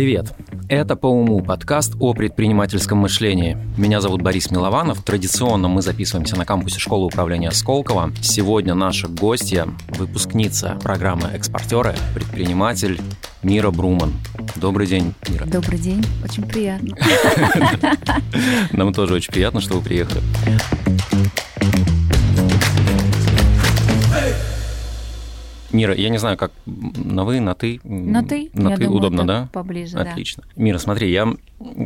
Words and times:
Привет! 0.00 0.32
Это 0.70 0.96
«По 0.96 1.08
уму» 1.08 1.42
подкаст 1.42 1.92
о 2.00 2.14
предпринимательском 2.14 2.96
мышлении. 2.96 3.58
Меня 3.76 4.00
зовут 4.00 4.22
Борис 4.22 4.50
Милованов. 4.50 5.02
Традиционно 5.02 5.68
мы 5.68 5.82
записываемся 5.82 6.36
на 6.36 6.46
кампусе 6.46 6.80
школы 6.80 7.04
управления 7.04 7.50
Сколково. 7.50 8.10
Сегодня 8.22 8.72
наша 8.72 9.08
гостья, 9.08 9.68
выпускница 9.88 10.78
программы 10.82 11.28
«Экспортеры», 11.34 11.94
предприниматель 12.14 12.98
Мира 13.42 13.70
Бруман. 13.70 14.14
Добрый 14.56 14.86
день, 14.86 15.12
Мира. 15.28 15.44
Добрый 15.44 15.78
день, 15.78 16.02
очень 16.24 16.44
приятно. 16.44 16.96
Нам 18.72 18.94
тоже 18.94 19.12
очень 19.12 19.30
приятно, 19.34 19.60
что 19.60 19.74
вы 19.74 19.82
приехали. 19.82 20.22
Мира, 25.72 25.94
я 25.94 26.08
не 26.08 26.18
знаю, 26.18 26.36
как 26.36 26.52
на 26.66 27.24
вы, 27.24 27.40
на 27.40 27.54
ты? 27.54 27.80
На 27.84 28.22
ты. 28.24 28.50
На 28.52 28.70
я 28.70 28.76
ты 28.76 28.84
думаю, 28.84 28.98
удобно, 28.98 29.26
да? 29.26 29.48
Поближе, 29.52 29.96
Отлично. 29.98 30.44
Мира, 30.56 30.78
смотри, 30.78 31.10
я 31.10 31.28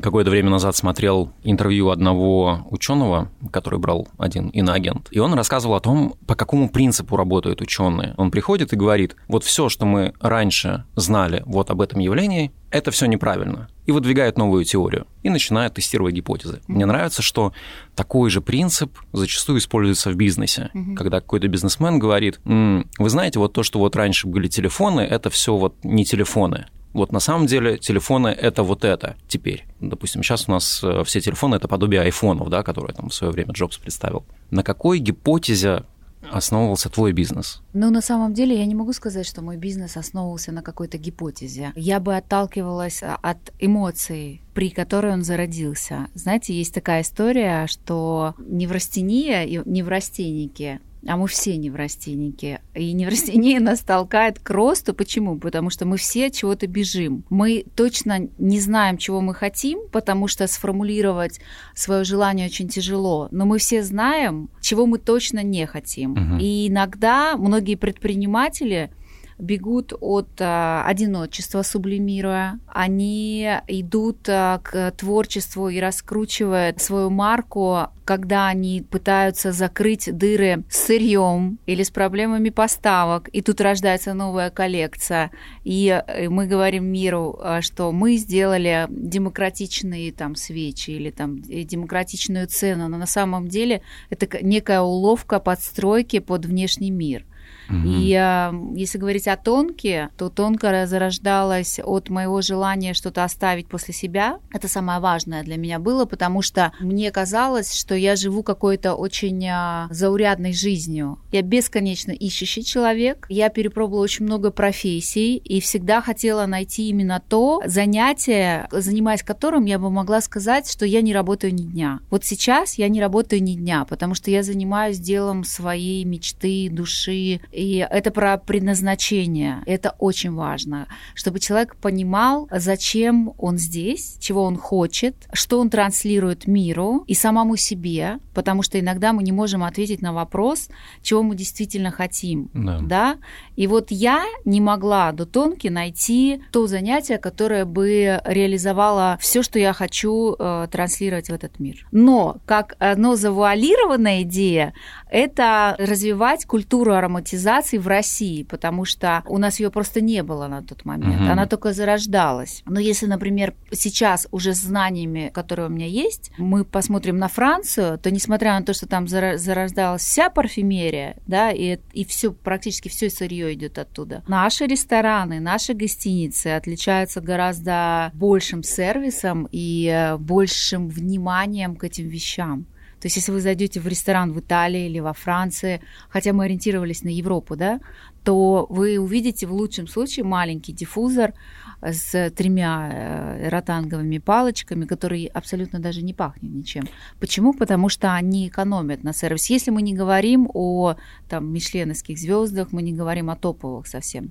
какое-то 0.03 0.31
время 0.31 0.51
назад 0.51 0.77
смотрел 0.77 1.31
интервью 1.43 1.91
одного 1.91 2.67
ученого, 2.71 3.29
который 3.51 3.79
брал 3.79 4.09
один 4.19 4.49
иноагент, 4.49 5.09
и 5.11 5.19
он 5.19 5.35
рассказывал 5.35 5.75
о 5.75 5.81
том, 5.81 6.15
по 6.27 6.35
какому 6.35 6.69
принципу 6.69 7.17
работают 7.17 7.61
ученые. 7.61 8.15
Он 8.17 8.31
приходит 8.31 8.73
и 8.73 8.77
говорит, 8.77 9.17
вот 9.29 9.45
все, 9.45 9.69
что 9.69 9.85
мы 9.87 10.15
раньше 10.21 10.85
знали 10.97 11.43
вот 11.47 11.71
об 11.71 11.81
этом 11.81 12.01
явлении, 12.01 12.53
это 12.75 12.91
все 12.91 13.07
неправильно. 13.07 13.69
И 13.87 13.93
выдвигает 13.93 14.37
новую 14.37 14.65
теорию. 14.65 15.07
И 15.23 15.31
начинает 15.31 15.75
тестировать 15.75 16.15
гипотезы. 16.15 16.61
Мне 16.67 16.87
нравится, 16.87 17.23
что 17.23 17.53
такой 17.95 18.31
же 18.31 18.41
принцип 18.41 18.99
зачастую 19.13 19.59
используется 19.59 20.11
в 20.11 20.17
бизнесе. 20.17 20.71
Когда 20.97 21.21
какой-то 21.21 21.47
бизнесмен 21.49 21.99
говорит, 21.99 22.41
«М, 22.45 22.91
вы 22.99 23.11
знаете, 23.11 23.39
вот 23.39 23.53
то, 23.53 23.63
что 23.63 23.79
вот 23.79 23.95
раньше 23.97 24.27
были 24.27 24.49
телефоны, 24.49 25.01
это 25.03 25.31
все 25.31 25.57
вот 25.57 25.77
не 25.85 26.05
телефоны. 26.05 26.67
Вот 26.93 27.11
на 27.13 27.21
самом 27.21 27.47
деле 27.47 27.77
телефоны 27.79 28.29
это 28.29 28.63
вот 28.63 28.85
это 28.85 29.17
теперь. 29.29 29.65
Допустим, 29.81 30.23
сейчас 30.23 30.49
у 30.49 30.53
нас 30.53 30.81
э, 30.83 31.03
все 31.05 31.21
телефоны 31.21 31.57
это 31.57 31.67
подобие 31.67 32.01
айфонов, 32.03 32.49
да, 32.51 32.63
которые 32.63 32.95
там 32.95 33.09
в 33.09 33.15
свое 33.15 33.33
время 33.33 33.53
Джобс 33.53 33.79
представил. 33.79 34.25
На 34.51 34.63
какой 34.63 34.99
гипотезе 35.01 35.85
основывался 36.31 36.89
твой 36.89 37.13
бизнес? 37.13 37.63
Ну, 37.73 37.91
на 37.91 38.01
самом 38.01 38.35
деле, 38.35 38.59
я 38.59 38.67
не 38.67 38.75
могу 38.75 38.93
сказать, 38.93 39.27
что 39.27 39.43
мой 39.43 39.57
бизнес 39.57 39.97
основывался 39.97 40.53
на 40.53 40.63
какой-то 40.63 40.99
гипотезе. 40.99 41.73
Я 41.75 42.01
бы 42.01 42.17
отталкивалась 42.17 43.03
а, 43.03 43.19
от 43.23 43.53
эмоций, 43.59 44.43
при 44.55 44.71
которой 44.71 45.13
он 45.13 45.25
зародился. 45.25 46.09
Знаете, 46.15 46.55
есть 46.55 46.75
такая 46.75 47.03
история, 47.03 47.67
что 47.67 48.35
неврастения 48.39 49.45
и 49.45 49.61
неврастенники 49.65 50.81
а 51.07 51.17
мы 51.17 51.27
все 51.27 51.57
неврастенники. 51.57 52.61
И 52.75 52.93
неврастения 52.93 53.61
нас 53.61 53.81
толкает 53.81 54.39
к 54.39 54.51
росту. 54.51 54.95
Почему? 54.95 55.39
Потому 55.39 55.71
что 55.71 55.87
мы 55.87 55.97
все 55.97 56.27
от 56.27 56.35
чего-то 56.35 56.67
бежим. 56.67 57.25
Мы 57.31 57.65
точно 57.75 58.29
не 58.39 58.61
знаем, 58.61 58.99
чего 58.99 59.21
мы 59.21 59.35
хотим, 59.35 59.81
потому 59.91 60.29
что 60.29 60.47
сформулировать 60.47 61.41
свое 61.75 62.05
желание 62.05 62.47
очень 62.47 62.69
тяжело. 62.69 63.29
Но 63.31 63.47
мы 63.47 63.59
все 63.59 63.83
знаем, 63.83 64.51
чего 64.61 64.87
мы 64.87 64.99
точно 64.99 65.43
не 65.43 65.67
хотим. 65.67 66.13
Мгм. 66.13 66.39
И 66.39 66.69
иногда 66.69 67.37
многие 67.37 67.75
предприниматели 67.75 68.91
бегут 69.39 69.93
от 70.01 70.29
а, 70.41 70.85
одиночества, 70.87 71.63
сублимируя. 71.63 72.59
Они 72.67 73.49
идут 73.69 74.29
а, 74.29 74.61
к 74.63 74.93
творчеству 74.93 75.69
и 75.69 75.81
раскручивают 75.81 76.81
свою 76.81 77.11
марку, 77.11 77.89
когда 78.05 78.49
они 78.49 78.83
пытаются 78.83 79.53
закрыть 79.53 80.15
дыры 80.17 80.65
с 80.69 80.87
сырьем 80.87 81.59
или 81.67 81.83
с 81.83 81.91
проблемами 81.91 82.51
поставок. 82.51 83.29
И 83.33 83.41
тут 83.41 83.61
рождается 83.61 84.15
новая 84.15 84.51
коллекция. 84.51 85.31
И 85.65 85.89
э, 85.89 86.29
мы 86.29 86.47
говорим 86.47 86.85
миру, 86.85 87.39
а, 87.41 87.63
что 87.63 87.93
мы 87.93 88.17
сделали 88.17 88.87
демократичные 88.91 90.13
там 90.13 90.37
свечи 90.37 90.91
или 90.91 91.11
там 91.11 91.43
э, 91.49 91.63
демократичную 91.63 92.47
цену, 92.47 92.89
но 92.89 92.99
на 92.99 93.07
самом 93.07 93.49
деле 93.49 93.83
это 94.11 94.29
некая 94.43 94.81
уловка 94.81 95.41
подстройки 95.41 96.19
под 96.19 96.45
внешний 96.45 96.91
мир. 96.91 97.25
И 97.71 98.15
а, 98.15 98.53
если 98.75 98.99
говорить 98.99 99.29
о 99.29 99.37
тонке, 99.37 100.11
то 100.17 100.29
тонко 100.29 100.87
зарождалась 100.87 101.81
от 101.83 102.09
моего 102.11 102.41
желания 102.43 102.95
что-то 102.95 103.25
оставить 103.25 103.69
после 103.69 103.95
себя. 103.95 104.39
Это 104.53 104.69
самое 104.69 105.01
важное 105.01 105.43
для 105.43 105.57
меня 105.57 105.79
было, 105.79 106.05
потому 106.05 106.43
что 106.43 106.73
мне 106.81 107.11
казалось, 107.11 107.75
что 107.75 107.95
я 107.95 108.17
живу 108.17 108.43
какой-то 108.43 108.95
очень 108.95 109.47
а, 109.49 109.89
заурядной 109.91 110.53
жизнью. 110.53 111.19
Я 111.33 111.43
бесконечно 111.43 112.13
ищущий 112.13 112.65
человек. 112.65 113.27
Я 113.29 113.49
перепробовала 113.49 114.03
очень 114.03 114.25
много 114.25 114.51
профессий 114.51 115.37
и 115.37 115.61
всегда 115.61 116.01
хотела 116.01 116.47
найти 116.47 116.89
именно 116.89 117.23
то 117.27 117.63
занятие, 117.67 118.69
занимаясь 118.71 119.23
которым 119.23 119.65
я 119.65 119.79
бы 119.79 119.91
могла 119.91 120.21
сказать, 120.21 120.71
что 120.71 120.87
я 120.87 121.01
не 121.03 121.15
работаю 121.15 121.55
ни 121.55 121.63
дня. 121.63 122.01
Вот 122.11 122.25
сейчас 122.25 122.75
я 122.75 122.89
не 122.89 123.01
работаю 123.01 123.43
ни 123.43 123.55
дня, 123.55 123.85
потому 123.85 124.15
что 124.15 124.31
я 124.31 124.43
занимаюсь 124.43 124.99
делом 124.99 125.45
своей 125.45 126.05
мечты, 126.05 126.69
души, 126.71 127.41
и 127.55 127.87
это 127.89 128.11
про 128.11 128.37
предназначение. 128.39 129.63
Это 129.67 129.95
очень 129.99 130.33
важно, 130.33 130.89
чтобы 131.15 131.39
человек 131.39 131.77
понимал, 131.77 132.49
зачем 132.51 133.33
он 133.39 133.59
здесь, 133.59 134.17
чего 134.21 134.43
он 134.43 134.57
хочет, 134.57 135.15
что 135.33 135.61
он 135.61 135.71
транслирует 135.71 136.47
миру 136.47 137.05
и 137.07 137.15
самому 137.15 137.57
себе, 137.57 138.19
потому 138.35 138.63
что 138.63 138.79
иногда 138.81 139.13
мы 139.13 139.23
не 139.23 139.33
можем 139.33 139.63
ответить 139.63 140.03
на 140.03 140.13
вопрос, 140.13 140.69
чего 141.03 141.23
мы 141.23 141.37
действительно 141.37 141.91
хотим. 141.91 142.51
Да. 142.55 142.81
Да? 142.83 143.19
И 143.57 143.67
вот 143.67 143.91
я 143.91 144.25
не 144.45 144.61
могла 144.61 145.13
до 145.13 145.27
тонки 145.27 145.69
найти 145.69 146.43
то 146.51 146.67
занятие, 146.67 147.19
которое 147.19 147.65
бы 147.65 148.21
реализовало 148.25 149.17
все, 149.21 149.43
что 149.43 149.59
я 149.59 149.73
хочу 149.73 150.35
э, 150.39 150.67
транслировать 150.71 151.29
в 151.29 151.33
этот 151.33 151.61
мир. 151.61 151.87
Но 151.93 152.39
как 152.47 152.75
одно 152.79 153.17
завуалированная 153.17 154.23
идея, 154.23 154.75
это 155.15 155.77
развивать 155.79 156.45
культуру 156.45 156.93
ароматизации 156.93 157.79
в 157.79 157.87
России, 157.87 158.43
потому 158.43 158.85
что 158.85 159.23
у 159.27 159.39
нас 159.39 159.61
ее 159.61 159.71
просто 159.71 160.01
не 160.01 160.25
было 160.25 160.49
на 160.49 160.61
тот 160.61 160.85
момент. 160.85 161.21
Мгм. 161.21 161.31
Она 161.31 161.47
только 161.47 161.73
зарождалась. 161.73 162.65
Но 162.67 162.81
если, 162.81 163.07
например, 163.07 163.55
сейчас 163.71 164.27
уже 164.33 164.55
с 164.55 164.59
знаниями, 164.59 165.31
которые 165.33 165.69
у 165.69 165.71
меня 165.71 165.87
есть, 165.87 166.33
мы 166.37 166.65
посмотрим 166.65 167.17
на 167.19 167.29
Францию, 167.29 167.97
то 167.97 168.11
несмотря 168.11 168.59
на 168.59 168.65
то, 168.65 168.75
что 168.75 168.89
там 168.89 169.07
зарождалась 169.07 170.03
вся 170.03 170.31
парфюмерия, 170.31 171.17
да, 171.29 171.53
и, 171.53 171.79
и 171.93 172.05
все, 172.05 172.33
практически 172.33 172.89
все 172.89 173.09
сырье 173.09 173.55
идет 173.55 173.79
оттуда. 173.79 174.25
Наши 174.27 174.67
рестораны, 174.67 175.39
наши 175.39 175.75
гостиницы 175.75 176.49
отличаются 176.49 177.21
гораздо 177.21 178.11
большим 178.15 178.65
сервисом 178.65 179.49
и 179.53 179.89
э, 179.95 180.17
большим 180.17 180.89
вниманием 180.89 181.77
к 181.77 181.85
этим 181.85 182.09
вещам. 182.09 182.67
То 183.05 183.07
есть, 183.09 183.17
если 183.17 183.33
вы 183.33 183.43
зайдете 183.43 183.81
в 183.81 183.87
ресторан 183.87 184.33
в 184.33 184.41
Италии 184.41 184.87
или 184.87 184.99
во 184.99 185.13
Франции, 185.13 185.83
хотя 186.09 186.33
мы 186.33 186.47
ориентировались 186.47 187.03
на 187.03 187.11
Европу, 187.11 187.55
да, 187.55 187.81
то 188.23 188.67
вы 188.71 188.99
увидите 188.99 189.47
в 189.47 189.53
лучшем 189.53 189.89
случае 189.89 190.25
маленький 190.25 190.73
диффузор 190.73 191.35
с 191.83 192.31
тремя 192.31 192.89
э, 192.91 193.49
ротанговыми 193.51 194.17
палочками, 194.17 194.87
который 194.87 195.27
абсолютно 195.27 195.81
даже 195.81 196.01
не 196.01 196.15
пахнет 196.15 196.51
ничем. 196.51 196.85
Почему? 197.21 197.53
Потому 197.53 197.91
что 197.91 198.15
они 198.15 198.49
экономят 198.49 199.05
на 199.05 199.13
сервисе. 199.13 199.53
Если 199.53 199.71
мы 199.71 199.83
не 199.83 199.93
говорим 199.93 200.49
о 200.55 200.95
там, 201.29 201.53
мишленовских 201.53 202.19
звездах, 202.19 202.73
мы 202.73 202.81
не 202.81 202.95
говорим 202.95 203.29
о 203.29 203.37
топовых 203.37 203.87
совсем 203.87 204.31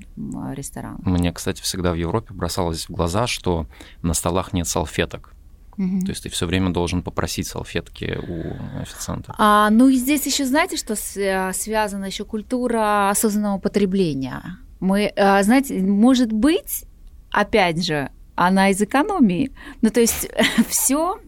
ресторанах. 0.55 1.05
Мне, 1.05 1.31
кстати, 1.31 1.61
всегда 1.61 1.91
в 1.91 1.95
Европе 1.95 2.33
бросалось 2.33 2.89
в 2.89 2.89
глаза, 2.89 3.27
что 3.27 3.67
на 4.01 4.15
столах 4.15 4.51
нет 4.51 4.67
салфеток. 4.67 5.35
То 5.75 6.09
есть 6.09 6.23
ты 6.23 6.29
все 6.29 6.45
время 6.45 6.69
должен 6.69 7.01
попросить 7.01 7.47
салфетки 7.47 8.17
у 8.27 8.81
официанта. 8.81 9.35
А, 9.37 9.69
ну 9.69 9.87
и 9.87 9.95
здесь 9.95 10.25
еще 10.25 10.45
знаете, 10.45 10.77
что 10.77 10.95
э, 11.15 11.53
связана 11.53 12.05
еще 12.05 12.25
культура 12.25 13.09
осознанного 13.09 13.59
потребления. 13.59 14.59
Мы, 14.79 15.11
э, 15.15 15.43
знаете, 15.43 15.81
может 15.81 16.31
быть, 16.31 16.85
опять 17.31 17.85
же, 17.85 18.09
она 18.35 18.69
из 18.69 18.81
экономии. 18.81 19.51
Ну, 19.81 19.89
то 19.89 19.99
есть 19.99 20.29
все, 20.67 21.19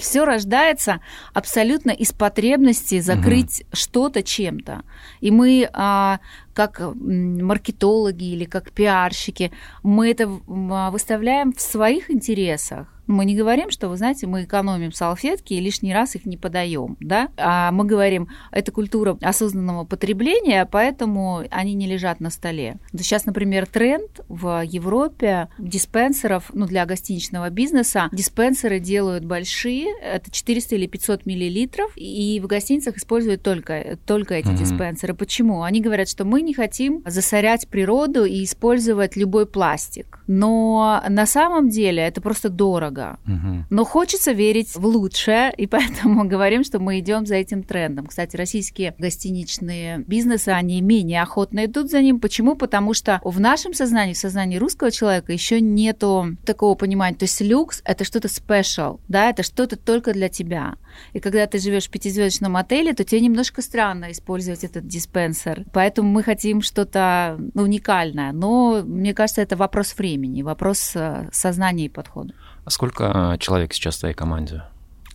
все 0.00 0.24
рождается 0.24 1.00
абсолютно 1.34 1.90
из 1.90 2.12
потребности 2.12 3.00
закрыть 3.00 3.64
что-то 3.72 4.22
чем-то. 4.22 4.82
И 5.20 5.30
мы, 5.30 5.68
а, 5.72 6.20
как 6.56 6.80
м, 6.80 7.44
маркетологи 7.44 8.24
или 8.24 8.46
как 8.46 8.72
пиарщики, 8.72 9.52
мы 9.82 10.10
это 10.10 10.28
а, 10.48 10.90
выставляем 10.90 11.52
в 11.52 11.60
своих 11.60 12.10
интересах. 12.10 12.88
Мы 13.06 13.24
не 13.24 13.36
говорим, 13.36 13.70
что, 13.70 13.88
вы 13.88 13.96
знаете, 13.96 14.26
мы 14.26 14.42
экономим 14.42 14.90
салфетки 14.90 15.54
и 15.54 15.60
лишний 15.60 15.94
раз 15.94 16.16
их 16.16 16.24
не 16.26 16.36
подаем, 16.36 16.96
да? 16.98 17.28
А 17.36 17.70
мы 17.70 17.84
говорим, 17.84 18.28
это 18.50 18.72
культура 18.72 19.16
осознанного 19.22 19.84
потребления, 19.84 20.66
поэтому 20.66 21.44
они 21.52 21.74
не 21.74 21.86
лежат 21.86 22.18
на 22.18 22.30
столе. 22.30 22.78
Сейчас, 22.96 23.24
например, 23.24 23.66
тренд 23.66 24.10
в 24.26 24.60
Европе 24.66 25.48
диспенсеров, 25.56 26.50
ну, 26.52 26.66
для 26.66 26.84
гостиничного 26.84 27.48
бизнеса, 27.50 28.08
диспенсеры 28.10 28.80
делают 28.80 29.24
большие, 29.24 29.86
это 30.02 30.32
400 30.32 30.74
или 30.74 30.86
500 30.88 31.26
миллилитров, 31.26 31.92
и 31.94 32.40
в 32.42 32.48
гостиницах 32.48 32.96
используют 32.96 33.40
только, 33.44 33.98
только 34.04 34.34
эти 34.34 34.48
Мгм. 34.48 34.56
диспенсеры. 34.56 35.14
Почему? 35.14 35.62
Они 35.62 35.80
говорят, 35.80 36.08
что 36.08 36.24
мы 36.24 36.42
не 36.46 36.54
хотим 36.54 37.02
засорять 37.04 37.68
природу 37.68 38.24
и 38.24 38.44
использовать 38.44 39.16
любой 39.16 39.46
пластик. 39.46 40.20
Но 40.26 41.02
на 41.08 41.26
самом 41.26 41.68
деле 41.68 42.02
это 42.02 42.20
просто 42.20 42.48
дорого. 42.48 43.18
Угу. 43.26 43.66
Но 43.70 43.84
хочется 43.84 44.32
верить 44.32 44.74
в 44.74 44.86
лучшее, 44.86 45.52
и 45.56 45.66
поэтому 45.66 46.24
говорим, 46.28 46.64
что 46.64 46.78
мы 46.78 46.98
идем 47.00 47.26
за 47.26 47.34
этим 47.34 47.62
трендом. 47.62 48.06
Кстати, 48.06 48.36
российские 48.36 48.94
гостиничные 48.98 49.98
бизнесы, 50.06 50.48
они 50.48 50.80
менее 50.80 51.22
охотно 51.22 51.66
идут 51.66 51.90
за 51.90 52.00
ним. 52.00 52.20
Почему? 52.20 52.54
Потому 52.54 52.94
что 52.94 53.20
в 53.24 53.40
нашем 53.40 53.74
сознании, 53.74 54.14
в 54.14 54.18
сознании 54.18 54.56
русского 54.56 54.90
человека 54.90 55.32
еще 55.32 55.60
нету 55.60 56.36
такого 56.44 56.74
понимания. 56.74 57.16
То 57.16 57.24
есть 57.24 57.40
люкс— 57.40 57.82
это 57.84 58.04
что-то 58.04 58.28
special, 58.28 59.00
да, 59.08 59.30
это 59.30 59.42
что-то 59.42 59.76
только 59.76 60.12
для 60.12 60.28
тебя. 60.28 60.76
И 61.12 61.20
когда 61.20 61.46
ты 61.46 61.58
живешь 61.58 61.86
в 61.86 61.90
пятизвездочном 61.90 62.56
отеле, 62.56 62.94
то 62.94 63.04
тебе 63.04 63.20
немножко 63.20 63.62
странно 63.62 64.12
использовать 64.12 64.64
этот 64.64 64.86
диспенсер. 64.86 65.64
Поэтому 65.72 66.10
мы 66.10 66.22
хотим 66.22 66.35
что-то 66.62 67.38
уникальное. 67.54 68.32
Но 68.32 68.82
мне 68.84 69.14
кажется, 69.14 69.42
это 69.42 69.56
вопрос 69.56 69.94
времени, 69.96 70.42
вопрос 70.42 70.92
э, 70.94 71.28
сознания 71.32 71.86
и 71.86 71.88
подхода. 71.88 72.34
А 72.64 72.70
сколько 72.70 73.34
э, 73.34 73.38
человек 73.38 73.72
сейчас 73.72 73.96
в 73.96 74.00
твоей 74.00 74.14
команде? 74.14 74.62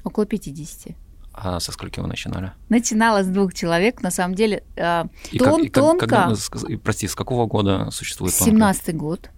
Около 0.03 0.25
50. 0.25 0.95
А 1.33 1.59
со 1.59 1.71
скольки 1.71 1.99
вы 1.99 2.07
начинали? 2.07 2.51
Начинала 2.69 3.23
с 3.23 3.27
двух 3.27 3.53
человек, 3.53 4.01
на 4.01 4.11
самом 4.11 4.35
деле. 4.35 4.63
Э, 4.75 5.05
и 5.31 5.39
тон, 5.39 5.49
как, 5.49 5.65
и 5.65 5.69
как, 5.69 5.83
тонко... 5.83 6.07
Когда, 6.07 6.33
прости, 6.83 7.07
с 7.07 7.15
какого 7.15 7.45
года 7.45 7.89
существует 7.91 8.33
тонко? 8.37 8.51
17 8.51 8.95
год. 8.95 9.29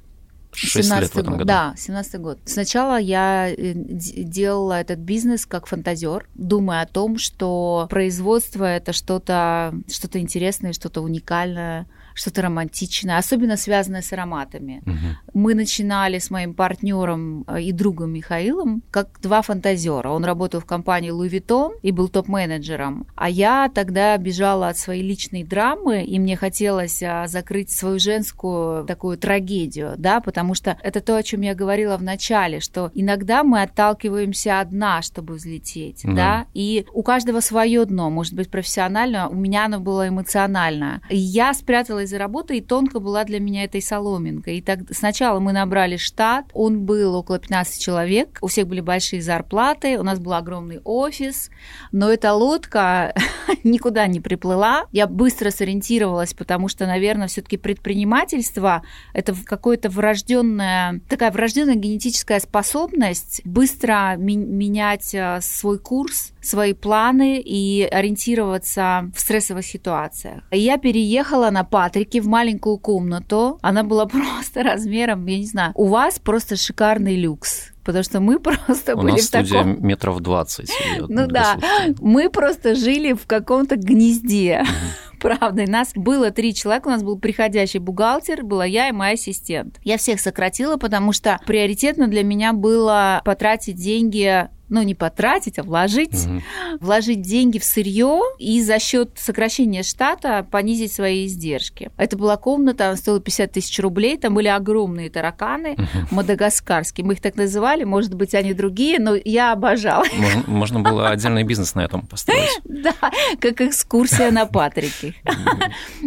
6 0.55 0.89
лет 0.89 1.13
в 1.13 1.17
этом 1.17 1.33
году. 1.33 1.45
Да, 1.45 1.73
17 1.77 2.21
год. 2.21 2.39
Сначала 2.45 2.99
я 2.99 3.49
э, 3.49 3.73
делала 3.75 4.73
этот 4.73 4.99
бизнес 4.99 5.45
как 5.45 5.65
фантазер, 5.65 6.27
думая 6.35 6.81
о 6.81 6.85
том, 6.87 7.17
что 7.17 7.87
производство 7.89 8.65
это 8.65 8.93
что-то 8.93 9.73
что 9.89 10.19
интересное, 10.19 10.73
что-то 10.73 11.01
уникальное, 11.01 11.87
что-то 12.13 12.41
романтичное, 12.41 13.17
особенно 13.17 13.57
связанное 13.57 14.01
с 14.01 14.13
ароматами. 14.13 14.81
Угу. 14.85 15.39
Мы 15.39 15.55
начинали 15.55 16.19
с 16.19 16.29
моим 16.29 16.53
партнером 16.53 17.43
э, 17.47 17.61
и 17.61 17.71
другом 17.71 18.11
Михаилом 18.11 18.83
как 18.91 19.19
два 19.21 19.41
фантазера. 19.41 20.09
Он 20.09 20.25
работал 20.25 20.61
в 20.61 20.65
компании 20.65 21.11
Louis 21.11 21.29
Vuitton 21.29 21.73
и 21.81 21.91
был 21.91 22.09
топ-менеджером, 22.09 23.07
а 23.15 23.29
я 23.29 23.69
тогда 23.73 24.17
бежала 24.17 24.69
от 24.69 24.77
своей 24.77 25.03
личной 25.03 25.43
драмы, 25.43 26.03
и 26.03 26.19
мне 26.19 26.35
хотелось 26.35 27.01
а, 27.03 27.27
закрыть 27.27 27.71
свою 27.71 27.99
женскую 27.99 28.85
такую 28.85 29.17
трагедию, 29.17 29.95
да, 29.97 30.19
потому 30.19 30.53
что 30.53 30.77
это 30.83 31.01
то, 31.01 31.15
о 31.15 31.23
чем 31.23 31.41
я 31.41 31.55
говорила 31.55 31.97
в 31.97 32.03
начале, 32.03 32.59
что 32.59 32.91
иногда 32.93 33.43
мы 33.43 33.61
отталкиваемся 33.61 34.59
одна, 34.59 35.01
чтобы 35.01 35.35
взлететь, 35.35 36.01
да, 36.03 36.13
да? 36.13 36.45
и 36.53 36.85
у 36.93 37.03
каждого 37.03 37.39
свое 37.39 37.85
дно, 37.85 38.09
может 38.09 38.33
быть 38.33 38.49
профессиональное, 38.49 39.27
у 39.27 39.35
меня 39.35 39.65
оно 39.65 39.79
было 39.79 40.07
эмоциональное. 40.07 41.01
И 41.09 41.17
я 41.17 41.53
спрятала 41.53 42.02
из-за 42.03 42.17
работы, 42.17 42.57
и 42.57 42.61
тонко 42.61 42.99
была 42.99 43.23
для 43.23 43.39
меня 43.39 43.63
этой 43.63 43.81
соломинкой. 43.81 44.57
И 44.57 44.61
так 44.61 44.79
сначала 44.91 45.39
мы 45.39 45.53
набрали 45.53 45.97
штат, 45.97 46.45
он 46.53 46.85
был 46.85 47.15
около 47.15 47.39
15 47.39 47.81
человек, 47.81 48.37
у 48.41 48.47
всех 48.47 48.67
были 48.67 48.81
большие 48.81 49.21
зарплаты, 49.21 49.99
у 49.99 50.03
нас 50.03 50.19
был 50.19 50.33
огромный 50.33 50.79
офис, 50.83 51.49
но 51.91 52.09
эта 52.09 52.33
лодка 52.33 53.13
никуда 53.63 54.07
не 54.07 54.19
приплыла. 54.19 54.85
Я 54.91 55.07
быстро 55.07 55.49
сориентировалась, 55.49 56.33
потому 56.33 56.67
что, 56.67 56.85
наверное, 56.85 57.27
все-таки 57.27 57.57
предпринимательство 57.57 58.83
это 59.13 59.35
какое-то 59.45 59.89
врожденная, 59.89 61.01
такая 61.09 61.31
врожденная 61.31 61.75
генетическая 61.75 62.39
способность 62.39 63.41
быстро 63.45 64.15
ми- 64.17 64.35
менять 64.35 65.13
э, 65.13 65.39
свой 65.41 65.79
курс, 65.79 66.33
свои 66.41 66.73
планы 66.73 67.39
и 67.39 67.83
ориентироваться 67.83 69.11
в 69.15 69.19
стрессовых 69.19 69.65
ситуациях. 69.65 70.43
Я 70.51 70.77
переехала 70.77 71.49
на 71.49 71.63
Патрике 71.93 72.21
в 72.21 72.27
маленькую 72.27 72.79
комнату. 72.79 73.59
Она 73.61 73.83
была 73.83 74.05
просто 74.07 74.63
размером, 74.63 75.27
я 75.27 75.37
не 75.37 75.45
знаю, 75.45 75.71
у 75.75 75.85
вас 75.85 76.17
просто 76.17 76.55
шикарный 76.55 77.15
люкс 77.15 77.69
потому 77.83 78.03
что 78.03 78.21
мы 78.21 78.39
просто 78.39 78.95
У 78.95 79.01
были 79.01 79.11
нас 79.11 79.27
в 79.27 79.31
таком... 79.31 79.45
студия 79.45 79.63
метров 79.63 80.21
20. 80.21 80.71
Ну 81.09 81.27
да, 81.27 81.59
мы 81.99 82.29
просто 82.29 82.75
жили 82.75 83.11
в 83.11 83.27
каком-то 83.27 83.75
гнезде. 83.75 84.63
Правда, 85.19 85.63
и 85.63 85.69
нас 85.69 85.91
было 85.93 86.31
три 86.31 86.53
человека, 86.53 86.87
у 86.87 86.91
нас 86.91 87.03
был 87.03 87.19
приходящий 87.19 87.79
бухгалтер, 87.79 88.43
была 88.43 88.63
я 88.63 88.87
и 88.87 88.93
мой 88.93 89.13
ассистент. 89.13 89.79
Я 89.83 89.97
всех 89.97 90.21
сократила, 90.21 90.77
потому 90.77 91.11
что 91.11 91.39
приоритетно 91.45 92.07
для 92.07 92.23
меня 92.23 92.53
было 92.53 93.21
потратить 93.25 93.75
деньги 93.75 94.47
ну, 94.73 94.81
не 94.81 94.95
потратить, 94.95 95.59
а 95.59 95.63
вложить, 95.63 96.25
угу. 96.25 96.41
вложить 96.81 97.21
деньги 97.21 97.59
в 97.59 97.63
сырье 97.63 98.19
и 98.39 98.59
за 98.63 98.79
счет 98.79 99.11
сокращения 99.17 99.83
штата 99.83 100.45
понизить 100.49 100.91
свои 100.91 101.27
издержки. 101.27 101.91
Это 101.95 102.17
была 102.17 102.37
комната, 102.37 102.87
она 102.87 102.97
стоила 102.97 103.19
50 103.21 103.51
тысяч 103.51 103.79
рублей, 103.79 104.17
там 104.17 104.33
были 104.33 104.47
огромные 104.47 105.11
тараканы 105.11 105.73
угу. 105.73 105.85
мадагаскарские, 106.09 107.05
мы 107.05 107.13
их 107.13 107.21
так 107.21 107.35
называли, 107.35 107.83
может 107.83 108.15
быть, 108.15 108.33
они 108.33 108.55
другие, 108.55 108.99
но 108.99 109.13
я 109.13 109.51
обожала. 109.51 110.05
Можно, 110.17 110.43
можно 110.47 110.79
было 110.79 111.09
отдельный 111.09 111.43
бизнес 111.43 111.75
на 111.75 111.81
этом 111.81 112.07
построить. 112.07 112.49
Да, 112.83 112.93
как 113.39 113.61
экскурсия 113.61 114.31
на 114.31 114.45
Патрике. 114.45 115.13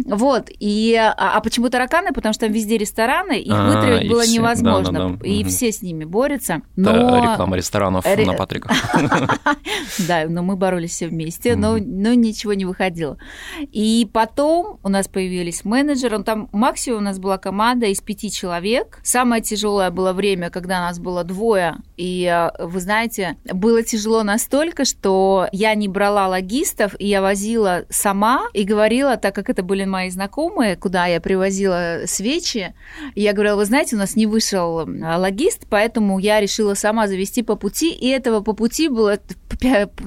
Вот, 0.05 0.49
и, 0.59 0.93
а, 0.95 1.37
а 1.37 1.39
почему 1.39 1.69
тараканы? 1.69 2.11
Потому 2.11 2.33
что 2.33 2.45
там 2.45 2.53
везде 2.53 2.77
рестораны, 2.77 3.39
их 3.39 3.53
а, 3.53 3.67
вытравить 3.67 4.09
было 4.09 4.27
невозможно, 4.27 5.17
и 5.23 5.43
все 5.45 5.71
с 5.71 5.81
ними 5.81 6.03
борются. 6.03 6.61
Но... 6.75 6.91
Реклама 6.91 7.55
ресторанов 7.55 8.05
на 8.05 8.33
Патрике 8.33 8.56
Патрика. 8.59 9.57
Да, 10.07 10.25
но 10.27 10.43
мы 10.43 10.55
боролись 10.55 10.91
все 10.91 11.07
вместе, 11.07 11.55
но, 11.55 11.77
ничего 11.77 12.53
не 12.53 12.65
выходило. 12.65 13.17
И 13.71 14.07
потом 14.11 14.79
у 14.83 14.89
нас 14.89 15.07
появились 15.07 15.65
менеджеры, 15.65 16.21
там 16.23 16.49
максимум 16.51 16.99
у 16.99 17.03
нас 17.03 17.19
была 17.19 17.37
команда 17.37 17.87
из 17.87 18.01
пяти 18.01 18.31
человек. 18.31 18.99
Самое 19.03 19.41
тяжелое 19.41 19.91
было 19.91 20.13
время, 20.13 20.49
когда 20.49 20.81
нас 20.81 20.99
было 20.99 21.23
двое, 21.23 21.77
и 21.97 22.25
э, 22.25 22.65
вы 22.65 22.79
знаете, 22.79 23.37
было 23.45 23.83
тяжело 23.83 24.23
настолько, 24.23 24.85
что 24.85 25.47
я 25.51 25.73
не 25.75 25.87
брала 25.87 26.27
логистов, 26.27 26.95
и 26.99 27.07
я 27.07 27.21
возила 27.21 27.85
сама 27.89 28.47
и 28.53 28.63
говорила, 28.63 29.17
так 29.17 29.35
как 29.35 29.49
это 29.49 29.63
были 29.63 29.85
мои 29.85 30.09
знакомые, 30.09 30.75
куда 30.75 31.07
я 31.07 31.19
привозила 31.21 32.01
свечи, 32.05 32.73
я 33.15 33.33
говорила, 33.33 33.57
вы 33.57 33.65
знаете, 33.65 33.95
у 33.95 33.99
нас 33.99 34.15
не 34.15 34.25
вышел 34.25 34.81
э, 34.81 35.17
логист, 35.17 35.65
поэтому 35.69 36.19
я 36.19 36.39
решила 36.39 36.73
сама 36.73 37.07
завести 37.07 37.43
по 37.43 37.55
пути, 37.55 37.91
и 37.91 38.07
этого 38.09 38.41
по 38.47 38.53
пути 38.53 38.87
было 38.87 39.19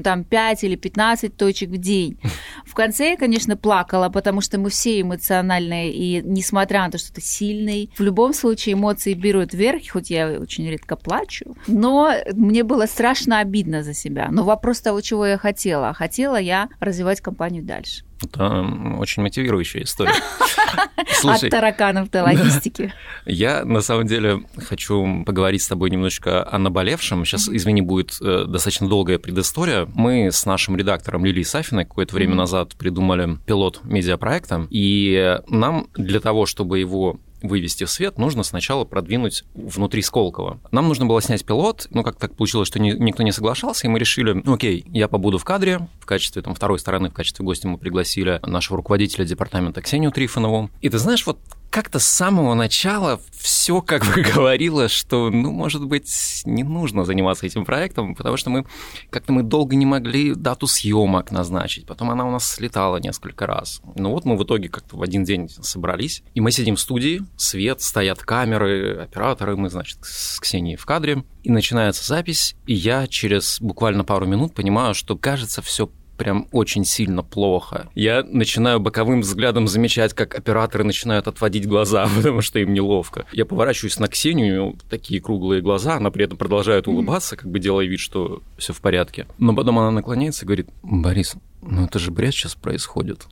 там 0.02 0.25
5 0.25 0.64
или 0.64 0.75
15 0.75 1.37
точек 1.37 1.69
в 1.69 1.76
день. 1.76 2.19
В 2.64 2.72
конце 2.72 3.10
я, 3.10 3.16
конечно, 3.19 3.54
плакала, 3.54 4.08
потому 4.08 4.40
что 4.40 4.58
мы 4.58 4.70
все 4.70 5.02
эмоциональные, 5.02 5.92
и 5.92 6.22
несмотря 6.25 6.81
на 6.84 6.90
то, 6.90 6.96
что 6.96 7.12
ты 7.12 7.20
сильный, 7.20 7.90
в 7.98 8.00
любом 8.00 8.32
случае 8.32 8.76
эмоции 8.76 9.12
берут 9.12 9.53
вверх, 9.53 9.82
хоть 9.91 10.08
я 10.08 10.41
очень 10.41 10.67
редко 10.70 10.96
плачу, 10.96 11.55
но 11.67 12.15
мне 12.32 12.65
было 12.65 12.86
страшно 12.86 13.41
обидно 13.41 13.82
за 13.82 13.93
себя. 13.93 14.29
Но 14.31 14.43
вопрос 14.44 14.81
того, 14.81 15.03
чего 15.03 15.26
я 15.26 15.36
хотела. 15.36 15.93
Хотела 15.93 16.41
я 16.41 16.70
развивать 16.81 17.20
компанию 17.20 17.62
дальше. 17.62 18.05
Это 18.22 18.62
очень 18.98 19.22
мотивирующая 19.22 19.82
история. 19.82 20.15
Слушай, 21.12 21.48
От 21.48 21.50
тараканов 21.50 22.10
до 22.10 22.22
логистики. 22.22 22.93
Я, 23.27 23.65
на 23.65 23.81
самом 23.81 24.06
деле, 24.06 24.43
хочу 24.56 25.24
поговорить 25.24 25.62
с 25.62 25.69
тобой 25.69 25.91
немножечко 25.91 26.46
о 26.48 26.58
наболевшем. 26.58 27.24
Сейчас, 27.24 27.48
извини, 27.48 27.82
будет 27.82 28.17
э, 28.20 28.44
достаточно 28.46 28.89
долгая 28.89 29.19
предыстория. 29.19 29.86
Мы 29.94 30.31
с 30.31 30.46
нашим 30.46 30.77
редактором 30.77 31.24
Лилией 31.24 31.44
Сафиной 31.44 31.84
какое-то 31.84 32.15
время 32.15 32.34
назад 32.34 32.77
придумали 32.77 33.39
пилот 33.46 33.81
медиапроекта, 33.84 34.67
и 34.70 35.39
нам 35.48 35.89
для 35.94 36.20
того, 36.20 36.46
чтобы 36.46 36.79
его 36.79 37.19
вывести 37.43 37.85
в 37.85 37.91
свет, 37.91 38.19
нужно 38.19 38.43
сначала 38.43 38.85
продвинуть 38.85 39.44
внутри 39.55 40.03
Сколково. 40.03 40.61
Нам 40.70 40.89
нужно 40.89 41.06
было 41.06 41.20
снять 41.23 41.44
пилот, 41.44 41.87
но 41.91 42.03
как 42.03 42.17
так 42.17 42.35
получилось, 42.35 42.69
что 42.69 42.79
ни, 42.79 42.91
никто 42.91 43.23
не 43.23 43.32
соглашался, 43.32 43.87
и 43.87 43.91
мы 43.91 43.99
решили, 43.99 44.32
ну 44.32 44.55
окей, 44.55 44.85
я 44.89 45.09
побуду 45.09 45.39
в 45.39 45.44
кадре, 45.44 45.89
в 46.01 46.06
качестве 46.06 46.43
там, 46.43 46.55
второй 46.55 46.79
стороны, 46.79 47.11
в 47.11 47.15
качестве 47.15 47.44
гостя 47.44 47.69
мы 47.69 47.79
пригласили 47.79 48.41
нашего 48.44 48.77
руководителя 48.77 49.25
департамента 49.25 49.82
Ксению 49.82 50.13
Трифонову. 50.13 50.70
И 50.81 50.89
ты 50.89 50.99
знаешь, 50.99 51.27
вот 51.27 51.39
как-то 51.70 51.98
с 51.98 52.06
самого 52.06 52.55
начала 52.55 53.20
все 53.32 53.81
как 53.81 54.05
бы 54.05 54.22
говорило, 54.34 54.89
что, 54.89 55.31
ну, 55.31 55.53
может 55.53 55.84
быть, 55.86 56.43
не 56.44 56.65
нужно 56.65 57.05
заниматься 57.05 57.46
этим 57.46 57.65
проектом, 57.65 58.15
потому 58.15 58.36
что 58.36 58.50
мы 58.50 58.67
как-то 59.08 59.32
мы 59.32 59.43
долго 59.43 59.77
не 59.77 59.86
могли 59.86 60.34
дату 60.34 60.67
съемок 60.67 61.31
назначить. 61.31 61.86
Потом 61.86 62.10
она 62.10 62.27
у 62.27 62.31
нас 62.31 62.50
слетала 62.50 62.98
несколько 62.98 63.46
раз. 63.46 63.81
Ну 63.94 64.10
вот 64.10 64.24
мы 64.24 64.36
в 64.36 64.44
итоге 64.44 64.69
как-то 64.69 64.96
в 64.96 65.03
один 65.03 65.24
день 65.24 65.48
собрались, 65.48 66.22
и 66.34 66.41
мы 66.41 66.50
сидим 66.50 66.77
в 66.77 66.81
студии, 66.81 67.22
свет, 67.36 67.81
стоят 67.81 68.19
камеры, 68.20 68.96
операторы, 69.03 69.56
мы, 69.56 69.70
значит, 69.70 69.98
с 70.03 70.41
Ксенией 70.41 70.77
в 70.77 70.84
кадре, 70.84 71.24
и 71.43 71.50
начинается 71.50 72.06
запись, 72.06 72.56
и 72.67 72.74
я 72.74 73.06
через 73.06 73.60
буквально 73.60 74.05
пару 74.05 74.27
минут 74.27 74.55
понимаю, 74.55 74.94
что, 74.94 75.17
кажется, 75.17 75.62
все 75.62 75.89
прям 76.20 76.48
очень 76.53 76.84
сильно 76.84 77.22
плохо. 77.22 77.89
Я 77.94 78.22
начинаю 78.22 78.79
боковым 78.79 79.22
взглядом 79.22 79.67
замечать, 79.67 80.12
как 80.12 80.34
операторы 80.34 80.84
начинают 80.84 81.27
отводить 81.27 81.67
глаза, 81.67 82.06
потому 82.17 82.43
что 82.43 82.58
им 82.58 82.74
неловко. 82.74 83.24
Я 83.32 83.46
поворачиваюсь 83.46 83.98
на 83.98 84.06
Ксению, 84.06 84.77
такие 84.91 85.22
круглые 85.22 85.62
глаза, 85.62 85.96
она 85.96 86.10
при 86.10 86.27
этом 86.27 86.36
продолжает 86.36 86.89
улыбаться, 86.89 87.36
как 87.39 87.50
бы 87.50 87.58
делая 87.58 87.86
вид, 87.86 88.00
что 88.00 88.43
все 88.58 88.74
в 88.74 88.82
порядке. 88.82 89.27
Но 89.39 89.55
потом 89.55 89.79
она 89.79 89.91
наклоняется 89.91 90.44
и 90.44 90.46
говорит, 90.46 90.69
Борис, 90.82 91.36
ну 91.62 91.86
это 91.86 91.98
же 91.98 92.10
бред 92.10 92.34
сейчас 92.34 92.55
происходит. 92.55 93.27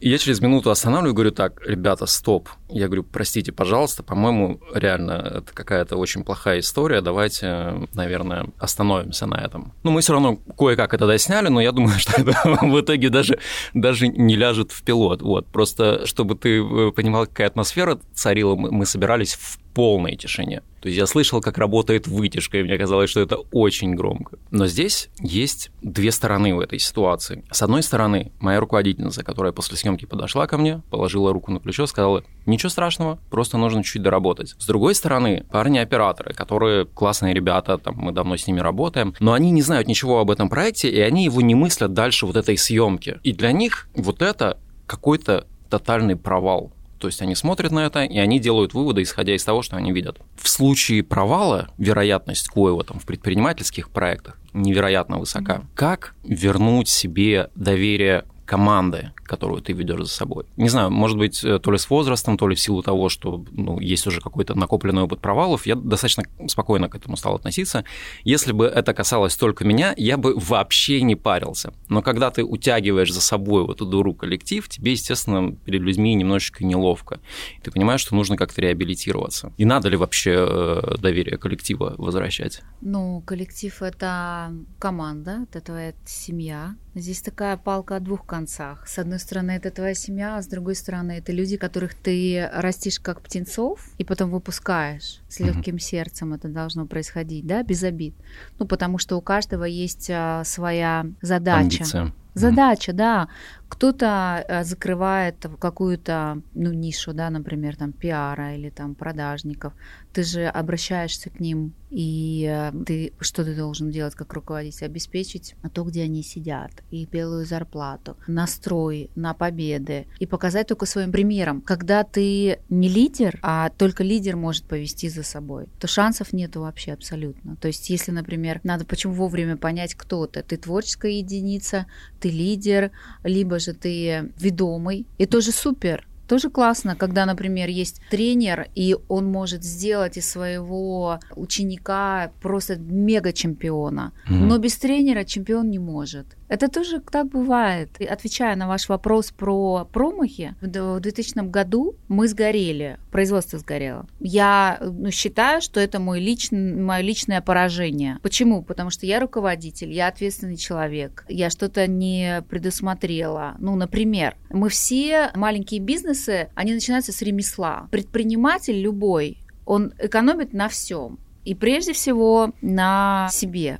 Я 0.00 0.18
через 0.18 0.40
минуту 0.40 0.70
останавливаю, 0.70 1.14
говорю, 1.14 1.30
так, 1.30 1.60
ребята, 1.66 2.06
стоп. 2.06 2.48
Я 2.68 2.86
говорю, 2.86 3.04
простите, 3.04 3.52
пожалуйста, 3.52 4.02
по-моему, 4.02 4.60
реально 4.74 5.12
это 5.12 5.52
какая-то 5.52 5.96
очень 5.96 6.24
плохая 6.24 6.60
история, 6.60 7.00
давайте, 7.00 7.88
наверное, 7.94 8.46
остановимся 8.58 9.26
на 9.26 9.34
этом. 9.34 9.72
Ну, 9.82 9.90
мы 9.90 10.00
все 10.00 10.12
равно 10.12 10.36
кое-как 10.36 10.94
это 10.94 11.06
досняли, 11.06 11.48
но 11.48 11.60
я 11.60 11.72
думаю, 11.72 11.92
что 11.98 12.20
это 12.20 12.32
в 12.62 12.80
итоге 12.80 13.10
даже, 13.10 13.38
даже 13.74 14.08
не 14.08 14.36
ляжет 14.36 14.72
в 14.72 14.82
пилот. 14.82 15.22
Вот, 15.22 15.46
просто 15.46 16.06
чтобы 16.06 16.34
ты 16.34 16.60
э, 16.60 16.92
понимал, 16.92 17.26
какая 17.26 17.48
атмосфера 17.48 18.00
царила, 18.14 18.54
мы 18.56 18.86
собирались 18.86 19.34
в 19.34 19.58
полной 19.74 20.16
тишине. 20.16 20.62
То 20.80 20.88
есть 20.88 20.98
я 20.98 21.06
слышал, 21.06 21.40
как 21.40 21.58
работает 21.58 22.06
вытяжка, 22.06 22.58
и 22.58 22.62
мне 22.62 22.78
казалось, 22.78 23.10
что 23.10 23.20
это 23.20 23.36
очень 23.52 23.94
громко. 23.94 24.38
Но 24.50 24.66
здесь 24.66 25.10
есть 25.20 25.70
две 25.82 26.10
стороны 26.10 26.54
в 26.54 26.60
этой 26.60 26.78
ситуации. 26.78 27.44
С 27.50 27.62
одной 27.62 27.82
стороны, 27.82 28.32
моя 28.40 28.60
руководительница, 28.60 29.22
которая 29.22 29.52
после 29.52 29.76
съемки 29.76 30.06
подошла 30.06 30.46
ко 30.46 30.56
мне, 30.56 30.82
положила 30.90 31.32
руку 31.32 31.52
на 31.52 31.60
плечо, 31.60 31.86
сказала, 31.86 32.24
ничего 32.46 32.70
страшного, 32.70 33.18
просто 33.30 33.58
нужно 33.58 33.84
чуть 33.84 34.02
доработать. 34.02 34.54
С 34.58 34.66
другой 34.66 34.94
стороны, 34.94 35.44
парни-операторы, 35.50 36.32
которые 36.32 36.86
классные 36.86 37.34
ребята, 37.34 37.76
там, 37.76 37.96
мы 37.96 38.12
давно 38.12 38.36
с 38.36 38.46
ними 38.46 38.60
работаем, 38.60 39.14
но 39.20 39.34
они 39.34 39.50
не 39.50 39.62
знают 39.62 39.86
ничего 39.86 40.20
об 40.20 40.30
этом 40.30 40.48
проекте, 40.48 40.88
и 40.88 41.00
они 41.00 41.24
его 41.24 41.42
не 41.42 41.54
мыслят 41.54 41.92
дальше 41.92 42.24
вот 42.24 42.36
этой 42.36 42.56
съемки. 42.56 43.20
И 43.22 43.32
для 43.32 43.52
них 43.52 43.88
вот 43.94 44.22
это 44.22 44.58
какой-то 44.86 45.46
тотальный 45.68 46.16
провал. 46.16 46.72
То 47.00 47.08
есть 47.08 47.22
они 47.22 47.34
смотрят 47.34 47.72
на 47.72 47.86
это, 47.86 48.04
и 48.04 48.18
они 48.18 48.38
делают 48.38 48.74
выводы, 48.74 49.02
исходя 49.02 49.34
из 49.34 49.42
того, 49.42 49.62
что 49.62 49.76
они 49.76 49.90
видят. 49.90 50.20
В 50.36 50.48
случае 50.48 51.02
провала 51.02 51.70
вероятность 51.78 52.48
коего 52.48 52.82
там 52.82 53.00
в 53.00 53.06
предпринимательских 53.06 53.88
проектах 53.88 54.38
невероятно 54.52 55.18
высока. 55.18 55.62
Как 55.74 56.14
вернуть 56.24 56.88
себе 56.88 57.48
доверие 57.54 58.24
команды, 58.50 59.12
которую 59.22 59.62
ты 59.62 59.72
ведешь 59.72 60.00
за 60.00 60.08
собой. 60.08 60.44
Не 60.56 60.68
знаю, 60.68 60.90
может 60.90 61.16
быть, 61.16 61.44
э, 61.44 61.60
то 61.60 61.70
ли 61.70 61.78
с 61.78 61.88
возрастом, 61.88 62.36
то 62.36 62.48
ли 62.48 62.56
в 62.56 62.60
силу 62.60 62.82
того, 62.82 63.08
что 63.08 63.44
ну, 63.52 63.78
есть 63.78 64.08
уже 64.08 64.20
какой-то 64.20 64.58
накопленный 64.58 65.02
опыт 65.02 65.20
провалов, 65.20 65.66
я 65.66 65.76
достаточно 65.76 66.24
спокойно 66.48 66.88
к 66.88 66.96
этому 66.96 67.16
стал 67.16 67.36
относиться. 67.36 67.84
Если 68.24 68.50
бы 68.52 68.66
это 68.66 68.92
касалось 68.92 69.36
только 69.36 69.64
меня, 69.64 69.94
я 69.96 70.16
бы 70.16 70.34
вообще 70.36 71.02
не 71.02 71.14
парился. 71.14 71.72
Но 71.88 72.02
когда 72.02 72.32
ты 72.32 72.42
утягиваешь 72.42 73.12
за 73.12 73.20
собой 73.20 73.62
вот 73.62 73.76
эту 73.76 73.86
дуру 73.86 74.14
коллектив, 74.14 74.68
тебе, 74.68 74.92
естественно, 74.92 75.52
перед 75.64 75.82
людьми 75.82 76.12
немножечко 76.14 76.64
неловко. 76.64 77.20
И 77.58 77.62
ты 77.62 77.70
понимаешь, 77.70 78.00
что 78.00 78.16
нужно 78.16 78.36
как-то 78.36 78.60
реабилитироваться. 78.62 79.52
И 79.58 79.64
надо 79.64 79.88
ли 79.90 79.96
вообще 79.96 80.34
э, 80.34 80.96
доверие 80.98 81.38
коллектива 81.38 81.94
возвращать? 81.98 82.62
Ну, 82.80 83.22
коллектив— 83.24 83.80
это 83.82 84.52
команда, 84.80 85.46
это 85.48 85.60
твоя 85.60 85.92
семья. 86.04 86.74
Здесь 86.94 87.22
такая 87.22 87.56
палка 87.56 87.96
о 87.96 88.00
двух 88.00 88.26
концах. 88.26 88.86
С 88.88 88.98
одной 88.98 89.20
стороны, 89.20 89.52
это 89.52 89.70
твоя 89.70 89.94
семья, 89.94 90.36
а 90.36 90.42
с 90.42 90.48
другой 90.48 90.74
стороны, 90.74 91.12
это 91.12 91.30
люди, 91.30 91.56
которых 91.56 91.94
ты 91.94 92.50
растишь 92.52 92.98
как 92.98 93.20
птенцов 93.20 93.80
и 93.98 94.04
потом 94.04 94.30
выпускаешь. 94.30 95.20
С 95.28 95.38
легким 95.38 95.76
mm-hmm. 95.76 95.78
сердцем 95.78 96.32
это 96.34 96.48
должно 96.48 96.86
происходить, 96.86 97.46
да, 97.46 97.62
без 97.62 97.84
обид. 97.84 98.14
Ну, 98.58 98.66
потому 98.66 98.98
что 98.98 99.16
у 99.16 99.20
каждого 99.20 99.64
есть 99.64 100.10
а, 100.10 100.42
своя 100.44 101.06
задача. 101.22 101.60
Амбиция. 101.60 102.12
Задача, 102.34 102.90
mm-hmm. 102.90 102.96
да. 102.96 103.28
Кто-то 103.70 104.44
э, 104.46 104.64
закрывает 104.64 105.46
какую-то 105.58 106.42
ну, 106.54 106.72
нишу, 106.72 107.14
да, 107.14 107.30
например, 107.30 107.76
там 107.76 107.92
пиара 107.92 108.56
или 108.56 108.68
там 108.68 108.96
продажников. 108.96 109.72
Ты 110.12 110.24
же 110.24 110.46
обращаешься 110.46 111.30
к 111.30 111.38
ним, 111.38 111.72
и 111.88 112.44
э, 112.50 112.72
ты 112.84 113.12
что 113.20 113.44
ты 113.44 113.54
должен 113.54 113.90
делать 113.90 114.16
как 114.16 114.32
руководитель? 114.32 114.86
Обеспечить 114.86 115.54
то, 115.72 115.84
где 115.84 116.02
они 116.02 116.24
сидят, 116.24 116.72
и 116.90 117.06
белую 117.06 117.46
зарплату, 117.46 118.16
настрой 118.26 119.08
на 119.14 119.34
победы, 119.34 120.08
и 120.18 120.26
показать 120.26 120.66
только 120.66 120.84
своим 120.84 121.12
примером. 121.12 121.60
Когда 121.60 122.02
ты 122.02 122.58
не 122.68 122.88
лидер, 122.88 123.38
а 123.40 123.70
только 123.70 124.02
лидер 124.02 124.36
может 124.36 124.64
повести 124.64 125.08
за 125.08 125.22
собой, 125.22 125.68
то 125.78 125.86
шансов 125.86 126.32
нету 126.32 126.62
вообще 126.62 126.92
абсолютно. 126.92 127.54
То 127.56 127.68
есть, 127.68 127.88
если, 127.88 128.10
например, 128.10 128.60
надо 128.64 128.84
почему 128.84 129.14
вовремя 129.14 129.56
понять, 129.56 129.94
кто 129.94 130.26
ты. 130.26 130.42
Ты 130.42 130.56
творческая 130.56 131.12
единица, 131.12 131.86
ты 132.20 132.30
лидер, 132.30 132.90
либо 133.22 133.59
же 133.60 133.72
ты 133.72 134.30
ведомый, 134.38 135.06
и 135.18 135.26
тоже 135.26 135.52
супер. 135.52 136.06
Тоже 136.26 136.48
классно, 136.48 136.94
когда, 136.94 137.26
например, 137.26 137.68
есть 137.68 138.00
тренер, 138.08 138.68
и 138.76 138.96
он 139.08 139.26
может 139.26 139.64
сделать 139.64 140.16
из 140.16 140.30
своего 140.30 141.18
ученика 141.34 142.30
просто 142.40 142.76
мега-чемпиона. 142.76 144.12
Mm-hmm. 144.28 144.46
Но 144.46 144.58
без 144.58 144.76
тренера 144.76 145.24
чемпион 145.24 145.70
не 145.70 145.80
может. 145.80 146.26
Это 146.50 146.68
тоже 146.68 147.00
так 147.00 147.28
бывает. 147.28 147.90
И 148.00 148.04
отвечая 148.04 148.56
на 148.56 148.66
ваш 148.66 148.88
вопрос 148.88 149.30
про 149.30 149.88
промахи, 149.92 150.56
в 150.60 150.98
2000 150.98 151.48
году 151.48 151.94
мы 152.08 152.26
сгорели, 152.26 152.98
производство 153.12 153.60
сгорело. 153.60 154.06
Я 154.18 154.78
ну, 154.80 155.12
считаю, 155.12 155.60
что 155.60 155.78
это 155.78 156.00
мой 156.00 156.18
личный, 156.18 156.74
мое 156.74 157.02
личное 157.02 157.40
поражение. 157.40 158.18
Почему? 158.22 158.62
Потому 158.62 158.90
что 158.90 159.06
я 159.06 159.20
руководитель, 159.20 159.92
я 159.92 160.08
ответственный 160.08 160.56
человек, 160.56 161.24
я 161.28 161.50
что-то 161.50 161.86
не 161.86 162.42
предусмотрела. 162.50 163.54
Ну, 163.60 163.76
например, 163.76 164.36
мы 164.50 164.70
все 164.70 165.30
маленькие 165.36 165.80
бизнесы, 165.80 166.48
они 166.56 166.74
начинаются 166.74 167.12
с 167.12 167.22
ремесла. 167.22 167.86
Предприниматель 167.92 168.80
любой, 168.80 169.38
он 169.66 169.92
экономит 170.00 170.52
на 170.52 170.68
всем. 170.68 171.20
И 171.44 171.54
прежде 171.54 171.92
всего 171.92 172.52
на 172.60 173.28
себе. 173.32 173.78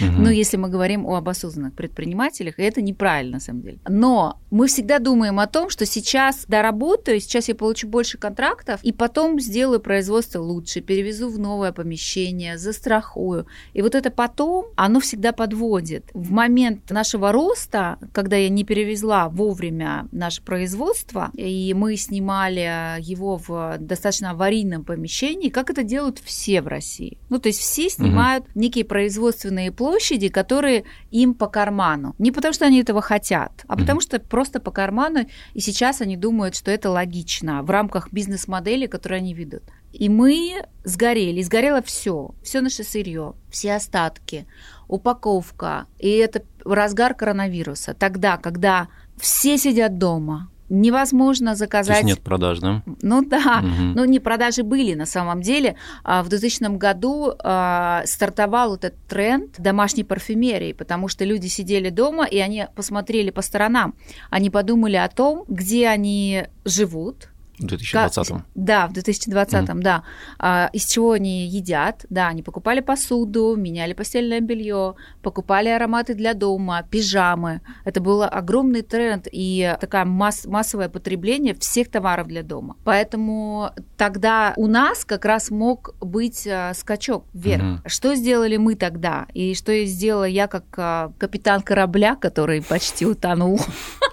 Ну, 0.00 0.30
если 0.30 0.56
мы 0.56 0.68
говорим 0.68 1.06
об 1.06 1.28
осознанных 1.28 1.74
предпринимателях, 1.74 2.58
и 2.58 2.62
это 2.62 2.80
неправильно, 2.80 3.34
на 3.34 3.40
самом 3.40 3.62
деле. 3.62 3.78
Но 3.88 4.38
мы 4.50 4.66
всегда 4.66 4.98
думаем 4.98 5.40
о 5.40 5.46
том, 5.46 5.70
что 5.70 5.84
сейчас 5.86 6.44
доработаю, 6.46 7.20
сейчас 7.20 7.48
я 7.48 7.54
получу 7.54 7.88
больше 7.88 8.16
контрактов, 8.16 8.80
и 8.82 8.92
потом 8.92 9.38
сделаю 9.40 9.80
производство 9.80 10.40
лучше, 10.40 10.80
перевезу 10.80 11.28
в 11.28 11.38
новое 11.38 11.72
помещение, 11.72 12.58
застрахую. 12.58 13.46
И 13.74 13.82
вот 13.82 13.94
это 13.94 14.10
потом, 14.10 14.66
оно 14.76 15.00
всегда 15.00 15.32
подводит. 15.32 16.04
В 16.14 16.30
момент 16.30 16.90
нашего 16.90 17.32
роста, 17.32 17.98
когда 18.12 18.36
я 18.36 18.48
не 18.48 18.64
перевезла 18.64 19.28
вовремя 19.28 20.08
наше 20.12 20.42
производство, 20.42 21.30
и 21.34 21.74
мы 21.74 21.96
снимали 21.96 23.00
его 23.00 23.36
в 23.36 23.76
достаточно 23.78 24.30
аварийном 24.30 24.84
помещении, 24.84 25.48
как 25.50 25.70
это 25.70 25.82
делают 25.82 26.20
все 26.24 26.62
в 26.62 26.67
России. 26.68 27.18
Ну, 27.28 27.38
то 27.38 27.48
есть 27.48 27.60
все 27.60 27.88
снимают 27.88 28.44
угу. 28.44 28.60
некие 28.60 28.84
производственные 28.84 29.72
площади, 29.72 30.28
которые 30.28 30.84
им 31.10 31.34
по 31.34 31.46
карману. 31.46 32.14
Не 32.18 32.32
потому, 32.32 32.54
что 32.54 32.66
они 32.66 32.80
этого 32.80 33.00
хотят, 33.00 33.64
а 33.66 33.74
угу. 33.74 33.80
потому 33.82 34.00
что 34.00 34.18
просто 34.18 34.60
по 34.60 34.70
карману, 34.70 35.26
и 35.54 35.60
сейчас 35.60 36.00
они 36.00 36.16
думают, 36.16 36.54
что 36.54 36.70
это 36.70 36.90
логично 36.90 37.62
в 37.62 37.70
рамках 37.70 38.12
бизнес-модели, 38.12 38.86
которую 38.86 39.18
они 39.18 39.34
ведут. 39.34 39.62
И 39.92 40.08
мы 40.08 40.66
сгорели, 40.84 41.42
сгорело 41.42 41.82
все, 41.82 42.34
все 42.42 42.60
наше 42.60 42.84
сырье, 42.84 43.34
все 43.50 43.74
остатки, 43.74 44.46
упаковка. 44.86 45.86
И 45.98 46.10
это 46.10 46.42
разгар 46.64 47.14
коронавируса. 47.14 47.94
Тогда, 47.94 48.36
когда 48.36 48.88
все 49.16 49.56
сидят 49.56 49.98
дома, 49.98 50.50
невозможно 50.68 51.54
заказать. 51.54 52.00
То 52.00 52.06
есть 52.06 52.06
нет 52.16 52.20
продаж, 52.20 52.58
да? 52.58 52.82
Ну 53.02 53.24
да, 53.24 53.62
угу. 53.62 53.94
ну 53.94 54.04
не 54.04 54.20
продажи 54.20 54.62
были 54.62 54.94
на 54.94 55.06
самом 55.06 55.40
деле. 55.42 55.76
А 56.04 56.22
в 56.22 56.28
2000 56.28 56.76
году 56.76 57.32
а, 57.38 58.02
стартовал 58.04 58.76
этот 58.76 58.94
тренд 59.06 59.58
домашней 59.58 60.04
парфюмерии, 60.04 60.72
потому 60.72 61.08
что 61.08 61.24
люди 61.24 61.46
сидели 61.46 61.90
дома 61.90 62.26
и 62.26 62.38
они 62.38 62.66
посмотрели 62.74 63.30
по 63.30 63.42
сторонам, 63.42 63.94
они 64.30 64.50
подумали 64.50 64.96
о 64.96 65.08
том, 65.08 65.44
где 65.48 65.88
они 65.88 66.44
живут, 66.64 67.28
в 67.58 67.66
2020. 67.66 68.28
Как, 68.28 68.42
да, 68.54 68.86
в 68.86 68.92
2020, 68.92 69.68
mm. 69.68 69.80
да. 69.80 70.02
А, 70.38 70.70
из 70.72 70.86
чего 70.86 71.12
они 71.12 71.46
едят? 71.46 72.06
Да, 72.10 72.28
они 72.28 72.42
покупали 72.42 72.80
посуду, 72.80 73.54
меняли 73.56 73.92
постельное 73.92 74.40
белье, 74.40 74.94
покупали 75.22 75.68
ароматы 75.68 76.14
для 76.14 76.34
дома, 76.34 76.82
пижамы. 76.90 77.60
Это 77.84 78.00
был 78.00 78.22
огромный 78.22 78.82
тренд 78.82 79.26
и 79.30 79.76
такая 79.80 80.04
масс, 80.04 80.46
массовое 80.46 80.88
потребление 80.88 81.54
всех 81.54 81.90
товаров 81.90 82.28
для 82.28 82.42
дома. 82.42 82.76
Поэтому 82.84 83.70
тогда 83.96 84.54
у 84.56 84.66
нас 84.66 85.04
как 85.04 85.24
раз 85.24 85.50
мог 85.50 85.94
быть 86.00 86.46
а, 86.46 86.72
скачок 86.74 87.24
вверх. 87.32 87.62
Mm. 87.62 87.78
Что 87.86 88.14
сделали 88.14 88.56
мы 88.56 88.74
тогда? 88.74 89.26
И 89.34 89.54
что 89.54 89.84
сделала 89.84 90.24
я 90.24 90.46
как 90.46 90.64
а, 90.76 91.12
капитан 91.18 91.62
корабля, 91.62 92.16
который 92.16 92.62
почти 92.62 93.06
утонул? 93.06 93.60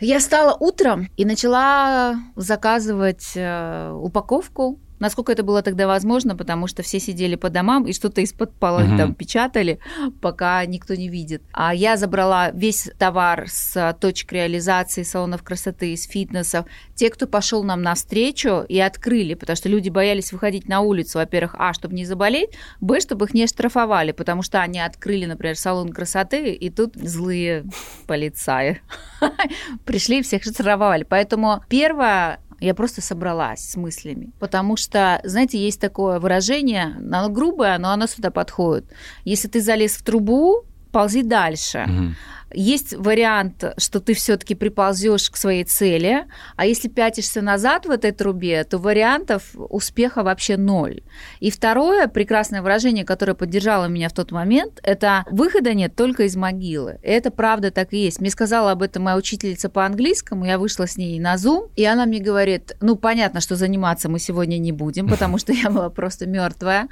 Я 0.00 0.20
стала 0.20 0.56
утром 0.58 1.08
и 1.16 1.24
начала 1.24 2.16
заказывать 2.36 3.32
э, 3.34 3.92
упаковку 3.92 4.78
Насколько 4.98 5.32
это 5.32 5.42
было 5.42 5.62
тогда 5.62 5.86
возможно, 5.86 6.36
потому 6.36 6.66
что 6.66 6.82
все 6.82 7.00
сидели 7.00 7.36
по 7.36 7.50
домам 7.50 7.86
и 7.86 7.92
что-то 7.92 8.20
из-под 8.20 8.54
пола 8.54 8.82
угу. 8.82 8.96
там 8.96 9.14
печатали, 9.14 9.78
пока 10.20 10.64
никто 10.66 10.94
не 10.94 11.08
видит. 11.08 11.42
А 11.52 11.74
я 11.74 11.96
забрала 11.96 12.50
весь 12.50 12.90
товар 12.98 13.46
с 13.48 13.96
точек 14.00 14.32
реализации 14.32 15.02
салонов 15.02 15.42
красоты, 15.42 15.92
из 15.92 16.04
фитнесов. 16.04 16.66
Те, 16.94 17.10
кто 17.10 17.26
пошел 17.26 17.62
нам 17.64 17.82
навстречу 17.82 18.64
и 18.68 18.78
открыли, 18.78 19.34
потому 19.34 19.56
что 19.56 19.68
люди 19.68 19.88
боялись 19.88 20.32
выходить 20.32 20.68
на 20.68 20.80
улицу, 20.80 21.18
во-первых, 21.18 21.56
а, 21.58 21.72
чтобы 21.72 21.94
не 21.94 22.04
заболеть, 22.04 22.50
б, 22.80 23.00
чтобы 23.00 23.26
их 23.26 23.34
не 23.34 23.46
штрафовали, 23.46 24.12
потому 24.12 24.42
что 24.42 24.60
они 24.60 24.80
открыли, 24.80 25.26
например, 25.26 25.56
салон 25.56 25.92
красоты, 25.92 26.52
и 26.52 26.70
тут 26.70 26.94
злые 26.96 27.64
полицаи 28.06 28.80
пришли 29.84 30.20
и 30.20 30.22
всех 30.22 30.42
штрафовали. 30.42 31.04
Поэтому 31.04 31.62
первое, 31.68 32.40
я 32.60 32.74
просто 32.74 33.00
собралась 33.00 33.60
с 33.60 33.76
мыслями. 33.76 34.32
Потому 34.38 34.76
что, 34.76 35.20
знаете, 35.24 35.58
есть 35.58 35.80
такое 35.80 36.18
выражение, 36.18 36.96
оно 36.96 37.28
грубое, 37.28 37.78
но 37.78 37.90
оно 37.90 38.06
сюда 38.06 38.30
подходит. 38.30 38.86
Если 39.24 39.48
ты 39.48 39.60
залез 39.60 39.92
в 39.92 40.02
трубу, 40.02 40.64
ползи 40.92 41.22
дальше. 41.22 41.86
Угу. 41.86 42.14
Есть 42.52 42.94
вариант, 42.94 43.64
что 43.76 44.00
ты 44.00 44.14
все-таки 44.14 44.54
приползешь 44.54 45.30
к 45.30 45.36
своей 45.36 45.64
цели, 45.64 46.26
а 46.56 46.66
если 46.66 46.88
пятишься 46.88 47.42
назад 47.42 47.86
в 47.86 47.90
этой 47.90 48.12
трубе, 48.12 48.64
то 48.64 48.78
вариантов 48.78 49.42
успеха 49.54 50.22
вообще 50.22 50.56
ноль. 50.56 51.02
И 51.40 51.50
второе 51.50 52.08
прекрасное 52.08 52.62
выражение, 52.62 53.04
которое 53.04 53.34
поддержало 53.34 53.86
меня 53.86 54.08
в 54.08 54.12
тот 54.12 54.32
момент, 54.32 54.80
это 54.82 55.24
выхода 55.30 55.74
нет 55.74 55.94
только 55.94 56.24
из 56.24 56.36
могилы. 56.36 56.98
И 57.02 57.08
это 57.08 57.30
правда 57.30 57.70
так 57.70 57.92
и 57.92 57.98
есть. 57.98 58.20
Мне 58.20 58.30
сказала 58.30 58.72
об 58.72 58.82
этом 58.82 59.04
моя 59.04 59.16
учительница 59.16 59.68
по 59.68 59.84
английскому, 59.84 60.46
я 60.46 60.58
вышла 60.58 60.86
с 60.86 60.96
ней 60.96 61.20
на 61.20 61.34
Zoom, 61.34 61.70
и 61.76 61.84
она 61.84 62.06
мне 62.06 62.20
говорит, 62.20 62.76
ну 62.80 62.96
понятно, 62.96 63.40
что 63.40 63.56
заниматься 63.56 64.08
мы 64.08 64.18
сегодня 64.18 64.58
не 64.58 64.72
будем, 64.72 65.08
потому 65.10 65.38
что 65.38 65.52
я 65.52 65.70
была 65.70 65.90
просто 65.90 66.26
мертвая. 66.26 66.88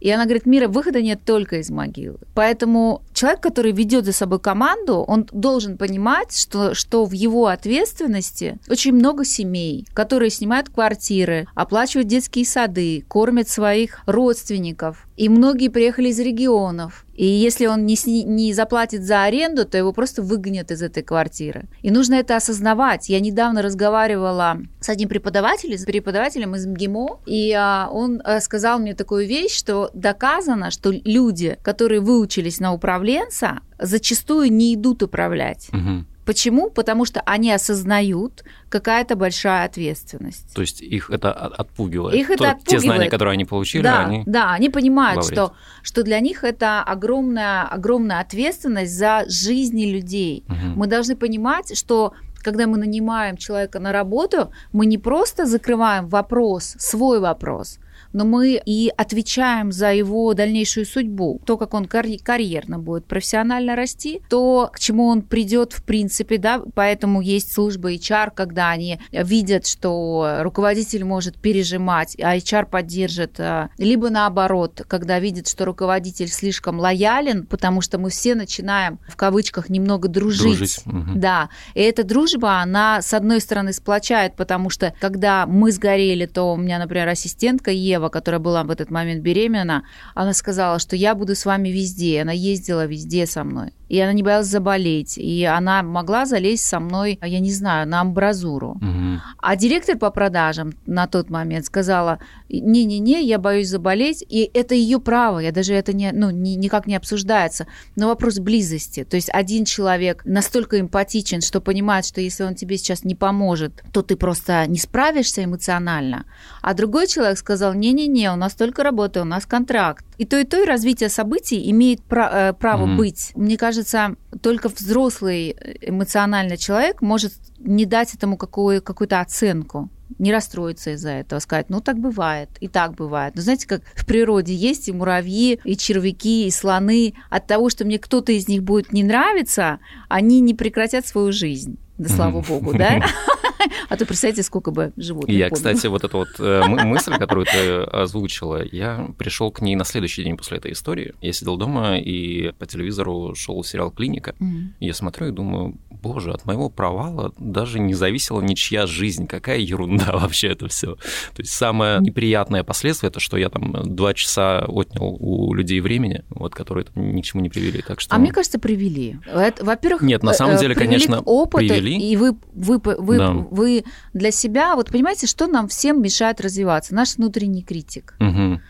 И 0.00 0.10
она 0.10 0.24
говорит, 0.24 0.46
Мира, 0.46 0.68
выхода 0.68 1.00
нет 1.00 1.20
только 1.24 1.56
из 1.56 1.70
могилы. 1.70 2.18
Поэтому 2.34 3.02
человек, 3.20 3.40
который 3.40 3.72
ведет 3.72 4.06
за 4.06 4.12
собой 4.12 4.40
команду, 4.40 5.04
он 5.06 5.28
должен 5.30 5.76
понимать, 5.76 6.34
что, 6.34 6.74
что 6.74 7.04
в 7.04 7.12
его 7.12 7.48
ответственности 7.48 8.58
очень 8.66 8.94
много 8.94 9.26
семей, 9.26 9.86
которые 9.92 10.30
снимают 10.30 10.70
квартиры, 10.70 11.46
оплачивают 11.54 12.08
детские 12.08 12.46
сады, 12.46 13.04
кормят 13.08 13.50
своих 13.50 14.00
родственников. 14.06 15.06
И 15.18 15.28
многие 15.28 15.68
приехали 15.68 16.08
из 16.08 16.18
регионов. 16.18 17.04
И 17.20 17.26
если 17.26 17.66
он 17.66 17.84
не, 17.84 17.98
не 18.24 18.54
заплатит 18.54 19.04
за 19.04 19.24
аренду, 19.24 19.66
то 19.66 19.76
его 19.76 19.92
просто 19.92 20.22
выгонят 20.22 20.70
из 20.70 20.80
этой 20.80 21.02
квартиры. 21.02 21.68
И 21.82 21.90
нужно 21.90 22.14
это 22.14 22.34
осознавать. 22.34 23.10
Я 23.10 23.20
недавно 23.20 23.60
разговаривала 23.60 24.62
с 24.80 24.88
одним 24.88 25.10
преподавателем, 25.10 25.76
с 25.76 25.84
преподавателем 25.84 26.54
из 26.54 26.64
МГИМО, 26.64 27.20
и 27.26 27.52
а, 27.52 27.90
он 27.92 28.22
а, 28.24 28.40
сказал 28.40 28.78
мне 28.78 28.94
такую 28.94 29.26
вещь, 29.26 29.54
что 29.54 29.90
доказано, 29.92 30.70
что 30.70 30.92
люди, 30.92 31.58
которые 31.62 32.00
выучились 32.00 32.58
на 32.58 32.72
управленца, 32.72 33.60
зачастую 33.78 34.50
не 34.50 34.74
идут 34.74 35.02
управлять. 35.02 35.68
Угу. 35.74 36.06
Почему? 36.24 36.70
Потому 36.70 37.04
что 37.04 37.20
они 37.22 37.52
осознают, 37.52 38.44
какая-то 38.68 39.16
большая 39.16 39.64
ответственность. 39.64 40.54
То 40.54 40.60
есть 40.60 40.80
их 40.80 41.10
это 41.10 41.32
отпугивает. 41.32 42.14
Их 42.14 42.30
это 42.30 42.50
отпугивает. 42.50 42.66
Те 42.66 42.78
знания, 42.78 43.10
которые 43.10 43.32
они 43.32 43.44
получили, 43.44 43.82
да, 43.82 44.06
они. 44.06 44.22
Да, 44.26 44.52
они 44.52 44.68
понимают, 44.68 45.24
что, 45.24 45.54
что 45.82 46.02
для 46.02 46.20
них 46.20 46.44
это 46.44 46.82
огромная, 46.82 47.64
огромная 47.64 48.20
ответственность 48.20 48.96
за 48.96 49.24
жизни 49.28 49.86
людей. 49.86 50.44
Угу. 50.48 50.78
Мы 50.78 50.86
должны 50.86 51.16
понимать, 51.16 51.76
что 51.76 52.12
когда 52.42 52.66
мы 52.66 52.78
нанимаем 52.78 53.36
человека 53.36 53.80
на 53.80 53.92
работу, 53.92 54.52
мы 54.72 54.86
не 54.86 54.98
просто 54.98 55.46
закрываем 55.46 56.08
вопрос, 56.08 56.74
свой 56.78 57.20
вопрос, 57.20 57.78
но 58.12 58.24
мы 58.24 58.60
и 58.64 58.90
отвечаем 58.96 59.72
за 59.72 59.92
его 59.92 60.32
дальнейшую 60.34 60.86
судьбу. 60.86 61.40
То, 61.44 61.56
как 61.56 61.74
он 61.74 61.86
карьерно 61.86 62.78
будет 62.78 63.06
профессионально 63.06 63.76
расти, 63.76 64.22
то, 64.28 64.70
к 64.72 64.78
чему 64.78 65.06
он 65.06 65.22
придет 65.22 65.72
в 65.72 65.84
принципе, 65.84 66.38
да, 66.38 66.62
поэтому 66.74 67.20
есть 67.20 67.52
служба 67.52 67.92
HR, 67.92 68.32
когда 68.34 68.70
они 68.70 69.00
видят, 69.12 69.66
что 69.66 70.38
руководитель 70.40 71.04
может 71.04 71.36
пережимать, 71.36 72.16
а 72.20 72.36
HR 72.36 72.66
поддержит, 72.66 73.38
э, 73.38 73.68
либо 73.78 74.10
наоборот, 74.10 74.82
когда 74.88 75.18
видят, 75.18 75.48
что 75.48 75.64
руководитель 75.64 76.28
слишком 76.28 76.78
лоялен, 76.78 77.46
потому 77.46 77.80
что 77.80 77.98
мы 77.98 78.10
все 78.10 78.34
начинаем 78.34 78.98
в 79.08 79.16
кавычках 79.16 79.68
немного 79.68 80.08
дружить. 80.08 80.42
дружить. 80.42 80.82
Угу. 80.86 81.18
Да, 81.18 81.50
и 81.74 81.80
эта 81.80 82.04
дружба, 82.04 82.60
она 82.60 83.02
с 83.02 83.12
одной 83.14 83.40
стороны 83.40 83.72
сплочает, 83.72 84.36
потому 84.36 84.70
что 84.70 84.94
когда 85.00 85.46
мы 85.46 85.72
сгорели, 85.72 86.26
то 86.26 86.52
у 86.52 86.56
меня, 86.56 86.78
например, 86.78 87.08
ассистентка 87.08 87.70
Ева, 87.70 87.99
Ева, 88.00 88.08
которая 88.08 88.40
была 88.40 88.64
в 88.64 88.70
этот 88.70 88.90
момент 88.90 89.22
беременна, 89.22 89.84
она 90.14 90.32
сказала, 90.32 90.78
что 90.78 90.96
я 90.96 91.14
буду 91.14 91.34
с 91.34 91.44
вами 91.44 91.68
везде. 91.68 92.22
Она 92.22 92.32
ездила 92.32 92.86
везде 92.86 93.26
со 93.26 93.44
мной 93.44 93.72
и 93.90 93.98
она 93.98 94.12
не 94.12 94.22
боялась 94.22 94.46
заболеть, 94.46 95.18
и 95.18 95.44
она 95.44 95.82
могла 95.82 96.24
залезть 96.24 96.64
со 96.64 96.78
мной, 96.78 97.18
я 97.20 97.40
не 97.40 97.50
знаю, 97.52 97.88
на 97.88 98.02
амбразуру. 98.02 98.76
Угу. 98.76 99.20
А 99.38 99.56
директор 99.56 99.98
по 99.98 100.10
продажам 100.12 100.74
на 100.86 101.08
тот 101.08 101.28
момент 101.28 101.66
сказала, 101.66 102.20
не-не-не, 102.48 103.20
я 103.24 103.38
боюсь 103.38 103.68
заболеть, 103.68 104.24
и 104.28 104.48
это 104.54 104.76
ее 104.76 105.00
право, 105.00 105.40
я 105.40 105.50
даже 105.50 105.74
это 105.74 105.92
не, 105.92 106.12
ну, 106.12 106.30
ни, 106.30 106.50
никак 106.50 106.86
не 106.86 106.94
обсуждается, 106.94 107.66
но 107.96 108.06
вопрос 108.06 108.38
близости, 108.38 109.02
то 109.02 109.16
есть 109.16 109.28
один 109.32 109.64
человек 109.64 110.22
настолько 110.24 110.78
эмпатичен, 110.78 111.40
что 111.40 111.60
понимает, 111.60 112.06
что 112.06 112.20
если 112.20 112.44
он 112.44 112.54
тебе 112.54 112.78
сейчас 112.78 113.02
не 113.02 113.16
поможет, 113.16 113.82
то 113.92 114.02
ты 114.02 114.14
просто 114.14 114.66
не 114.68 114.78
справишься 114.78 115.42
эмоционально, 115.42 116.26
а 116.62 116.74
другой 116.74 117.08
человек 117.08 117.38
сказал, 117.38 117.74
не-не-не, 117.74 118.30
у 118.30 118.36
нас 118.36 118.54
только 118.54 118.84
работа, 118.84 119.22
у 119.22 119.24
нас 119.24 119.46
контракт, 119.46 120.04
и 120.20 120.26
то, 120.26 120.38
и 120.38 120.44
то, 120.44 120.62
и 120.62 120.66
развитие 120.66 121.08
событий 121.08 121.70
имеет 121.70 122.00
э, 122.10 122.52
право 122.52 122.84
mm-hmm. 122.84 122.96
быть. 122.96 123.32
Мне 123.34 123.56
кажется, 123.56 124.16
только 124.42 124.68
взрослый 124.68 125.56
эмоциональный 125.80 126.58
человек 126.58 127.00
может 127.00 127.32
не 127.58 127.86
дать 127.86 128.14
этому 128.14 128.36
какую- 128.36 128.82
какую-то 128.82 129.20
оценку 129.20 129.88
не 130.18 130.30
расстроиться 130.30 130.90
из-за 130.90 131.12
этого, 131.12 131.40
сказать, 131.40 131.70
ну 131.70 131.80
так 131.80 131.98
бывает, 131.98 132.50
и 132.60 132.68
так 132.68 132.96
бывает. 132.96 133.34
Но 133.34 133.40
знаете, 133.40 133.66
как 133.66 133.80
в 133.94 134.04
природе 134.04 134.54
есть 134.54 134.88
и 134.88 134.92
муравьи, 134.92 135.58
и 135.64 135.74
червяки, 135.74 136.46
и 136.46 136.50
слоны. 136.50 137.14
От 137.30 137.46
того, 137.46 137.70
что 137.70 137.86
мне 137.86 137.98
кто-то 137.98 138.30
из 138.32 138.46
них 138.46 138.62
будет 138.62 138.92
не 138.92 139.02
нравиться, 139.02 139.78
они 140.10 140.40
не 140.40 140.52
прекратят 140.52 141.06
свою 141.06 141.32
жизнь. 141.32 141.78
Да 141.96 142.10
слава 142.10 142.42
богу, 142.42 142.74
да? 142.74 143.02
А 143.88 143.96
то 143.96 144.06
представьте, 144.06 144.42
сколько 144.42 144.70
бы 144.70 144.92
животных. 144.96 145.36
Я, 145.36 145.50
кстати, 145.50 145.86
вот 145.86 146.04
эту 146.04 146.18
вот 146.18 146.28
э, 146.38 146.62
мысль, 146.66 147.16
которую 147.16 147.46
ты 147.46 147.82
озвучила, 147.82 148.62
я 148.70 149.08
пришел 149.18 149.50
к 149.50 149.60
ней 149.60 149.76
на 149.76 149.84
следующий 149.84 150.24
день 150.24 150.36
после 150.36 150.58
этой 150.58 150.72
истории. 150.72 151.14
Я 151.20 151.32
сидел 151.32 151.56
дома, 151.56 151.98
и 151.98 152.52
по 152.52 152.66
телевизору 152.66 153.34
шел 153.34 153.62
сериал 153.64 153.90
«Клиника». 153.90 154.34
Я 154.80 154.94
смотрю 154.94 155.28
и 155.28 155.30
думаю, 155.30 155.78
боже, 156.02 156.32
от 156.32 156.44
моего 156.46 156.68
провала 156.68 157.32
даже 157.38 157.78
не 157.78 157.94
зависела 157.94 158.40
ничья 158.40 158.86
жизнь. 158.86 159.26
Какая 159.26 159.58
ерунда 159.58 160.12
вообще 160.12 160.48
это 160.48 160.68
все. 160.68 160.94
То 161.34 161.42
есть 161.42 161.52
самое 161.52 162.00
неприятное 162.00 162.64
последствие, 162.64 163.08
это 163.08 163.20
что 163.20 163.36
я 163.36 163.48
там 163.48 163.94
два 163.94 164.14
часа 164.14 164.64
отнял 164.66 165.16
у 165.20 165.54
людей 165.54 165.80
времени, 165.80 166.24
вот, 166.30 166.54
которые 166.54 166.86
ни 166.94 167.20
к 167.20 167.24
чему 167.24 167.42
не 167.42 167.48
привели. 167.48 167.82
Так 167.82 168.00
что... 168.00 168.14
А 168.14 168.18
мне 168.18 168.32
кажется, 168.32 168.58
привели. 168.58 169.18
Во-первых, 169.60 170.02
Нет, 170.02 170.22
на 170.22 170.32
самом 170.32 170.56
э, 170.56 170.60
деле, 170.60 170.74
конечно, 170.74 171.20
опыта, 171.20 171.58
привели. 171.58 172.10
И 172.10 172.16
вы, 172.16 172.36
вы, 172.52 172.78
вы, 172.78 173.18
да. 173.18 173.32
Вы 173.50 173.84
для 174.12 174.30
себя, 174.30 174.74
вот 174.76 174.90
понимаете, 174.90 175.26
что 175.26 175.46
нам 175.46 175.68
всем 175.68 176.02
мешает 176.02 176.40
развиваться? 176.40 176.94
Наш 176.94 177.16
внутренний 177.16 177.62
критик. 177.62 178.14
Угу 178.20 178.60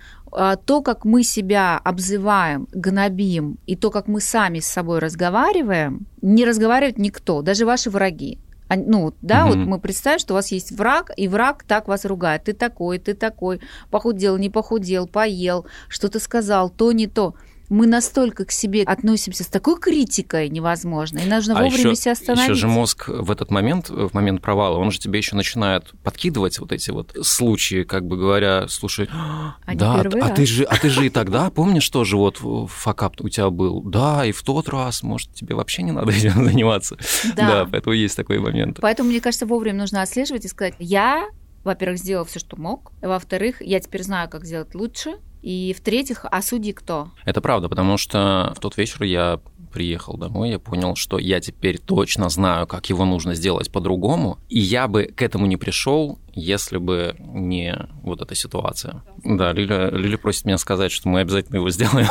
то, 0.65 0.81
как 0.83 1.05
мы 1.05 1.25
себя 1.25 1.79
обзываем, 1.79 2.69
гнобим, 2.71 3.59
и 3.67 3.75
то, 3.75 3.91
как 3.91 4.07
мы 4.07 4.21
сами 4.21 4.61
с 4.61 4.67
собой 4.67 5.01
разговариваем, 5.01 6.07
не 6.23 6.45
разговаривает 6.45 6.99
никто, 6.99 7.43
даже 7.43 7.67
ваши 7.67 7.91
враги. 7.91 8.39
Ну, 8.77 9.13
да, 9.21 9.47
угу. 9.47 9.55
вот 9.55 9.67
мы 9.67 9.81
представим, 9.81 10.21
что 10.21 10.35
у 10.35 10.37
вас 10.37 10.53
есть 10.53 10.71
враг, 10.71 11.11
и 11.17 11.27
враг 11.27 11.65
так 11.65 11.89
вас 11.89 12.05
ругает. 12.05 12.45
Ты 12.45 12.53
такой, 12.53 12.99
ты 12.99 13.15
такой, 13.15 13.61
похудел, 13.91 14.37
не 14.37 14.49
похудел, 14.49 15.09
поел, 15.09 15.67
что-то 15.89 16.21
сказал, 16.21 16.71
то 16.71 16.93
не 16.93 17.09
то 17.09 17.35
мы 17.71 17.87
настолько 17.87 18.45
к 18.45 18.51
себе 18.51 18.83
относимся 18.83 19.45
с 19.45 19.47
такой 19.47 19.79
критикой 19.79 20.49
невозможно, 20.49 21.19
и 21.19 21.25
нужно 21.25 21.59
а 21.59 21.63
вовремя 21.63 21.95
себя 21.95 22.13
остановить. 22.13 22.51
Еще 22.51 22.61
же 22.61 22.67
мозг 22.67 23.09
в 23.09 23.31
этот 23.31 23.51
момент, 23.53 23.89
в 23.89 24.13
момент 24.13 24.43
провала, 24.43 24.77
он 24.77 24.91
же 24.91 24.99
тебе 24.99 25.19
еще 25.19 25.37
начинает 25.37 25.93
подкидывать 26.03 26.59
вот 26.59 26.73
эти 26.73 26.91
вот 26.91 27.17
случаи, 27.23 27.85
как 27.85 28.05
бы 28.05 28.17
говоря, 28.17 28.67
слушай, 28.69 29.09
а 29.13 29.55
да, 29.73 30.01
а 30.01 30.31
ты 30.31 30.45
же, 30.45 30.65
а 30.65 30.77
ты 30.77 30.91
же 30.91 31.07
и 31.07 31.11
тогда 31.11 31.49
помнишь 31.51 31.89
тоже 31.89 32.17
вот 32.17 32.41
факап 32.69 33.21
у 33.21 33.29
тебя 33.29 33.51
был, 33.51 33.83
да, 33.83 34.27
и 34.27 34.33
в 34.33 34.43
тот 34.43 34.69
раз, 34.69 35.05
может, 35.05 35.33
тебе 35.33 35.55
вообще 35.55 35.83
не 35.83 35.93
надо 35.93 36.11
этим 36.17 36.45
заниматься, 36.45 36.97
да, 37.37 37.65
да 37.65 37.69
поэтому 37.71 37.95
есть 37.95 38.17
такой 38.17 38.41
момент. 38.41 38.79
Поэтому 38.83 39.11
мне 39.11 39.21
кажется, 39.21 39.47
вовремя 39.47 39.79
нужно 39.79 40.03
отслеживать 40.03 40.45
и 40.45 40.49
сказать, 40.49 40.75
я 40.81 41.29
во-первых, 41.63 41.99
сделал 41.99 42.25
все, 42.25 42.39
что 42.39 42.57
мог. 42.57 42.91
Во-вторых, 43.03 43.61
я 43.61 43.81
теперь 43.81 44.03
знаю, 44.03 44.31
как 44.31 44.47
сделать 44.47 44.75
лучше. 44.75 45.19
И 45.43 45.75
в-третьих, 45.77 46.27
а 46.31 46.43
судьи 46.43 46.73
кто? 46.73 47.11
Это 47.25 47.41
правда, 47.41 47.69
потому 47.69 47.97
что 47.97 48.53
в 48.57 48.61
тот 48.61 48.77
вечер 48.77 49.03
я 49.05 49.41
приехал 49.71 50.17
домой, 50.17 50.51
я 50.51 50.59
понял, 50.59 50.97
что 50.97 51.19
я 51.19 51.41
теперь 51.41 51.79
точно 51.79 52.29
знаю, 52.29 52.67
как 52.67 52.91
его 52.91 53.05
нужно 53.05 53.35
сделать 53.35 53.71
по-другому, 53.71 54.39
и 54.49 54.59
я 54.59 54.89
бы 54.89 55.05
к 55.05 55.23
этому 55.23 55.47
не 55.47 55.57
пришел, 55.57 56.19
если 56.35 56.79
бы 56.79 57.17
не 57.19 57.77
вот 58.03 58.23
эта 58.23 58.35
ситуация. 58.35 59.03
Да, 59.25 59.53
Лиля, 59.53 59.91
Лиля 59.91 60.17
просит 60.19 60.45
меня 60.45 60.59
сказать, 60.59 60.93
что 60.93 61.09
мы 61.09 61.21
обязательно 61.21 61.57
его 61.57 61.71
сделаем, 61.71 62.09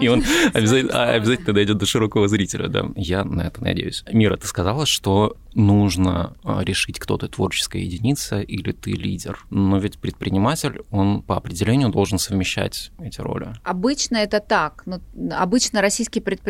и 0.00 0.08
он 0.08 0.24
обязательно, 0.52 1.52
дойдет 1.52 1.78
до 1.78 1.86
широкого 1.86 2.28
зрителя, 2.28 2.68
да. 2.68 2.86
Я 2.96 3.24
на 3.24 3.42
это 3.42 3.62
надеюсь. 3.62 4.04
Мира, 4.12 4.36
ты 4.36 4.46
сказала, 4.46 4.86
что 4.86 5.36
нужно 5.54 6.36
а, 6.44 6.62
решить, 6.62 6.98
кто 6.98 7.16
ты 7.18 7.26
творческая 7.28 7.82
единица 7.82 8.40
или 8.40 8.72
ты 8.72 8.92
лидер. 8.92 9.44
Но 9.50 9.78
ведь 9.78 9.98
предприниматель, 9.98 10.82
он 10.90 11.22
по 11.22 11.36
определению 11.36 11.88
должен 11.88 12.18
совмещать 12.18 12.92
эти 13.00 13.20
роли. 13.20 13.52
Обычно 13.64 14.18
это 14.18 14.40
так. 14.40 14.84
Но 14.86 15.00
обычно 15.36 15.80
российский 15.80 16.20
предприниматель 16.20 16.49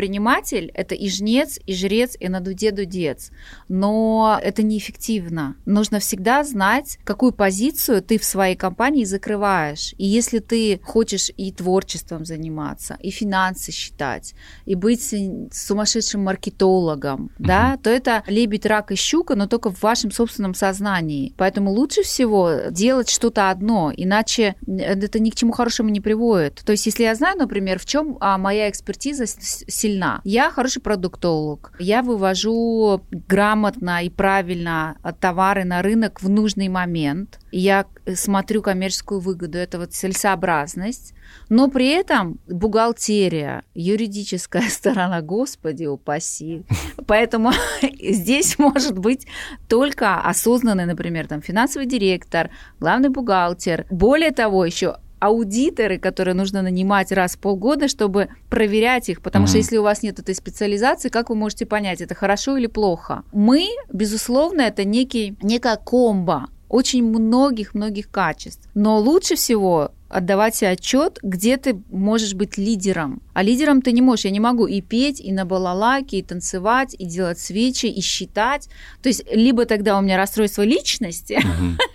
это 0.73 0.95
и 0.95 1.09
жнец, 1.09 1.59
и 1.65 1.73
жрец, 1.73 2.15
и 2.19 2.27
на 2.29 2.39
дуде 2.39 2.71
дудец. 2.71 3.31
Но 3.67 4.39
это 4.41 4.63
неэффективно. 4.63 5.55
Нужно 5.65 5.99
всегда 5.99 6.43
знать, 6.43 6.97
какую 7.03 7.31
позицию 7.31 8.01
ты 8.01 8.17
в 8.17 8.23
своей 8.23 8.55
компании 8.55 9.03
закрываешь. 9.03 9.93
И 9.97 10.05
если 10.05 10.39
ты 10.39 10.79
хочешь 10.83 11.31
и 11.37 11.51
творчеством 11.51 12.25
заниматься, 12.25 12.97
и 13.01 13.11
финансы 13.11 13.71
считать, 13.71 14.33
и 14.65 14.75
быть 14.75 15.13
сумасшедшим 15.51 16.23
маркетологом, 16.23 17.25
угу. 17.25 17.31
да, 17.37 17.77
то 17.81 17.89
это 17.89 18.23
лебедь, 18.27 18.65
рак 18.65 18.91
и 18.91 18.95
щука, 18.95 19.35
но 19.35 19.47
только 19.47 19.71
в 19.71 19.81
вашем 19.81 20.11
собственном 20.11 20.53
сознании. 20.53 21.33
Поэтому 21.37 21.71
лучше 21.71 22.03
всего 22.03 22.51
делать 22.69 23.09
что-то 23.09 23.49
одно, 23.49 23.91
иначе 23.95 24.55
это 24.67 25.19
ни 25.19 25.29
к 25.29 25.35
чему 25.35 25.51
хорошему 25.51 25.89
не 25.89 26.01
приводит. 26.01 26.61
То 26.65 26.71
есть, 26.71 26.85
если 26.85 27.03
я 27.03 27.15
знаю, 27.15 27.37
например, 27.37 27.79
в 27.79 27.85
чем 27.85 28.17
а, 28.19 28.37
моя 28.37 28.69
экспертиза 28.69 29.25
сильна, 29.27 29.90
я 30.23 30.49
хороший 30.51 30.81
продуктолог, 30.81 31.73
я 31.79 32.01
вывожу 32.01 33.01
грамотно 33.11 34.03
и 34.03 34.09
правильно 34.09 34.97
товары 35.19 35.63
на 35.63 35.81
рынок 35.81 36.21
в 36.21 36.29
нужный 36.29 36.67
момент, 36.67 37.39
я 37.51 37.85
смотрю 38.15 38.61
коммерческую 38.61 39.19
выгоду, 39.19 39.57
это 39.57 39.77
вот 39.77 39.93
целесообразность, 39.93 41.13
но 41.49 41.67
при 41.69 41.89
этом 41.89 42.39
бухгалтерия, 42.47 43.63
юридическая 43.73 44.63
сторона, 44.69 45.21
господи 45.21 45.85
упаси. 45.85 46.63
Поэтому 47.07 47.51
здесь 47.99 48.57
может 48.57 48.97
быть 48.97 49.27
только 49.67 50.19
осознанный, 50.21 50.85
например, 50.85 51.27
там, 51.27 51.41
финансовый 51.41 51.85
директор, 51.85 52.49
главный 52.79 53.09
бухгалтер. 53.09 53.85
Более 53.89 54.31
того, 54.31 54.65
еще 54.65 54.97
аудиторы, 55.21 55.99
которые 55.99 56.33
нужно 56.33 56.61
нанимать 56.63 57.11
раз 57.11 57.35
в 57.35 57.39
полгода, 57.39 57.87
чтобы 57.87 58.29
проверять 58.49 59.07
их, 59.07 59.21
потому 59.21 59.45
mm-hmm. 59.45 59.49
что 59.49 59.57
если 59.57 59.77
у 59.77 59.83
вас 59.83 60.01
нет 60.01 60.19
этой 60.19 60.33
специализации, 60.33 61.09
как 61.09 61.29
вы 61.29 61.35
можете 61.35 61.65
понять, 61.65 62.01
это 62.01 62.15
хорошо 62.15 62.57
или 62.57 62.67
плохо? 62.67 63.23
Мы, 63.31 63.67
безусловно, 63.93 64.61
это 64.61 64.83
некий, 64.83 65.37
некая 65.43 65.77
комбо 65.77 66.47
очень 66.69 67.03
многих-многих 67.03 68.09
качеств. 68.09 68.67
Но 68.73 68.97
лучше 68.97 69.35
всего 69.35 69.91
отдавать 70.11 70.55
себе 70.55 70.71
отчет, 70.71 71.19
где 71.23 71.57
ты 71.57 71.81
можешь 71.89 72.33
быть 72.33 72.57
лидером. 72.57 73.21
А 73.33 73.43
лидером 73.43 73.81
ты 73.81 73.91
не 73.91 74.01
можешь. 74.01 74.25
Я 74.25 74.31
не 74.31 74.39
могу 74.39 74.67
и 74.67 74.81
петь, 74.81 75.21
и 75.21 75.31
на 75.31 75.45
балалайке, 75.45 76.19
и 76.19 76.21
танцевать, 76.21 76.95
и 76.97 77.05
делать 77.05 77.39
свечи, 77.39 77.85
и 77.85 78.01
считать. 78.01 78.67
То 79.01 79.09
есть 79.09 79.23
либо 79.31 79.65
тогда 79.65 79.97
у 79.97 80.01
меня 80.01 80.17
расстройство 80.17 80.63
личности, 80.63 81.39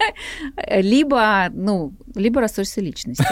либо, 0.81 1.49
ну, 1.53 1.93
либо 2.15 2.41
расстройство 2.41 2.81
личности. 2.81 3.25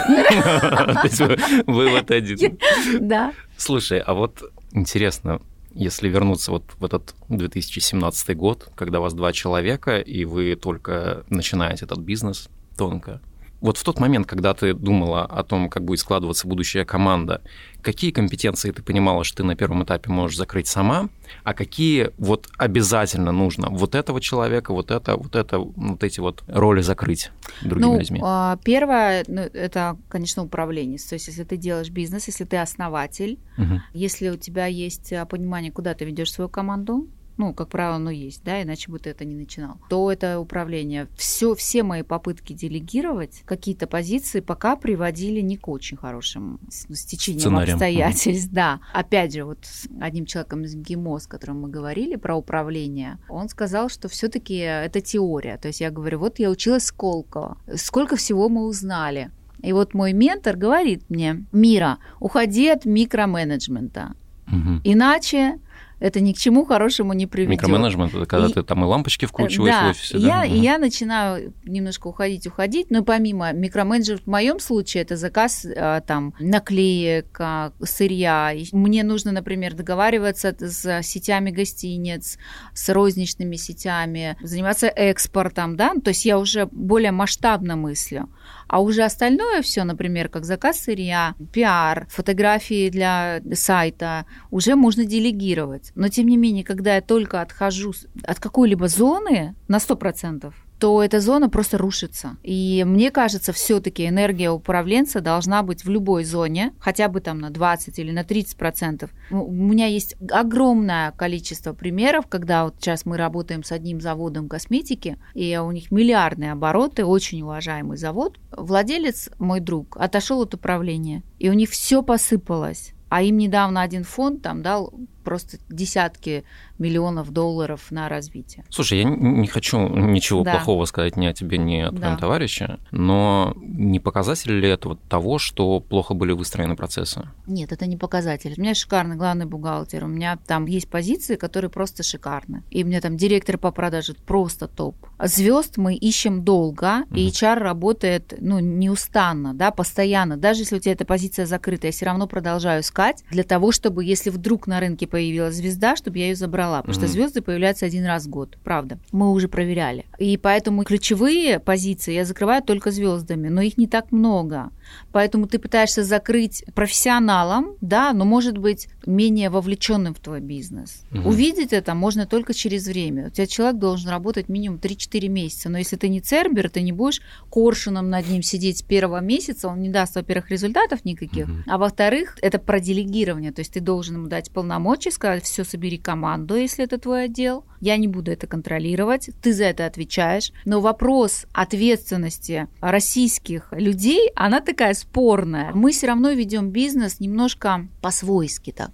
Вывод 1.65 2.11
один. 2.11 2.57
Да. 2.99 3.33
Слушай, 3.57 3.99
а 3.99 4.13
вот 4.13 4.43
интересно, 4.71 5.41
если 5.73 6.07
вернуться 6.07 6.51
вот 6.51 6.63
в 6.79 6.85
этот 6.85 7.15
2017 7.29 8.37
год, 8.37 8.69
когда 8.75 8.99
у 8.99 9.03
вас 9.03 9.13
два 9.13 9.33
человека, 9.33 9.99
и 9.99 10.25
вы 10.25 10.55
только 10.55 11.25
начинаете 11.29 11.85
этот 11.85 11.99
бизнес 11.99 12.49
тонко, 12.77 13.21
вот 13.61 13.77
в 13.77 13.83
тот 13.83 13.99
момент, 13.99 14.27
когда 14.27 14.53
ты 14.53 14.73
думала 14.73 15.23
о 15.23 15.43
том, 15.43 15.69
как 15.69 15.83
будет 15.83 15.99
складываться 15.99 16.47
будущая 16.47 16.85
команда, 16.85 17.41
какие 17.81 18.11
компетенции 18.11 18.71
ты 18.71 18.81
понимала, 18.81 19.23
что 19.23 19.37
ты 19.37 19.43
на 19.43 19.55
первом 19.55 19.83
этапе 19.83 20.09
можешь 20.11 20.37
закрыть 20.37 20.67
сама, 20.67 21.09
а 21.43 21.53
какие 21.53 22.11
вот 22.17 22.47
обязательно 22.57 23.31
нужно 23.31 23.69
вот 23.69 23.95
этого 23.95 24.21
человека, 24.21 24.73
вот 24.73 24.91
это, 24.91 25.15
вот 25.15 25.35
это, 25.35 25.59
вот 25.59 26.03
эти 26.03 26.19
вот 26.19 26.43
роли 26.47 26.81
закрыть 26.81 27.31
другими 27.61 27.91
ну, 27.91 27.99
людьми? 27.99 28.21
А, 28.23 28.57
первое, 28.63 29.23
ну, 29.27 29.41
это, 29.41 29.97
конечно, 30.09 30.43
управление. 30.43 30.97
То 30.97 31.15
есть, 31.15 31.27
если 31.27 31.43
ты 31.43 31.57
делаешь 31.57 31.89
бизнес, 31.89 32.27
если 32.27 32.43
ты 32.43 32.57
основатель, 32.57 33.39
угу. 33.57 33.81
если 33.93 34.29
у 34.29 34.37
тебя 34.37 34.65
есть 34.65 35.13
а, 35.13 35.25
понимание, 35.25 35.71
куда 35.71 35.93
ты 35.93 36.05
ведешь 36.05 36.31
свою 36.31 36.49
команду, 36.49 37.07
ну, 37.37 37.53
как 37.53 37.69
правило, 37.69 37.95
оно 37.95 38.11
есть, 38.11 38.43
да, 38.43 38.61
иначе 38.61 38.91
бы 38.91 38.99
ты 38.99 39.09
это 39.09 39.25
не 39.25 39.35
начинал, 39.35 39.77
то 39.89 40.11
это 40.11 40.39
управление. 40.39 41.07
Все, 41.17 41.53
все 41.55 41.83
мои 41.83 42.01
попытки 42.01 42.53
делегировать 42.53 43.41
какие-то 43.45 43.87
позиции 43.87 44.39
пока 44.39 44.75
приводили 44.75 45.41
не 45.41 45.57
к 45.57 45.67
очень 45.67 45.97
хорошим 45.97 46.59
стечениям 46.69 47.41
Сценарием. 47.41 47.75
обстоятельств, 47.75 48.49
да. 48.51 48.79
Опять 48.93 49.33
же, 49.33 49.43
вот 49.43 49.59
с 49.63 49.87
одним 49.99 50.25
человеком 50.25 50.63
из 50.63 50.75
ГИМО, 50.75 51.19
с 51.19 51.27
которым 51.27 51.61
мы 51.61 51.69
говорили 51.69 52.15
про 52.15 52.35
управление, 52.35 53.17
он 53.29 53.49
сказал, 53.49 53.89
что 53.89 54.07
все-таки 54.07 54.55
это 54.55 55.01
теория. 55.01 55.57
То 55.57 55.67
есть 55.67 55.81
я 55.81 55.91
говорю, 55.91 56.19
вот 56.19 56.39
я 56.39 56.49
училась 56.49 56.85
Сколково, 56.85 57.57
сколько 57.75 58.15
всего 58.15 58.47
мы 58.49 58.65
узнали. 58.65 59.31
И 59.61 59.73
вот 59.73 59.93
мой 59.93 60.13
ментор 60.13 60.55
говорит 60.55 61.09
мне, 61.09 61.45
Мира, 61.51 61.97
уходи 62.19 62.67
от 62.69 62.85
микроменеджмента. 62.85 64.15
Угу. 64.47 64.81
Иначе 64.83 65.59
это 66.05 66.21
ни 66.21 66.33
к 66.33 66.37
чему 66.37 66.65
хорошему 66.65 67.13
не 67.13 67.25
приведет. 67.25 67.63
Микроменеджмент 67.63 68.13
это 68.13 68.27
когда 68.27 68.45
и, 68.45 68.53
ты 68.53 68.61
там 68.61 68.83
и 68.83 68.85
лампочки 68.85 69.25
вкручиваешь 69.25 69.73
да, 69.73 69.87
в 69.87 69.89
офисе. 69.89 70.17
Я, 70.19 70.27
да, 70.27 70.45
и 70.45 70.55
я 70.55 70.77
начинаю 70.77 71.51
немножко 71.63 72.05
уходить, 72.05 72.45
уходить, 72.45 72.91
но 72.91 73.03
помимо 73.03 73.51
микроменеджмента 73.53 74.23
в 74.23 74.27
моем 74.27 74.59
случае 74.59 75.01
это 75.01 75.17
заказ 75.17 75.65
а, 75.65 76.01
там 76.01 76.35
наклеек, 76.39 77.35
а, 77.39 77.71
сырья. 77.83 78.53
Мне 78.71 79.03
нужно, 79.03 79.31
например, 79.31 79.73
договариваться 79.73 80.55
с 80.59 81.01
сетями 81.01 81.49
гостиниц, 81.49 82.37
с 82.75 82.89
розничными 82.89 83.55
сетями, 83.55 84.37
заниматься 84.43 84.85
экспортом, 84.85 85.75
да, 85.75 85.95
то 85.95 86.09
есть 86.09 86.23
я 86.23 86.37
уже 86.37 86.67
более 86.67 87.11
масштабно 87.11 87.75
мыслю. 87.75 88.29
А 88.67 88.81
уже 88.81 89.03
остальное 89.03 89.61
все, 89.61 89.83
например, 89.83 90.29
как 90.29 90.45
заказ 90.45 90.79
сырья, 90.79 91.35
пиар, 91.53 92.07
фотографии 92.09 92.89
для 92.89 93.41
сайта, 93.53 94.25
уже 94.51 94.75
можно 94.75 95.05
делегировать. 95.05 95.91
Но 95.95 96.09
тем 96.09 96.27
не 96.27 96.37
менее, 96.37 96.63
когда 96.63 96.95
я 96.95 97.01
только 97.01 97.41
отхожу 97.41 97.93
от 98.23 98.39
какой-либо 98.39 98.87
зоны 98.87 99.55
на 99.67 99.77
100%, 99.77 100.53
то 100.79 101.01
эта 101.01 101.19
зона 101.19 101.49
просто 101.49 101.77
рушится. 101.77 102.37
И 102.43 102.83
мне 102.85 103.11
кажется, 103.11 103.53
все-таки 103.53 104.07
энергия 104.07 104.49
управленца 104.49 105.21
должна 105.21 105.63
быть 105.63 105.85
в 105.85 105.89
любой 105.89 106.25
зоне, 106.25 106.73
хотя 106.79 107.07
бы 107.07 107.21
там 107.21 107.39
на 107.39 107.49
20 107.49 107.97
или 107.99 108.11
на 108.11 108.23
30 108.23 108.57
процентов. 108.57 109.11
У 109.31 109.51
меня 109.51 109.87
есть 109.87 110.15
огромное 110.29 111.11
количество 111.11 111.73
примеров, 111.73 112.27
когда 112.27 112.65
вот 112.65 112.75
сейчас 112.79 113.05
мы 113.05 113.17
работаем 113.17 113.63
с 113.63 113.71
одним 113.71 114.01
заводом 114.01 114.49
косметики, 114.49 115.17
и 115.33 115.57
у 115.57 115.71
них 115.71 115.91
миллиардные 115.91 116.51
обороты, 116.51 117.05
очень 117.05 117.41
уважаемый 117.41 117.97
завод. 117.97 118.39
Владелец, 118.51 119.29
мой 119.39 119.59
друг, 119.59 119.97
отошел 119.97 120.41
от 120.41 120.53
управления, 120.53 121.23
и 121.39 121.49
у 121.49 121.53
них 121.53 121.69
все 121.69 122.03
посыпалось. 122.03 122.93
А 123.09 123.21
им 123.21 123.37
недавно 123.37 123.81
один 123.81 124.03
фонд 124.03 124.41
там 124.41 124.61
дал 124.61 124.93
просто 125.25 125.57
десятки 125.69 126.45
миллионов 126.77 127.31
долларов 127.31 127.91
на 127.91 128.07
развитие. 128.07 128.63
Слушай, 128.69 128.99
я 128.99 129.03
не 129.03 129.47
хочу 129.47 129.77
ничего 129.79 130.43
да. 130.43 130.51
плохого 130.51 130.85
сказать 130.85 131.17
ни 131.17 131.25
о 131.25 131.33
тебе, 131.33 131.57
ни 131.57 131.79
о 131.81 131.89
твоем 131.89 132.15
да. 132.15 132.17
товарище, 132.17 132.79
но 132.91 133.53
не 133.57 133.99
показатель 133.99 134.53
ли 134.53 134.69
это 134.69 134.89
вот 134.89 135.01
того, 135.03 135.39
что 135.39 135.79
плохо 135.79 136.13
были 136.13 136.31
выстроены 136.31 136.75
процессы? 136.75 137.27
Нет, 137.47 137.71
это 137.71 137.85
не 137.85 137.97
показатель. 137.97 138.53
У 138.57 138.61
меня 138.61 138.73
шикарный 138.73 139.15
главный 139.15 139.45
бухгалтер, 139.45 140.03
у 140.03 140.07
меня 140.07 140.37
там 140.45 140.65
есть 140.65 140.89
позиции, 140.89 141.35
которые 141.35 141.69
просто 141.69 142.03
шикарны. 142.03 142.63
И 142.69 142.83
у 142.83 142.87
меня 142.87 143.01
там 143.01 143.17
директор 143.17 143.57
по 143.57 143.71
продаже 143.71 144.15
просто 144.25 144.67
топ. 144.67 144.95
Звезд 145.23 145.77
мы 145.77 145.95
ищем 145.95 146.43
долго, 146.43 147.03
угу. 147.09 147.15
и 147.15 147.27
HR 147.27 147.55
работает 147.55 148.33
ну, 148.39 148.59
неустанно, 148.59 149.53
да, 149.53 149.71
постоянно. 149.71 150.37
Даже 150.37 150.61
если 150.61 150.77
у 150.77 150.79
тебя 150.79 150.93
эта 150.93 151.05
позиция 151.05 151.45
закрыта, 151.45 151.87
я 151.87 151.91
все 151.91 152.05
равно 152.05 152.27
продолжаю 152.27 152.81
искать 152.81 153.23
для 153.31 153.43
того, 153.43 153.71
чтобы, 153.71 154.03
если 154.03 154.29
вдруг 154.29 154.67
на 154.67 154.79
рынке 154.79 155.07
появилась 155.15 155.55
звезда, 155.55 155.95
чтобы 155.95 156.17
я 156.17 156.25
ее 156.25 156.35
забрала. 156.35 156.81
Потому 156.81 156.93
mm-hmm. 156.93 157.07
что 157.07 157.13
звезды 157.13 157.41
появляются 157.41 157.85
один 157.85 158.05
раз 158.05 158.25
в 158.25 158.29
год, 158.29 158.57
правда. 158.65 158.99
Мы 159.13 159.31
уже 159.31 159.47
проверяли. 159.47 160.03
И 160.19 160.35
поэтому 160.35 160.83
ключевые 160.83 161.61
позиции 161.61 162.13
я 162.13 162.25
закрываю 162.25 162.61
только 162.61 162.91
звездами, 162.91 163.47
но 163.47 163.61
их 163.61 163.77
не 163.77 163.87
так 163.87 164.11
много. 164.11 164.71
Поэтому 165.11 165.47
ты 165.47 165.59
пытаешься 165.59 166.03
закрыть 166.03 166.63
профессионалом, 166.73 167.75
да, 167.81 168.13
но 168.13 168.25
может 168.25 168.57
быть 168.57 168.87
менее 169.05 169.49
вовлеченным 169.49 170.13
в 170.13 170.19
твой 170.19 170.39
бизнес. 170.39 171.03
Угу. 171.11 171.29
Увидеть 171.29 171.73
это 171.73 171.93
можно 171.95 172.25
только 172.25 172.53
через 172.53 172.87
время. 172.87 173.27
У 173.27 173.29
тебя 173.29 173.47
человек 173.47 173.79
должен 173.79 174.09
работать 174.09 174.49
минимум 174.49 174.79
3-4 174.79 175.27
месяца. 175.27 175.69
Но 175.69 175.77
если 175.77 175.95
ты 175.95 176.09
не 176.09 176.21
цербер, 176.21 176.69
ты 176.69 176.81
не 176.81 176.91
будешь 176.91 177.21
коршуном 177.49 178.09
над 178.09 178.27
ним 178.27 178.41
сидеть 178.41 178.79
с 178.79 178.81
первого 178.81 179.21
месяца, 179.21 179.67
он 179.67 179.81
не 179.81 179.89
даст, 179.89 180.15
во-первых, 180.15 180.49
результатов 180.51 181.05
никаких, 181.05 181.45
угу. 181.45 181.57
а 181.67 181.77
во-вторых, 181.77 182.37
это 182.41 182.59
про 182.59 182.79
делегирование. 182.79 183.51
То 183.51 183.59
есть 183.59 183.73
ты 183.73 183.79
должен 183.79 184.15
ему 184.15 184.27
дать 184.27 184.51
полномочия 184.51 185.11
сказать, 185.11 185.43
все, 185.43 185.63
собери 185.63 185.97
команду, 185.97 186.55
если 186.55 186.83
это 186.83 186.97
твой 186.97 187.25
отдел. 187.25 187.65
Я 187.81 187.97
не 187.97 188.07
буду 188.07 188.31
это 188.31 188.47
контролировать, 188.47 189.29
ты 189.41 189.53
за 189.53 189.65
это 189.65 189.85
отвечаешь. 189.85 190.51
Но 190.65 190.81
вопрос 190.81 191.45
ответственности 191.53 192.67
российских 192.81 193.71
людей, 193.71 194.31
она 194.35 194.61
такая 194.75 194.93
спорная. 194.93 195.71
Мы 195.73 195.91
все 195.91 196.07
равно 196.07 196.31
ведем 196.31 196.69
бизнес 196.69 197.21
немножко 197.21 197.87
по-свойски 198.01 198.71
так. 198.71 198.91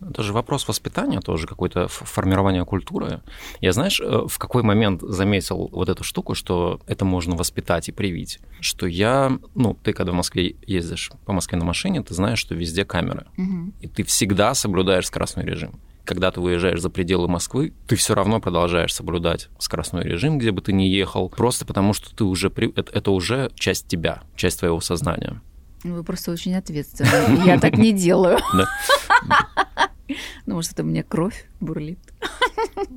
Это 0.00 0.22
же 0.22 0.32
вопрос 0.32 0.66
воспитания 0.66 1.20
тоже, 1.20 1.46
какое-то 1.46 1.86
формирование 1.88 2.64
культуры. 2.64 3.20
Я, 3.60 3.72
знаешь, 3.72 4.00
э, 4.00 4.26
в 4.26 4.38
какой 4.38 4.62
момент 4.62 5.02
заметил 5.02 5.68
вот 5.72 5.88
эту 5.88 6.04
штуку, 6.04 6.34
что 6.34 6.80
это 6.86 7.04
можно 7.04 7.36
воспитать 7.36 7.88
и 7.88 7.92
привить? 7.92 8.40
Что 8.60 8.86
я, 8.86 9.38
ну, 9.54 9.74
ты 9.74 9.92
когда 9.92 10.12
в 10.12 10.14
Москве 10.14 10.56
ездишь 10.66 11.12
по 11.26 11.32
Москве 11.32 11.58
на 11.58 11.64
машине, 11.64 12.02
ты 12.02 12.14
знаешь, 12.14 12.38
что 12.38 12.54
везде 12.54 12.84
камеры. 12.84 13.26
Угу. 13.36 13.72
И 13.82 13.88
ты 13.88 14.02
всегда 14.02 14.54
соблюдаешь 14.54 15.06
скоростной 15.06 15.44
режим. 15.44 15.78
Когда 16.10 16.32
ты 16.32 16.40
выезжаешь 16.40 16.80
за 16.80 16.90
пределы 16.90 17.28
Москвы, 17.28 17.72
ты 17.86 17.94
все 17.94 18.16
равно 18.16 18.40
продолжаешь 18.40 18.92
соблюдать 18.92 19.48
скоростной 19.60 20.02
режим, 20.02 20.38
где 20.38 20.50
бы 20.50 20.60
ты 20.60 20.72
ни 20.72 20.82
ехал, 20.82 21.28
просто 21.28 21.64
потому 21.64 21.92
что 21.92 22.12
ты 22.12 22.24
уже 22.24 22.50
при... 22.50 22.72
это, 22.74 22.90
это 22.90 23.12
уже 23.12 23.52
часть 23.54 23.86
тебя, 23.86 24.24
часть 24.34 24.58
твоего 24.58 24.80
сознания. 24.80 25.40
Вы 25.84 26.02
просто 26.02 26.32
очень 26.32 26.56
ответственны. 26.56 27.46
Я 27.46 27.60
так 27.60 27.78
не 27.78 27.92
делаю. 27.92 28.38
Ну, 30.46 30.54
может, 30.56 30.72
это 30.72 30.82
у 30.82 30.86
меня 30.86 31.04
кровь 31.04 31.48
бурлит. 31.60 32.00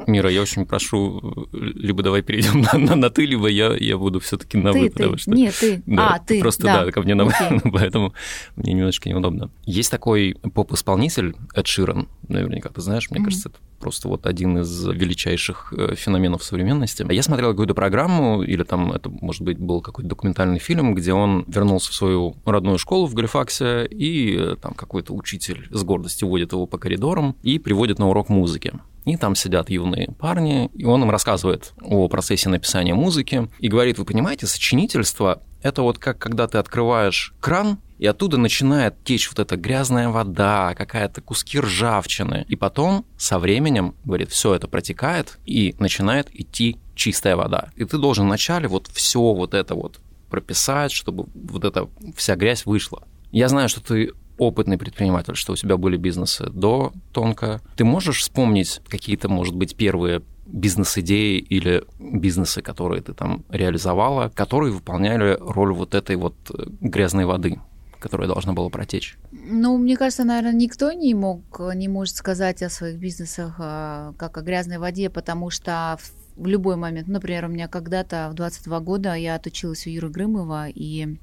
Мира, 0.08 0.30
я 0.30 0.42
очень 0.42 0.66
прошу, 0.66 1.48
либо 1.52 2.04
давай 2.04 2.22
перейдем 2.22 2.62
на, 2.62 2.78
на, 2.78 2.96
на 2.96 3.10
ты, 3.10 3.26
либо 3.26 3.48
я, 3.48 3.74
я 3.76 3.98
буду 3.98 4.20
все-таки 4.20 4.58
на 4.58 4.74
ты, 4.74 4.80
вы, 4.80 4.90
ты. 4.90 4.94
потому 4.94 5.18
что. 5.18 5.32
Нет, 5.32 5.56
ты. 5.60 5.82
Да, 5.94 6.16
а, 6.16 6.20
ты. 6.20 6.40
Просто 6.40 6.64
да, 6.64 6.86
да 6.86 6.92
ко 6.92 7.02
мне 7.02 7.16
на 7.16 7.24
okay. 7.24 7.62
поэтому 7.72 8.14
мне 8.56 8.74
немножечко 8.74 9.10
неудобно. 9.10 9.50
Есть 9.66 9.92
такой 9.92 10.36
поп-исполнитель 10.54 11.36
Эд 11.54 11.68
Ширан, 11.68 12.08
наверняка 12.28 12.70
ты 12.70 12.82
знаешь, 12.82 13.10
мне 13.10 13.20
mm-hmm. 13.20 13.24
кажется, 13.24 13.50
это 13.50 13.60
просто 13.80 14.08
вот 14.08 14.26
один 14.26 14.60
из 14.60 14.86
величайших 14.88 15.74
э, 15.78 15.96
феноменов 15.96 16.44
современности. 16.44 17.06
Я 17.12 17.22
смотрел 17.22 17.50
какую-то 17.50 17.74
программу, 17.74 18.42
или 18.42 18.64
там 18.64 18.94
это, 18.94 19.10
может 19.10 19.42
быть, 19.42 19.60
был 19.60 19.82
какой-то 19.82 20.10
документальный 20.10 20.60
фильм, 20.60 20.96
где 20.96 21.14
он 21.14 21.44
вернулся 21.48 21.92
в 21.92 21.96
свою 21.96 22.38
родную 22.46 22.78
школу 22.78 23.08
в 23.08 23.14
Галифаксе, 23.14 23.86
и 23.86 24.38
э, 24.38 24.56
там 24.62 24.74
какой-то 24.74 25.14
учитель 25.14 25.68
с 25.70 25.84
гордостью 25.84 26.30
водит 26.30 26.54
его 26.54 26.66
по 26.66 26.78
коридорам 26.78 27.36
и 27.44 27.60
приводит 27.60 28.00
на 28.00 28.10
урок 28.10 28.30
музыки. 28.30 28.74
И 29.06 29.18
там 29.18 29.36
сидят 29.36 29.70
юные 29.70 30.10
парни, 30.18 30.70
и 30.74 30.86
он 30.86 31.04
им 31.04 31.10
рассказывает 31.10 31.74
о 31.82 32.08
процессе 32.08 32.50
написания 32.50 32.94
музыки 32.94 33.50
и 33.60 33.68
говорит, 33.68 33.98
вы 33.98 34.06
понимаете, 34.06 34.48
сочинительство— 34.48 35.42
это 35.62 35.82
вот 35.82 35.98
как 35.98 36.18
когда 36.20 36.48
ты 36.48 36.58
открываешь 36.58 37.34
кран, 37.40 37.80
и 38.00 38.06
оттуда 38.06 38.38
начинает 38.38 39.02
течь 39.06 39.30
вот 39.30 39.40
эта 39.40 39.56
грязная 39.56 40.10
вода, 40.10 40.74
какая-то 40.76 41.22
куски 41.22 41.60
ржавчины. 41.60 42.46
И 42.50 42.58
потом 42.58 43.06
со 43.18 43.40
временем, 43.40 43.96
говорит, 44.04 44.30
все 44.30 44.54
это 44.56 44.68
протекает, 44.68 45.40
и 45.46 45.74
начинает 45.80 46.28
идти 46.34 46.78
чистая 46.96 47.38
вода. 47.38 47.70
И 47.78 47.86
ты 47.86 47.98
должен 47.98 48.26
вначале 48.26 48.68
вот 48.68 48.88
все 48.88 49.34
вот 49.34 49.54
это 49.54 49.76
вот 49.76 50.02
прописать, 50.30 50.92
чтобы 50.92 51.28
вот 51.34 51.64
эта 51.64 51.88
вся 52.16 52.36
грязь 52.36 52.66
вышла. 52.66 53.04
Я 53.32 53.48
знаю, 53.48 53.70
что 53.70 53.82
ты 53.82 54.12
опытный 54.48 54.78
предприниматель, 54.78 55.36
что 55.36 55.54
у 55.54 55.56
тебя 55.56 55.78
были 55.78 55.98
бизнесы 55.98 56.50
до 56.50 56.94
тонко. 57.12 57.62
Ты 57.76 57.84
можешь 57.84 58.22
вспомнить 58.22 58.82
какие-то, 58.88 59.30
может 59.30 59.56
быть, 59.56 59.76
первые 59.76 60.22
бизнес-идеи 60.46 61.38
или 61.40 61.84
бизнесы, 62.00 62.62
которые 62.62 63.02
ты 63.02 63.14
там 63.14 63.44
реализовала, 63.50 64.30
которые 64.30 64.74
выполняли 64.74 65.38
роль 65.40 65.74
вот 65.74 65.96
этой 65.96 66.16
вот 66.16 66.36
э, 66.54 66.66
грязной 66.82 67.26
воды, 67.26 67.60
которая 68.00 68.28
должна 68.28 68.54
была 68.54 68.70
протечь? 68.70 69.18
Ну, 69.32 69.78
мне 69.78 69.96
кажется, 69.96 70.26
наверное, 70.26 70.54
никто 70.54 70.92
не 70.92 71.14
мог, 71.14 71.60
не 71.74 71.88
может 71.88 72.16
сказать 72.16 72.62
о 72.62 72.70
своих 72.70 72.98
бизнесах 72.98 73.56
а, 73.60 74.14
как 74.18 74.38
о 74.38 74.42
грязной 74.42 74.78
воде, 74.78 75.10
потому 75.10 75.50
что 75.50 75.98
в 76.36 76.46
любой 76.46 76.76
момент, 76.76 77.08
например, 77.08 77.46
у 77.46 77.50
меня 77.50 77.68
когда-то 77.68 78.30
в 78.32 78.36
22 78.36 78.80
года 78.82 79.14
я 79.14 79.36
отучилась 79.36 79.88
у 79.88 79.90
Юры 79.90 80.10
Грымова, 80.10 80.68
и 80.68 81.18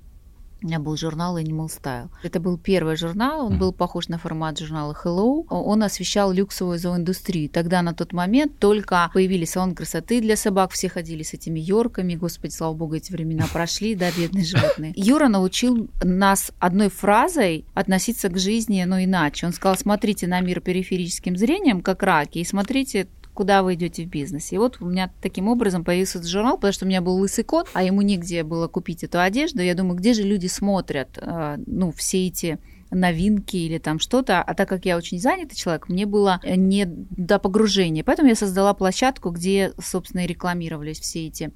у 0.63 0.67
меня 0.67 0.79
был 0.79 0.97
журнал 0.97 1.39
Animal 1.39 1.69
Style. 1.69 2.09
Это 2.23 2.41
был 2.41 2.59
первый 2.59 2.97
журнал, 2.97 3.47
он 3.47 3.59
был 3.59 3.73
похож 3.73 4.09
на 4.09 4.19
формат 4.19 4.59
журнала 4.59 4.97
Hello. 5.05 5.45
Он 5.49 5.83
освещал 5.83 6.33
люксовую 6.33 6.79
зооиндустрию. 6.79 7.49
Тогда 7.49 7.83
на 7.83 7.95
тот 7.95 8.13
момент 8.13 8.59
только 8.59 9.11
появились 9.15 9.51
салон 9.51 9.75
красоты 9.75 10.21
для 10.21 10.37
собак, 10.37 10.73
все 10.73 10.89
ходили 10.89 11.23
с 11.23 11.35
этими 11.35 11.59
йорками. 11.61 12.15
Господи, 12.15 12.53
слава 12.53 12.75
богу, 12.75 12.95
эти 12.95 13.13
времена 13.13 13.47
прошли, 13.53 13.95
да, 13.95 14.11
бедные 14.11 14.45
животные. 14.45 14.93
Юра 14.97 15.29
научил 15.29 15.89
нас 16.03 16.53
одной 16.59 16.89
фразой 16.89 17.65
относиться 17.75 18.29
к 18.29 18.39
жизни, 18.39 18.85
но 18.85 19.03
иначе. 19.03 19.47
Он 19.47 19.53
сказал, 19.53 19.77
смотрите 19.77 20.27
на 20.27 20.41
мир 20.41 20.61
периферическим 20.61 21.37
зрением, 21.37 21.81
как 21.81 22.03
раки, 22.03 22.39
и 22.39 22.45
смотрите 22.45 23.09
куда 23.41 23.63
вы 23.63 23.73
идете 23.73 24.05
в 24.05 24.09
бизнесе. 24.09 24.57
И 24.57 24.59
вот 24.59 24.77
у 24.83 24.85
меня 24.85 25.11
таким 25.23 25.49
образом 25.49 25.83
появился 25.83 26.19
этот 26.19 26.29
журнал, 26.29 26.57
потому 26.57 26.75
что 26.75 26.85
у 26.85 26.89
меня 26.89 27.01
был 27.01 27.17
лысый 27.17 27.43
кот, 27.43 27.69
а 27.73 27.83
ему 27.83 28.03
нигде 28.03 28.43
было 28.43 28.69
купить 28.69 29.03
эту 29.03 29.19
одежду. 29.19 29.63
Я 29.63 29.75
думаю, 29.75 29.97
где 29.97 30.13
же 30.13 30.25
люди 30.25 30.47
смотрят, 30.47 31.17
э, 31.17 31.57
ну, 31.65 31.91
все 31.91 32.27
эти 32.27 32.59
новинки 32.91 33.57
или 33.57 33.79
там 33.79 33.99
что-то, 33.99 34.43
а 34.43 34.53
так 34.53 34.69
как 34.69 34.85
я 34.85 34.99
очень 34.99 35.19
занятый 35.19 35.55
человек, 35.55 35.89
мне 35.89 36.05
было 36.05 36.39
не 36.45 36.85
до 36.85 37.39
погружения. 37.39 38.05
Поэтому 38.05 38.29
я 38.29 38.35
создала 38.35 38.75
площадку, 38.75 39.31
где, 39.31 39.73
собственно, 39.83 40.25
и 40.25 40.27
рекламировались 40.27 41.01
все 41.01 41.27
эти 41.27 41.51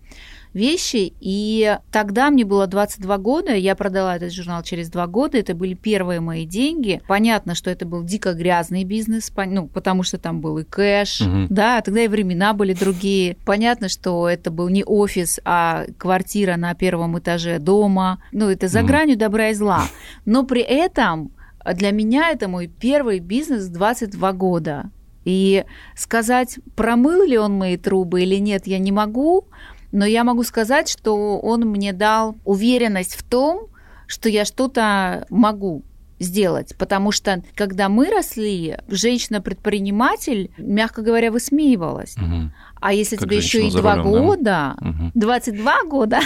вещи. 0.54 1.12
И 1.20 1.78
тогда 1.90 2.30
мне 2.30 2.44
было 2.44 2.66
22 2.66 3.18
года, 3.18 3.54
я 3.54 3.74
продала 3.74 4.16
этот 4.16 4.32
журнал 4.32 4.62
через 4.62 4.88
два 4.88 5.06
года, 5.06 5.38
это 5.38 5.54
были 5.54 5.74
первые 5.74 6.20
мои 6.20 6.46
деньги. 6.46 7.02
Понятно, 7.06 7.54
что 7.54 7.70
это 7.70 7.84
был 7.84 8.04
дико 8.04 8.32
грязный 8.32 8.84
бизнес, 8.84 9.32
ну, 9.36 9.66
потому 9.66 10.02
что 10.02 10.18
там 10.18 10.40
был 10.40 10.58
и 10.58 10.64
кэш, 10.64 11.20
угу. 11.20 11.46
да, 11.50 11.80
тогда 11.80 12.02
и 12.02 12.08
времена 12.08 12.54
были 12.54 12.72
другие. 12.72 13.36
Понятно, 13.44 13.88
что 13.88 14.28
это 14.28 14.50
был 14.50 14.68
не 14.68 14.84
офис, 14.84 15.40
а 15.44 15.84
квартира 15.98 16.56
на 16.56 16.74
первом 16.74 17.18
этаже 17.18 17.58
дома. 17.58 18.22
Ну, 18.32 18.48
это 18.48 18.68
за 18.68 18.80
угу. 18.80 18.88
гранью 18.88 19.18
добра 19.18 19.48
и 19.48 19.54
зла. 19.54 19.82
Но 20.24 20.44
при 20.44 20.62
этом 20.62 21.32
для 21.72 21.90
меня 21.90 22.30
это 22.30 22.48
мой 22.48 22.68
первый 22.68 23.18
бизнес 23.18 23.66
22 23.66 24.32
года. 24.32 24.90
И 25.24 25.64
сказать, 25.96 26.58
промыл 26.76 27.24
ли 27.24 27.38
он 27.38 27.52
мои 27.52 27.76
трубы 27.78 28.22
или 28.22 28.36
нет, 28.36 28.66
я 28.66 28.78
не 28.78 28.92
могу, 28.92 29.46
но 29.94 30.04
я 30.04 30.24
могу 30.24 30.42
сказать, 30.42 30.88
что 30.88 31.38
он 31.38 31.60
мне 31.60 31.92
дал 31.92 32.36
уверенность 32.44 33.14
в 33.14 33.22
том, 33.22 33.68
что 34.08 34.28
я 34.28 34.44
что-то 34.44 35.24
могу 35.30 35.84
сделать, 36.18 36.74
потому 36.76 37.12
что 37.12 37.44
когда 37.54 37.88
мы 37.88 38.10
росли, 38.10 38.76
женщина-предприниматель, 38.88 40.50
мягко 40.58 41.02
говоря, 41.02 41.30
высмеивалась. 41.30 42.16
Угу. 42.16 42.50
А 42.84 42.92
если 42.92 43.16
как 43.16 43.24
тебе 43.26 43.38
еще 43.38 43.66
и 43.66 43.70
два 43.70 43.96
года, 43.96 44.76
да? 44.78 45.10
22 45.14 45.84
года, 45.84 46.20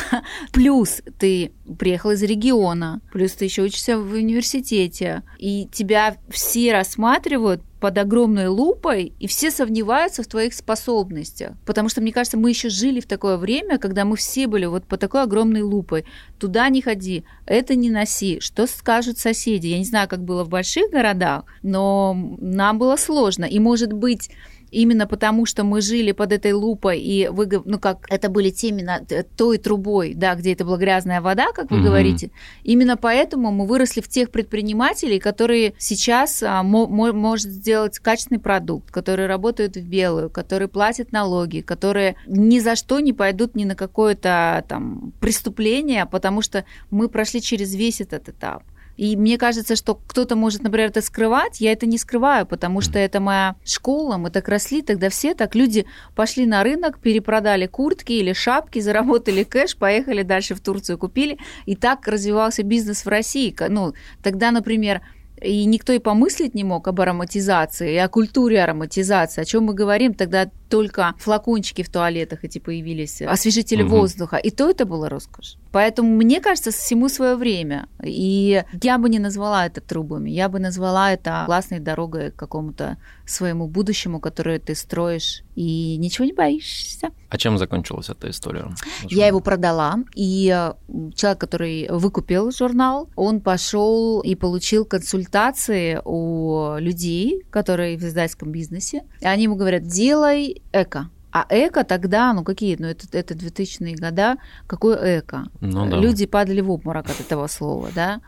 плюс 0.52 1.02
ты 1.16 1.52
приехал 1.78 2.10
из 2.10 2.22
региона, 2.24 3.00
плюс 3.12 3.34
ты 3.34 3.44
еще 3.44 3.62
учишься 3.62 3.96
в 3.96 4.12
университете, 4.12 5.22
и 5.38 5.68
тебя 5.70 6.16
все 6.30 6.72
рассматривают 6.72 7.62
под 7.78 7.96
огромной 7.96 8.48
лупой, 8.48 9.12
и 9.20 9.28
все 9.28 9.52
сомневаются 9.52 10.24
в 10.24 10.26
твоих 10.26 10.52
способностях. 10.52 11.52
Потому 11.64 11.88
что, 11.88 12.00
мне 12.00 12.12
кажется, 12.12 12.36
мы 12.36 12.50
еще 12.50 12.70
жили 12.70 12.98
в 12.98 13.06
такое 13.06 13.36
время, 13.36 13.78
когда 13.78 14.04
мы 14.04 14.16
все 14.16 14.48
были 14.48 14.66
вот 14.66 14.84
под 14.84 14.98
такой 14.98 15.22
огромной 15.22 15.62
лупой. 15.62 16.06
Туда 16.40 16.68
не 16.70 16.82
ходи, 16.82 17.22
это 17.46 17.76
не 17.76 17.88
носи, 17.88 18.40
что 18.40 18.66
скажут 18.66 19.18
соседи. 19.18 19.68
Я 19.68 19.78
не 19.78 19.84
знаю, 19.84 20.08
как 20.08 20.24
было 20.24 20.42
в 20.42 20.48
больших 20.48 20.90
городах, 20.90 21.44
но 21.62 22.16
нам 22.40 22.80
было 22.80 22.96
сложно. 22.96 23.44
И, 23.44 23.60
может 23.60 23.92
быть, 23.92 24.28
именно 24.70 25.06
потому, 25.06 25.46
что 25.46 25.64
мы 25.64 25.80
жили 25.80 26.12
под 26.12 26.32
этой 26.32 26.52
лупой, 26.52 27.00
и 27.00 27.28
вы, 27.28 27.48
ну 27.64 27.78
как, 27.78 28.06
это 28.08 28.28
были 28.28 28.50
теми 28.50 28.82
на 28.82 29.00
той 29.36 29.58
трубой, 29.58 30.14
да, 30.14 30.34
где 30.34 30.52
это 30.52 30.64
была 30.64 30.76
грязная 30.76 31.20
вода, 31.20 31.52
как 31.52 31.70
вы 31.70 31.78
угу. 31.78 31.86
говорите, 31.86 32.30
именно 32.62 32.96
поэтому 32.96 33.50
мы 33.50 33.66
выросли 33.66 34.00
в 34.00 34.08
тех 34.08 34.30
предпринимателей, 34.30 35.18
которые 35.18 35.74
сейчас 35.78 36.42
а, 36.42 36.62
мо- 36.62 37.12
может 37.12 37.50
сделать 37.50 37.98
качественный 37.98 38.40
продукт, 38.40 38.90
которые 38.90 39.26
работают 39.26 39.76
в 39.76 39.82
белую, 39.82 40.30
которые 40.30 40.68
платят 40.68 41.12
налоги, 41.12 41.60
которые 41.60 42.16
ни 42.26 42.58
за 42.58 42.76
что 42.76 43.00
не 43.00 43.12
пойдут 43.12 43.54
ни 43.54 43.64
на 43.64 43.74
какое-то 43.74 44.64
там 44.68 45.12
преступление, 45.20 46.06
потому 46.06 46.42
что 46.42 46.64
мы 46.90 47.08
прошли 47.08 47.40
через 47.40 47.74
весь 47.74 48.00
этот 48.00 48.28
этап. 48.28 48.62
И 48.98 49.16
мне 49.16 49.38
кажется, 49.38 49.76
что 49.76 49.94
кто-то 49.94 50.34
может, 50.34 50.62
например, 50.62 50.88
это 50.88 51.00
скрывать. 51.00 51.60
Я 51.60 51.72
это 51.72 51.86
не 51.86 51.98
скрываю, 51.98 52.46
потому 52.46 52.80
что 52.80 52.98
это 52.98 53.20
моя 53.20 53.54
школа. 53.64 54.16
Мы 54.16 54.30
так 54.30 54.48
росли, 54.48 54.82
тогда 54.82 55.08
все 55.08 55.34
так. 55.34 55.54
Люди 55.54 55.86
пошли 56.16 56.46
на 56.46 56.64
рынок, 56.64 56.98
перепродали 56.98 57.66
куртки 57.66 58.12
или 58.12 58.32
шапки, 58.32 58.80
заработали 58.80 59.44
кэш, 59.44 59.76
поехали 59.76 60.22
дальше 60.22 60.56
в 60.56 60.60
Турцию, 60.60 60.98
купили. 60.98 61.38
И 61.64 61.76
так 61.76 62.08
развивался 62.08 62.64
бизнес 62.64 63.04
в 63.04 63.08
России. 63.08 63.54
Ну, 63.68 63.94
тогда, 64.20 64.50
например, 64.50 65.00
и 65.40 65.64
никто 65.64 65.92
и 65.92 65.98
помыслить 65.98 66.54
не 66.54 66.64
мог 66.64 66.88
об 66.88 67.00
ароматизации 67.00 67.94
и 67.94 67.96
о 67.96 68.08
культуре 68.08 68.62
ароматизации. 68.62 69.42
О 69.42 69.44
чем 69.44 69.64
мы 69.64 69.74
говорим, 69.74 70.14
тогда 70.14 70.50
только 70.68 71.14
флакончики 71.18 71.82
в 71.82 71.90
туалетах 71.90 72.44
эти 72.44 72.58
появились, 72.58 73.22
освежители 73.22 73.82
угу. 73.82 73.96
воздуха. 73.96 74.36
И 74.36 74.50
то 74.50 74.68
это 74.68 74.84
было 74.84 75.08
роскошь. 75.08 75.56
Поэтому 75.72 76.14
мне 76.14 76.40
кажется, 76.40 76.70
всему 76.70 77.08
свое 77.08 77.36
время. 77.36 77.88
И 78.02 78.62
я 78.82 78.98
бы 78.98 79.08
не 79.08 79.18
назвала 79.18 79.66
это 79.66 79.80
трубами, 79.80 80.30
я 80.30 80.48
бы 80.48 80.58
назвала 80.58 81.12
это 81.12 81.44
классной 81.46 81.80
дорогой 81.80 82.30
к 82.30 82.36
какому-то 82.36 82.98
своему 83.26 83.66
будущему, 83.66 84.20
которое 84.20 84.58
ты 84.58 84.74
строишь, 84.74 85.42
и 85.58 85.96
ничего 85.96 86.24
не 86.24 86.32
боишься. 86.32 87.10
А 87.30 87.36
чем 87.36 87.58
закончилась 87.58 88.08
эта 88.08 88.30
история? 88.30 88.68
Я 89.10 89.26
его 89.26 89.40
продала, 89.40 89.96
и 90.14 90.54
э, 90.54 90.74
человек, 91.16 91.40
который 91.40 91.88
выкупил 91.90 92.52
журнал, 92.52 93.08
он 93.16 93.40
пошел 93.40 94.20
и 94.20 94.36
получил 94.36 94.84
консультации 94.84 96.00
у 96.04 96.76
людей, 96.78 97.42
которые 97.50 97.98
в 97.98 98.04
издательском 98.04 98.52
бизнесе. 98.52 99.02
И 99.20 99.26
они 99.26 99.44
ему 99.44 99.56
говорят, 99.56 99.82
делай 99.82 100.62
эко. 100.72 101.10
А 101.32 101.44
эко 101.50 101.82
тогда, 101.82 102.32
ну 102.32 102.44
какие, 102.44 102.76
ну 102.78 102.86
это, 102.86 103.06
это 103.10 103.34
2000-е 103.34 103.96
года, 103.96 104.36
какое 104.68 105.18
эко? 105.18 105.48
Ну, 105.60 105.90
да. 105.90 105.96
Люди 105.96 106.26
падали 106.26 106.60
в 106.60 106.70
обморок 106.70 107.10
от 107.10 107.20
этого 107.20 107.48
слова, 107.48 107.88
да? 107.92 108.20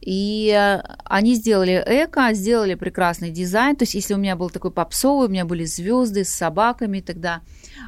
И 0.00 0.54
э, 0.56 0.80
они 1.04 1.34
сделали 1.34 1.82
эко, 1.86 2.32
сделали 2.32 2.74
прекрасный 2.74 3.30
дизайн. 3.30 3.76
То 3.76 3.82
есть, 3.82 3.94
если 3.94 4.14
у 4.14 4.18
меня 4.18 4.36
был 4.36 4.50
такой 4.50 4.70
попсовый, 4.70 5.26
у 5.28 5.30
меня 5.30 5.44
были 5.44 5.64
звезды 5.64 6.24
с 6.24 6.30
собаками, 6.30 7.00
тогда 7.00 7.40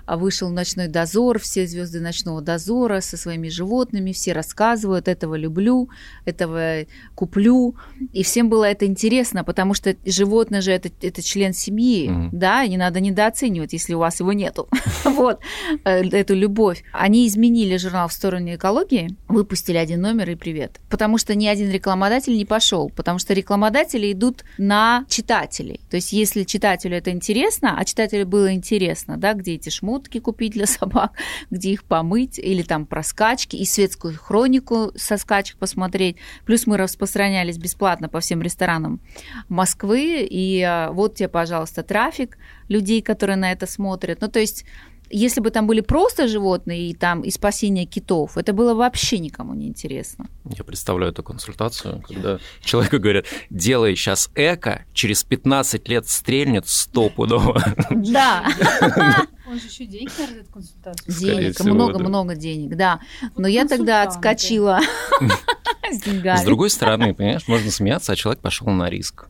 вышел 0.06 0.50
ночной 0.50 0.88
дозор, 0.88 1.38
все 1.38 1.66
звезды 1.66 2.00
ночного 2.00 2.40
дозора 2.40 3.00
со 3.00 3.16
своими 3.16 3.48
животными, 3.48 4.12
все 4.12 4.32
рассказывают, 4.32 5.08
этого 5.08 5.34
люблю, 5.34 5.88
этого 6.24 6.86
куплю. 7.14 7.74
И 8.12 8.22
всем 8.22 8.48
было 8.48 8.64
это 8.64 8.86
интересно, 8.86 9.44
потому 9.44 9.74
что 9.74 9.96
животное 10.04 10.60
же 10.60 10.72
это, 10.72 10.90
это 11.00 11.22
член 11.22 11.52
семьи, 11.52 12.08
mm-hmm. 12.08 12.28
да, 12.32 12.64
и 12.64 12.68
не 12.68 12.76
надо 12.76 13.00
недооценивать, 13.00 13.72
если 13.72 13.94
у 13.94 13.98
вас 13.98 14.20
его 14.20 14.32
нету. 14.32 14.68
вот, 15.04 15.40
э, 15.84 16.08
эту 16.08 16.34
любовь. 16.34 16.82
Они 16.92 17.26
изменили 17.26 17.76
журнал 17.76 18.08
в 18.08 18.12
сторону 18.12 18.54
экологии, 18.54 19.16
выпустили 19.28 19.76
один 19.76 20.00
номер 20.00 20.30
и 20.30 20.34
привет. 20.34 20.80
Потому 20.88 21.18
что 21.18 21.34
ни 21.34 21.46
один 21.46 21.70
рекламодатель 21.70 22.36
не 22.36 22.44
пошел, 22.44 22.90
потому 22.90 23.18
что 23.18 23.34
рекламодатели 23.34 24.12
идут 24.12 24.44
на 24.58 25.04
читателей. 25.08 25.80
То 25.90 25.96
есть, 25.96 26.12
если 26.12 26.44
читателю 26.44 26.96
это 26.96 27.10
интересно, 27.10 27.76
а 27.78 27.84
читателю 27.84 28.26
было 28.26 28.52
интересно, 28.52 29.16
да, 29.16 29.34
где 29.34 29.54
эти 29.54 29.68
шмотки 29.80 30.20
купить 30.20 30.52
для 30.52 30.66
собак, 30.66 31.12
где 31.50 31.70
их 31.70 31.84
помыть, 31.84 32.38
или 32.38 32.62
там 32.62 32.86
про 32.86 33.02
скачки, 33.02 33.56
и 33.56 33.64
светскую 33.64 34.16
хронику 34.18 34.92
со 34.96 35.16
скачек 35.16 35.56
посмотреть. 35.56 36.16
Плюс 36.44 36.66
мы 36.66 36.76
распространялись 36.76 37.58
бесплатно 37.58 38.08
по 38.08 38.20
всем 38.20 38.42
ресторанам 38.42 39.00
Москвы, 39.48 40.26
и 40.28 40.60
э, 40.60 40.90
вот 40.90 41.16
тебе, 41.16 41.28
пожалуйста, 41.28 41.82
трафик 41.82 42.38
людей, 42.68 43.02
которые 43.02 43.36
на 43.36 43.52
это 43.52 43.66
смотрят. 43.66 44.20
Ну, 44.20 44.28
то 44.28 44.38
есть 44.38 44.64
если 45.10 45.40
бы 45.40 45.50
там 45.50 45.66
были 45.66 45.80
просто 45.80 46.28
животные 46.28 46.90
и 46.90 46.94
там 46.94 47.22
и 47.22 47.30
спасение 47.30 47.84
китов, 47.84 48.38
это 48.38 48.52
было 48.52 48.74
вообще 48.74 49.18
никому 49.18 49.54
не 49.54 49.66
интересно. 49.66 50.26
Я 50.44 50.64
представляю 50.64 51.12
эту 51.12 51.22
консультацию, 51.22 52.02
когда 52.06 52.38
человеку 52.62 52.98
говорят, 52.98 53.26
делай 53.50 53.96
сейчас 53.96 54.30
эко, 54.34 54.84
через 54.94 55.24
15 55.24 55.88
лет 55.88 56.08
стрельнет 56.08 56.68
стопудово. 56.68 57.62
Да. 57.90 58.46
Он 59.48 59.58
же 59.58 59.66
еще 59.66 59.84
денег 59.84 60.12
на 60.18 60.22
эту 60.22 60.52
консультацию. 60.52 61.18
Денег, 61.18 61.60
много-много 61.60 62.36
денег, 62.36 62.76
да. 62.76 63.00
Но 63.36 63.48
я 63.48 63.66
тогда 63.66 64.02
отскочила 64.02 64.80
с 65.90 66.00
деньгами. 66.02 66.38
С 66.38 66.44
другой 66.44 66.70
стороны, 66.70 67.14
понимаешь, 67.14 67.48
можно 67.48 67.70
смеяться, 67.70 68.12
а 68.12 68.16
человек 68.16 68.40
пошел 68.40 68.68
на 68.68 68.88
риск. 68.88 69.26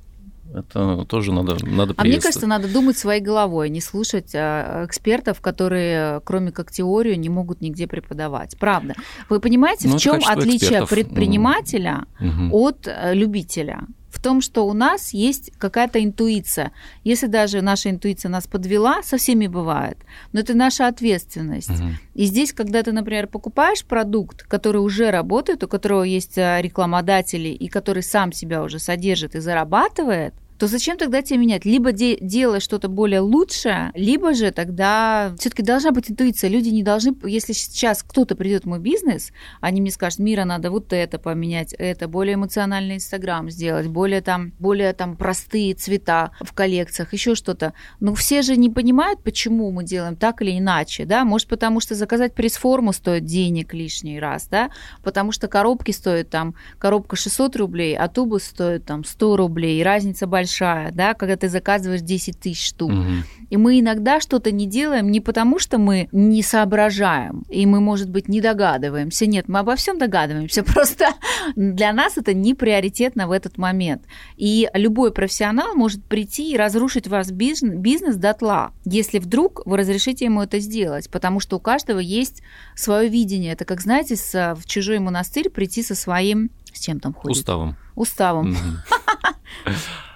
Это 0.55 1.05
тоже 1.05 1.33
надо, 1.33 1.57
надо 1.65 1.95
А 1.97 2.05
мне 2.05 2.21
кажется, 2.21 2.47
надо 2.47 2.73
думать 2.73 2.99
своей 2.99 3.21
головой, 3.21 3.71
не 3.71 3.81
слушать 3.81 4.33
а, 4.35 4.85
экспертов, 4.85 5.41
которые, 5.41 6.21
кроме 6.25 6.51
как 6.51 6.73
теорию, 6.73 7.19
не 7.19 7.29
могут 7.29 7.61
нигде 7.61 7.87
преподавать. 7.87 8.59
Правда. 8.59 8.95
Вы 9.29 9.41
понимаете, 9.41 9.89
ну, 9.89 9.97
в 9.97 10.01
чем 10.01 10.21
отличие 10.27 10.57
экспертов. 10.57 10.91
предпринимателя 10.91 12.07
угу. 12.21 12.67
от 12.67 12.87
э, 12.87 13.15
любителя? 13.15 13.87
В 14.21 14.23
том, 14.23 14.43
что 14.43 14.67
у 14.67 14.75
нас 14.75 15.15
есть 15.15 15.51
какая-то 15.57 16.05
интуиция. 16.05 16.73
Если 17.05 17.27
даже 17.27 17.63
наша 17.63 17.89
интуиция 17.89 18.29
нас 18.29 18.47
подвела, 18.47 19.03
со 19.03 19.17
всеми 19.17 19.47
бывает, 19.47 19.97
но 20.33 20.41
это 20.41 20.53
наша 20.53 20.89
ответственность. 20.89 21.71
Угу. 21.71 21.89
И 22.17 22.25
здесь, 22.27 22.53
когда 22.53 22.83
ты, 22.83 22.93
например, 22.93 23.29
покупаешь 23.29 23.83
продукт, 23.83 24.43
который 24.43 24.83
уже 24.83 25.11
работает, 25.11 25.65
у 25.65 25.69
которого 25.69 26.03
есть 26.03 26.37
э, 26.37 26.61
рекламодатели 26.61 27.49
и 27.49 27.69
который 27.69 28.03
сам 28.03 28.33
себя 28.33 28.63
уже 28.63 28.79
содержит 28.79 29.35
и 29.35 29.41
зарабатывает, 29.41 30.35
то 30.61 30.67
зачем 30.67 30.99
тогда 30.99 31.23
тебе 31.23 31.39
менять? 31.39 31.65
Либо 31.65 31.91
де- 31.91 32.19
делай 32.21 32.61
что-то 32.61 32.89
более 32.89 33.21
лучшее, 33.21 33.91
либо 33.95 34.35
же 34.35 34.51
тогда 34.51 35.35
все-таки 35.39 35.63
должна 35.63 35.91
быть 35.91 36.11
интуиция. 36.11 36.51
Люди 36.51 36.69
не 36.69 36.83
должны, 36.83 37.17
если 37.25 37.55
сейчас 37.55 38.03
кто-то 38.03 38.37
придет 38.37 38.65
в 38.65 38.67
мой 38.67 38.79
бизнес, 38.79 39.33
они 39.63 39.81
мне 39.81 39.91
скажут, 39.91 40.19
Мира, 40.19 40.45
надо 40.45 40.71
вот 40.71 40.93
это 40.93 41.19
поменять, 41.19 41.73
это, 41.73 42.09
более 42.09 42.35
эмоциональный 42.35 42.97
Инстаграм 42.97 43.49
сделать, 43.49 43.87
более 43.87 44.21
там, 44.21 44.53
более 44.59 44.93
там 44.93 45.17
простые 45.17 45.73
цвета 45.73 46.33
в 46.43 46.53
коллекциях, 46.53 47.15
еще 47.15 47.35
что-то. 47.35 47.73
Но 47.99 48.15
все 48.15 48.43
же 48.43 48.55
не 48.59 48.69
понимают, 48.69 49.23
почему 49.23 49.71
мы 49.71 49.83
делаем 49.83 50.15
так 50.15 50.43
или 50.43 50.59
иначе, 50.59 51.07
да? 51.07 51.25
Может, 51.25 51.49
потому 51.49 51.81
что 51.81 51.95
заказать 51.95 52.35
пресс-форму 52.35 52.93
стоит 52.93 53.25
денег 53.25 53.73
лишний 53.73 54.21
раз, 54.21 54.47
да? 54.49 54.69
Потому 55.03 55.33
что 55.33 55.49
коробки 55.49 55.91
стоят 55.91 56.29
там, 56.29 56.55
коробка 56.79 57.17
600 57.17 57.57
рублей, 57.57 57.97
а 57.97 58.09
тубус 58.09 58.45
стоит 58.45 58.85
там 58.85 59.05
100 59.05 59.37
рублей, 59.39 59.81
и 59.81 59.83
разница 59.83 60.27
большая 60.27 60.50
большая, 60.51 60.91
да, 60.93 61.15
когда 61.15 61.37
ты 61.37 61.49
заказываешь 61.49 62.01
10 62.01 62.39
тысяч 62.39 62.67
штук. 62.67 62.91
Угу. 62.91 63.13
И 63.51 63.57
мы 63.57 63.81
иногда 63.81 64.21
что-то 64.21 64.51
не 64.51 64.67
делаем 64.67 65.11
не 65.11 65.21
потому, 65.21 65.59
что 65.59 65.79
мы 65.79 66.09
не 66.13 66.43
соображаем, 66.43 67.45
и 67.49 67.67
мы, 67.67 67.81
может 67.81 68.11
быть, 68.11 68.29
не 68.29 68.41
догадываемся. 68.41 69.27
Нет, 69.27 69.49
мы 69.49 69.61
обо 69.61 69.77
всем 69.77 69.99
догадываемся. 69.99 70.63
Просто 70.75 71.09
для 71.57 71.93
нас 71.93 72.19
это 72.19 72.35
не 72.35 72.55
приоритетно 72.55 73.29
в 73.29 73.33
этот 73.33 73.59
момент. 73.59 74.03
И 74.37 74.69
любой 74.75 75.13
профессионал 75.13 75.75
может 75.75 76.05
прийти 76.05 76.53
и 76.53 76.57
разрушить 76.57 77.07
ваш 77.07 77.29
бизнес, 77.31 77.75
бизнес 77.75 78.17
дотла, 78.17 78.73
если 78.85 79.19
вдруг 79.19 79.63
вы 79.67 79.77
разрешите 79.77 80.25
ему 80.25 80.43
это 80.43 80.59
сделать, 80.59 81.11
потому 81.11 81.41
что 81.41 81.57
у 81.57 81.61
каждого 81.61 81.99
есть 81.99 82.43
свое 82.75 83.09
видение. 83.09 83.53
Это 83.53 83.65
как, 83.65 83.81
знаете, 83.81 84.17
в 84.55 84.67
чужой 84.67 84.99
монастырь 84.99 85.51
прийти 85.51 85.83
со 85.83 85.95
своим 85.95 86.51
с 86.73 86.81
чем 86.81 87.01
там 87.01 87.13
ходит? 87.13 87.37
Уставом. 87.37 87.77
Уставом. 87.95 88.57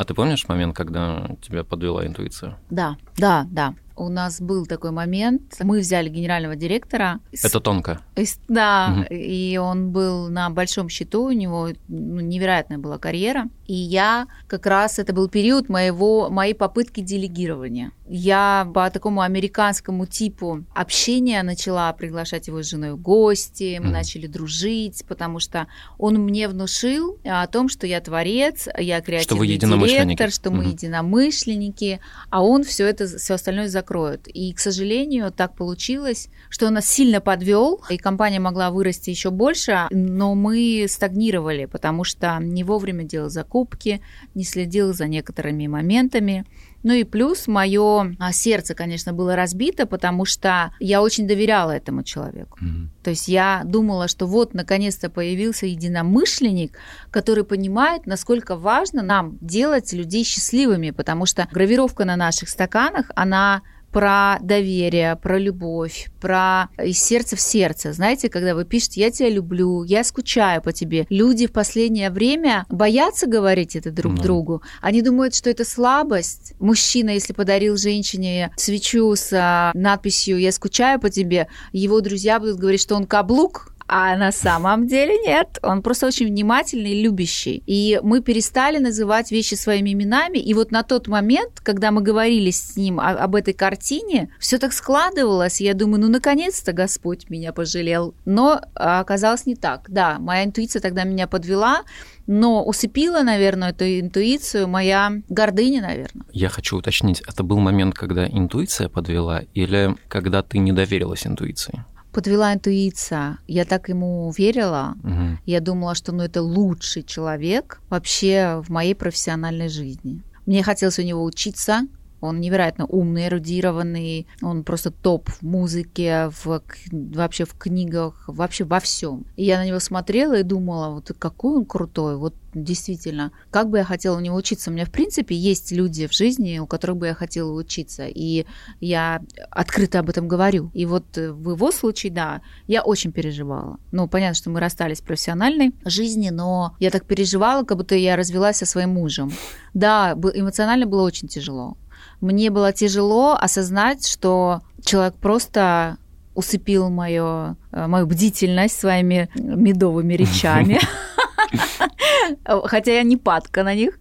А 0.00 0.04
ты 0.06 0.14
помнишь 0.14 0.48
момент, 0.48 0.74
когда 0.74 1.28
тебя 1.42 1.62
подвела 1.62 2.06
интуиция? 2.06 2.56
Да, 2.70 2.96
да, 3.18 3.46
да 3.50 3.74
у 4.00 4.08
нас 4.08 4.40
был 4.40 4.66
такой 4.66 4.90
момент. 4.90 5.56
Мы 5.60 5.80
взяли 5.80 6.08
генерального 6.08 6.56
директора. 6.56 7.20
Это 7.32 7.60
тонко. 7.60 8.00
Да, 8.48 8.96
угу. 8.96 9.14
и 9.14 9.56
он 9.58 9.90
был 9.90 10.28
на 10.28 10.50
большом 10.50 10.88
счету, 10.88 11.24
у 11.24 11.32
него 11.32 11.68
ну, 11.88 12.20
невероятная 12.20 12.78
была 12.78 12.98
карьера. 12.98 13.48
И 13.66 13.74
я 13.74 14.26
как 14.48 14.66
раз, 14.66 14.98
это 14.98 15.12
был 15.12 15.28
период 15.28 15.68
моего, 15.68 16.28
моей 16.28 16.54
попытки 16.54 17.00
делегирования. 17.00 17.92
Я 18.08 18.68
по 18.74 18.90
такому 18.90 19.20
американскому 19.20 20.06
типу 20.06 20.64
общения 20.74 21.42
начала 21.44 21.92
приглашать 21.92 22.48
его 22.48 22.62
с 22.62 22.68
женой 22.68 22.94
в 22.94 22.96
гости, 23.00 23.78
мы 23.80 23.90
mm. 23.90 23.92
начали 23.92 24.26
дружить, 24.26 25.04
потому 25.06 25.38
что 25.38 25.68
он 25.98 26.16
мне 26.16 26.48
внушил 26.48 27.18
о 27.24 27.46
том, 27.46 27.68
что 27.68 27.86
я 27.86 28.00
творец, 28.00 28.66
я 28.76 29.00
креативный 29.00 29.56
что 29.56 29.64
директор, 29.76 30.32
что 30.32 30.50
мы 30.50 30.64
mm. 30.64 30.68
единомышленники, 30.70 32.00
а 32.30 32.42
он 32.42 32.64
все 32.64 32.86
это, 32.86 33.06
все 33.06 33.34
остальное 33.34 33.68
закрыл 33.68 33.89
закроют. 33.90 34.28
И, 34.28 34.52
к 34.52 34.60
сожалению, 34.60 35.32
так 35.32 35.56
получилось, 35.56 36.28
что 36.48 36.66
он 36.66 36.74
нас 36.74 36.86
сильно 36.86 37.20
подвел, 37.20 37.82
и 37.90 37.96
компания 37.96 38.40
могла 38.40 38.70
вырасти 38.70 39.10
еще 39.10 39.30
больше, 39.30 39.86
но 39.90 40.34
мы 40.34 40.86
стагнировали, 40.88 41.66
потому 41.66 42.04
что 42.04 42.38
не 42.40 42.64
вовремя 42.64 43.04
делал 43.04 43.30
закупки, 43.30 44.00
не 44.34 44.44
следил 44.44 44.94
за 44.94 45.06
некоторыми 45.06 45.66
моментами. 45.66 46.44
Ну 46.82 46.94
и 46.94 47.04
плюс 47.04 47.46
мое 47.46 48.16
а, 48.18 48.32
сердце, 48.32 48.74
конечно, 48.74 49.12
было 49.12 49.36
разбито, 49.36 49.86
потому 49.86 50.24
что 50.24 50.72
я 50.80 51.02
очень 51.02 51.26
доверяла 51.28 51.72
этому 51.72 52.02
человеку. 52.02 52.58
Mm-hmm. 52.62 52.88
То 53.02 53.10
есть 53.10 53.28
я 53.28 53.62
думала, 53.66 54.08
что 54.08 54.26
вот 54.26 54.54
наконец-то 54.54 55.10
появился 55.10 55.66
единомышленник, 55.66 56.78
который 57.10 57.44
понимает, 57.44 58.06
насколько 58.06 58.56
важно 58.56 59.02
нам 59.02 59.36
делать 59.42 59.92
людей 59.92 60.24
счастливыми, 60.24 60.90
потому 60.90 61.26
что 61.26 61.48
гравировка 61.52 62.06
на 62.06 62.16
наших 62.16 62.48
стаканах, 62.48 63.10
она 63.14 63.60
про 63.92 64.38
доверие, 64.40 65.16
про 65.16 65.38
любовь, 65.38 66.10
про 66.20 66.68
из 66.82 66.98
сердца 66.98 67.36
в 67.36 67.40
сердце. 67.40 67.92
Знаете, 67.92 68.28
когда 68.28 68.54
вы 68.54 68.64
пишете 68.64 69.00
«я 69.00 69.10
тебя 69.10 69.28
люблю», 69.28 69.82
«я 69.84 70.04
скучаю 70.04 70.62
по 70.62 70.72
тебе», 70.72 71.06
люди 71.10 71.46
в 71.46 71.52
последнее 71.52 72.10
время 72.10 72.66
боятся 72.68 73.26
говорить 73.26 73.76
это 73.76 73.90
друг 73.90 74.14
mm. 74.14 74.22
другу. 74.22 74.62
Они 74.80 75.02
думают, 75.02 75.34
что 75.34 75.50
это 75.50 75.64
слабость. 75.64 76.54
Мужчина, 76.58 77.10
если 77.10 77.32
подарил 77.32 77.76
женщине 77.76 78.52
свечу 78.56 79.14
с 79.14 79.32
а, 79.32 79.72
надписью 79.74 80.38
«я 80.38 80.52
скучаю 80.52 81.00
по 81.00 81.10
тебе», 81.10 81.48
его 81.72 82.00
друзья 82.00 82.38
будут 82.38 82.58
говорить, 82.58 82.80
что 82.80 82.94
он 82.94 83.06
каблук, 83.06 83.74
А 83.92 84.16
на 84.16 84.30
самом 84.30 84.86
деле 84.86 85.18
нет. 85.26 85.58
Он 85.64 85.82
просто 85.82 86.06
очень 86.06 86.28
внимательный 86.28 87.02
любящий. 87.02 87.60
И 87.66 87.98
мы 88.04 88.22
перестали 88.22 88.78
называть 88.78 89.32
вещи 89.32 89.54
своими 89.54 89.92
именами. 89.92 90.38
И 90.38 90.54
вот 90.54 90.70
на 90.70 90.84
тот 90.84 91.08
момент, 91.08 91.58
когда 91.60 91.90
мы 91.90 92.00
говорили 92.00 92.52
с 92.52 92.76
ним 92.76 93.00
об 93.00 93.34
этой 93.34 93.52
картине, 93.52 94.32
все 94.38 94.58
так 94.58 94.72
складывалось. 94.72 95.60
Я 95.60 95.74
думаю, 95.74 96.02
ну 96.02 96.08
наконец-то 96.08 96.72
Господь 96.72 97.28
меня 97.30 97.52
пожалел. 97.52 98.14
Но 98.24 98.60
оказалось 98.74 99.44
не 99.44 99.56
так. 99.56 99.86
Да, 99.88 100.20
моя 100.20 100.44
интуиция 100.44 100.80
тогда 100.80 101.02
меня 101.02 101.26
подвела. 101.26 101.82
Но 102.28 102.64
усыпила, 102.64 103.22
наверное, 103.22 103.70
эту 103.70 103.86
интуицию 103.86 104.68
моя 104.68 105.14
гордыня, 105.28 105.82
наверное. 105.82 106.26
Я 106.30 106.48
хочу 106.48 106.76
уточнить, 106.76 107.22
это 107.26 107.42
был 107.42 107.58
момент, 107.58 107.96
когда 107.96 108.24
интуиция 108.24 108.88
подвела 108.88 109.42
или 109.52 109.96
когда 110.06 110.44
ты 110.44 110.58
не 110.58 110.70
доверилась 110.70 111.26
интуиции? 111.26 111.84
Подвела 112.12 112.52
интуиция. 112.54 113.38
Я 113.46 113.64
так 113.64 113.88
ему 113.88 114.32
верила. 114.36 114.94
Угу. 115.02 115.38
Я 115.46 115.60
думала, 115.60 115.94
что 115.94 116.12
ну, 116.12 116.22
это 116.22 116.42
лучший 116.42 117.02
человек 117.02 117.80
вообще 117.88 118.62
в 118.66 118.70
моей 118.70 118.94
профессиональной 118.94 119.68
жизни. 119.68 120.22
Мне 120.46 120.62
хотелось 120.62 120.98
у 120.98 121.02
него 121.02 121.22
учиться, 121.24 121.82
он 122.20 122.40
невероятно 122.40 122.86
умный, 122.86 123.26
эрудированный, 123.28 124.26
он 124.42 124.64
просто 124.64 124.90
топ 124.90 125.28
в 125.28 125.42
музыке, 125.42 126.30
в, 126.42 126.62
вообще 126.92 127.44
в 127.44 127.54
книгах, 127.54 128.24
вообще 128.26 128.64
во 128.64 128.80
всем. 128.80 129.24
И 129.36 129.44
я 129.44 129.58
на 129.58 129.66
него 129.66 129.80
смотрела 129.80 130.38
и 130.38 130.42
думала, 130.42 130.90
вот 130.90 131.12
какой 131.18 131.58
он 131.58 131.64
крутой, 131.64 132.16
вот 132.16 132.34
действительно, 132.54 133.32
как 133.50 133.70
бы 133.70 133.78
я 133.78 133.84
хотела 133.84 134.16
у 134.16 134.20
него 134.20 134.36
учиться. 134.36 134.70
У 134.70 134.72
меня, 134.72 134.84
в 134.84 134.90
принципе, 134.90 135.34
есть 135.34 135.72
люди 135.72 136.06
в 136.06 136.12
жизни, 136.12 136.58
у 136.58 136.66
которых 136.66 136.96
бы 136.96 137.06
я 137.06 137.14
хотела 137.14 137.52
учиться, 137.52 138.06
и 138.06 138.44
я 138.80 139.22
открыто 139.50 140.00
об 140.00 140.10
этом 140.10 140.28
говорю. 140.28 140.70
И 140.74 140.86
вот 140.86 141.16
в 141.16 141.50
его 141.50 141.70
случае, 141.70 142.12
да, 142.12 142.40
я 142.66 142.82
очень 142.82 143.12
переживала. 143.12 143.78
Ну, 143.92 144.08
понятно, 144.08 144.34
что 144.34 144.50
мы 144.50 144.60
расстались 144.60 145.00
в 145.00 145.04
профессиональной 145.04 145.74
жизни, 145.84 146.30
но 146.30 146.76
я 146.80 146.90
так 146.90 147.04
переживала, 147.04 147.64
как 147.64 147.76
будто 147.76 147.94
я 147.94 148.16
развелась 148.16 148.56
со 148.56 148.66
своим 148.66 148.90
мужем. 148.90 149.32
Да, 149.74 150.12
эмоционально 150.34 150.86
было 150.86 151.02
очень 151.02 151.28
тяжело 151.28 151.76
мне 152.20 152.50
было 152.50 152.72
тяжело 152.72 153.34
осознать, 153.34 154.06
что 154.06 154.60
человек 154.84 155.14
просто 155.14 155.96
усыпил 156.34 156.90
мою, 156.90 157.56
э, 157.72 157.86
мою 157.86 158.06
бдительность 158.06 158.78
своими 158.78 159.28
медовыми 159.34 160.14
речами. 160.14 160.78
Хотя 162.64 162.92
я 162.92 163.02
не 163.02 163.16
падка 163.16 163.62
на 163.62 163.74
них. 163.74 163.98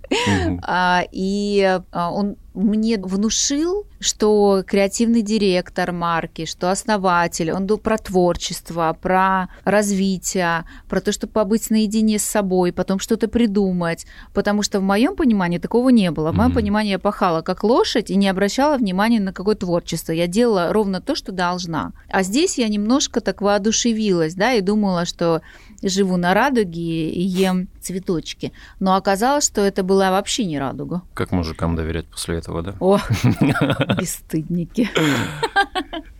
А, 0.62 1.04
и 1.12 1.82
а, 1.92 2.12
он 2.12 2.38
мне 2.54 2.98
внушил, 2.98 3.86
что 4.00 4.64
креативный 4.66 5.22
директор 5.22 5.92
марки, 5.92 6.46
что 6.46 6.72
основатель, 6.72 7.52
он 7.52 7.66
был 7.68 7.78
про 7.78 7.98
творчество, 7.98 8.98
про 9.00 9.50
развитие, 9.64 10.66
про 10.88 11.00
то, 11.00 11.12
чтобы 11.12 11.34
побыть 11.34 11.70
наедине 11.70 12.20
с 12.20 12.24
собой, 12.24 12.74
потом 12.74 13.00
что-то 13.00 13.28
придумать. 13.28 14.06
Потому 14.34 14.64
что 14.64 14.80
в 14.80 14.84
моем 14.84 15.16
понимании 15.16 15.58
такого 15.58 15.90
не 15.90 16.12
было. 16.12 16.32
В 16.32 16.36
моем 16.36 16.52
mm-hmm. 16.52 16.56
понимании 16.56 16.92
я 16.92 17.00
пахала 17.00 17.42
как 17.42 17.64
лошадь 17.64 18.10
и 18.10 18.16
не 18.16 18.28
обращала 18.28 18.78
внимания 18.78 19.20
на 19.20 19.34
какое 19.34 19.56
творчество. 19.56 20.12
Я 20.12 20.28
делала 20.28 20.74
ровно 20.74 21.02
то, 21.02 21.16
что 21.16 21.32
должна. 21.32 21.94
А 22.10 22.24
здесь 22.24 22.58
я 22.58 22.68
немножко 22.68 23.22
так 23.22 23.42
воодушевилась, 23.42 24.36
да, 24.36 24.54
и 24.54 24.62
думала, 24.62 25.06
что 25.06 25.42
живу 25.84 26.18
на 26.18 26.34
радуге 26.34 27.10
и 27.10 27.22
ем 27.22 27.68
цветочки. 27.82 28.52
Но 28.80 28.96
оказалось, 28.96 29.46
что 29.46 29.62
это 29.62 29.84
была 29.84 30.12
вообще 30.12 30.46
не 30.46 30.60
радуга. 30.60 31.02
Как 31.14 31.32
мужикам 31.32 31.76
доверять 31.76 32.08
после 32.08 32.38
этого, 32.38 32.62
да? 32.62 32.76
О, 32.80 33.00
бесстыдники. 34.00 34.90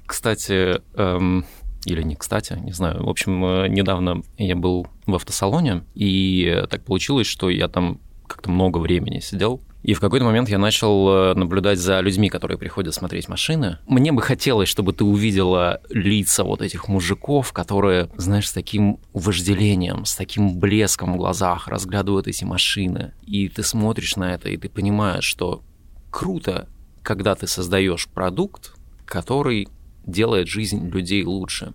Кстати, 0.06 0.82
эм, 0.96 1.46
или 1.86 2.02
не 2.02 2.16
кстати, 2.16 2.54
не 2.54 2.72
знаю. 2.72 3.04
В 3.06 3.10
общем, 3.10 3.44
э, 3.46 3.68
недавно 3.68 4.24
я 4.38 4.56
был 4.56 4.88
в 5.06 5.16
автосалоне, 5.16 5.84
и 5.96 6.64
так 6.70 6.84
получилось, 6.84 7.28
что 7.28 7.50
я 7.50 7.68
там 7.68 8.00
как-то 8.28 8.50
много 8.50 8.78
времени 8.78 9.20
сидел 9.20 9.62
и 9.82 9.94
в 9.94 10.00
какой-то 10.00 10.26
момент 10.26 10.50
я 10.50 10.58
начал 10.58 11.10
э, 11.10 11.34
наблюдать 11.36 11.80
за 11.80 12.02
людьми, 12.02 12.30
которые 12.30 12.58
приходят 12.58 12.94
смотреть 12.94 13.30
машины. 13.30 13.78
Мне 13.88 14.12
бы 14.12 14.22
хотелось, 14.22 14.68
чтобы 14.68 14.92
ты 14.92 15.06
увидела 15.06 15.82
лица 15.90 16.44
вот 16.44 16.62
этих 16.62 16.90
мужиков, 16.90 17.54
которые, 17.54 18.10
знаешь, 18.18 18.50
с 18.50 18.54
таким 18.54 19.00
вожделением, 19.14 20.04
с 20.04 20.16
таким 20.16 20.60
блеском 20.60 21.14
в 21.14 21.18
глазах 21.18 21.70
разглядывают 21.70 22.28
эти 22.28 22.44
машины. 22.44 23.14
И 23.26 23.48
ты 23.48 23.64
смотришь 23.64 24.18
на 24.18 24.34
это, 24.34 24.50
и 24.50 24.58
ты 24.58 24.68
понимаешь, 24.68 25.24
что 25.24 25.64
круто, 26.12 26.68
когда 27.02 27.36
ты 27.36 27.48
создаешь 27.48 28.08
продукт, 28.08 28.74
который 29.06 29.70
делает 30.06 30.48
жизнь 30.48 30.90
людей 30.90 31.24
лучше. 31.24 31.74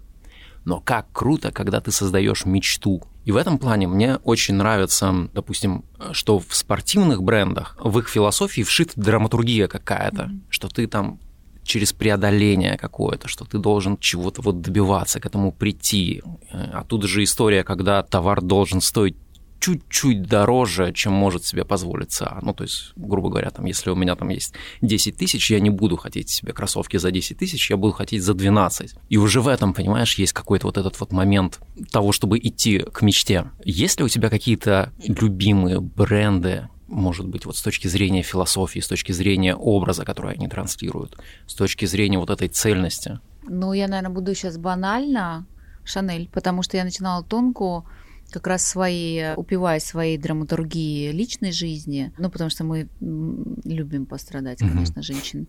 Но 0.64 0.80
как 0.80 1.06
круто, 1.12 1.50
когда 1.50 1.80
ты 1.80 1.90
создаешь 1.90 2.44
мечту. 2.46 3.02
И 3.24 3.32
в 3.32 3.36
этом 3.36 3.58
плане 3.58 3.86
мне 3.86 4.16
очень 4.16 4.54
нравится, 4.54 5.28
допустим, 5.32 5.84
что 6.12 6.38
в 6.38 6.54
спортивных 6.54 7.22
брендах 7.22 7.76
в 7.80 7.98
их 7.98 8.08
философии 8.08 8.62
вшита 8.62 8.92
драматургия 8.96 9.66
какая-то, 9.66 10.24
mm-hmm. 10.24 10.40
что 10.50 10.68
ты 10.68 10.86
там 10.86 11.18
через 11.64 11.92
преодоление 11.92 12.76
какое-то, 12.76 13.26
что 13.26 13.44
ты 13.44 13.58
должен 13.58 13.96
чего-то 13.98 14.42
вот 14.42 14.60
добиваться, 14.60 15.20
к 15.20 15.26
этому 15.26 15.50
прийти. 15.50 16.22
А 16.52 16.84
тут 16.84 17.04
же 17.04 17.24
история, 17.24 17.64
когда 17.64 18.02
товар 18.02 18.42
должен 18.42 18.80
стоить 18.80 19.16
чуть-чуть 19.64 20.26
дороже, 20.26 20.92
чем 20.92 21.14
может 21.14 21.46
себе 21.46 21.64
позволить 21.64 22.12
ЦА. 22.12 22.38
Ну, 22.42 22.52
то 22.52 22.64
есть, 22.64 22.92
грубо 22.96 23.30
говоря, 23.30 23.48
там, 23.48 23.64
если 23.64 23.88
у 23.88 23.94
меня 23.94 24.14
там 24.14 24.28
есть 24.28 24.52
10 24.82 25.16
тысяч, 25.16 25.50
я 25.50 25.58
не 25.58 25.70
буду 25.70 25.96
хотеть 25.96 26.28
себе 26.28 26.52
кроссовки 26.52 26.98
за 26.98 27.10
10 27.10 27.38
тысяч, 27.38 27.70
я 27.70 27.78
буду 27.78 27.94
хотеть 27.94 28.22
за 28.22 28.34
12. 28.34 28.94
И 29.08 29.16
уже 29.16 29.40
в 29.40 29.48
этом, 29.48 29.72
понимаешь, 29.72 30.18
есть 30.18 30.34
какой-то 30.34 30.66
вот 30.66 30.76
этот 30.76 31.00
вот 31.00 31.12
момент 31.12 31.60
того, 31.90 32.12
чтобы 32.12 32.38
идти 32.38 32.80
к 32.80 33.00
мечте. 33.00 33.46
Есть 33.64 34.00
ли 34.00 34.04
у 34.04 34.08
тебя 34.10 34.28
какие-то 34.28 34.92
любимые 34.98 35.80
бренды, 35.80 36.68
может 36.86 37.26
быть, 37.26 37.46
вот 37.46 37.56
с 37.56 37.62
точки 37.62 37.88
зрения 37.88 38.20
философии, 38.20 38.80
с 38.80 38.88
точки 38.88 39.12
зрения 39.12 39.56
образа, 39.56 40.04
который 40.04 40.34
они 40.34 40.46
транслируют, 40.46 41.16
с 41.46 41.54
точки 41.54 41.86
зрения 41.86 42.18
вот 42.18 42.28
этой 42.28 42.48
цельности? 42.48 43.18
Ну, 43.44 43.72
я, 43.72 43.88
наверное, 43.88 44.14
буду 44.14 44.34
сейчас 44.34 44.58
банально 44.58 45.46
Шанель, 45.84 46.28
потому 46.34 46.62
что 46.62 46.76
я 46.76 46.84
начинала 46.84 47.24
тонкую 47.24 47.86
как 48.34 48.48
раз 48.48 48.66
свои, 48.66 49.34
упиваясь 49.36 49.84
своей 49.84 50.18
драматургией 50.18 51.12
личной 51.12 51.52
жизни, 51.52 52.12
ну, 52.18 52.30
потому 52.30 52.50
что 52.50 52.64
мы 52.64 52.88
любим 53.00 54.06
пострадать, 54.06 54.58
конечно, 54.58 54.98
mm-hmm. 54.98 55.02
женщин. 55.02 55.46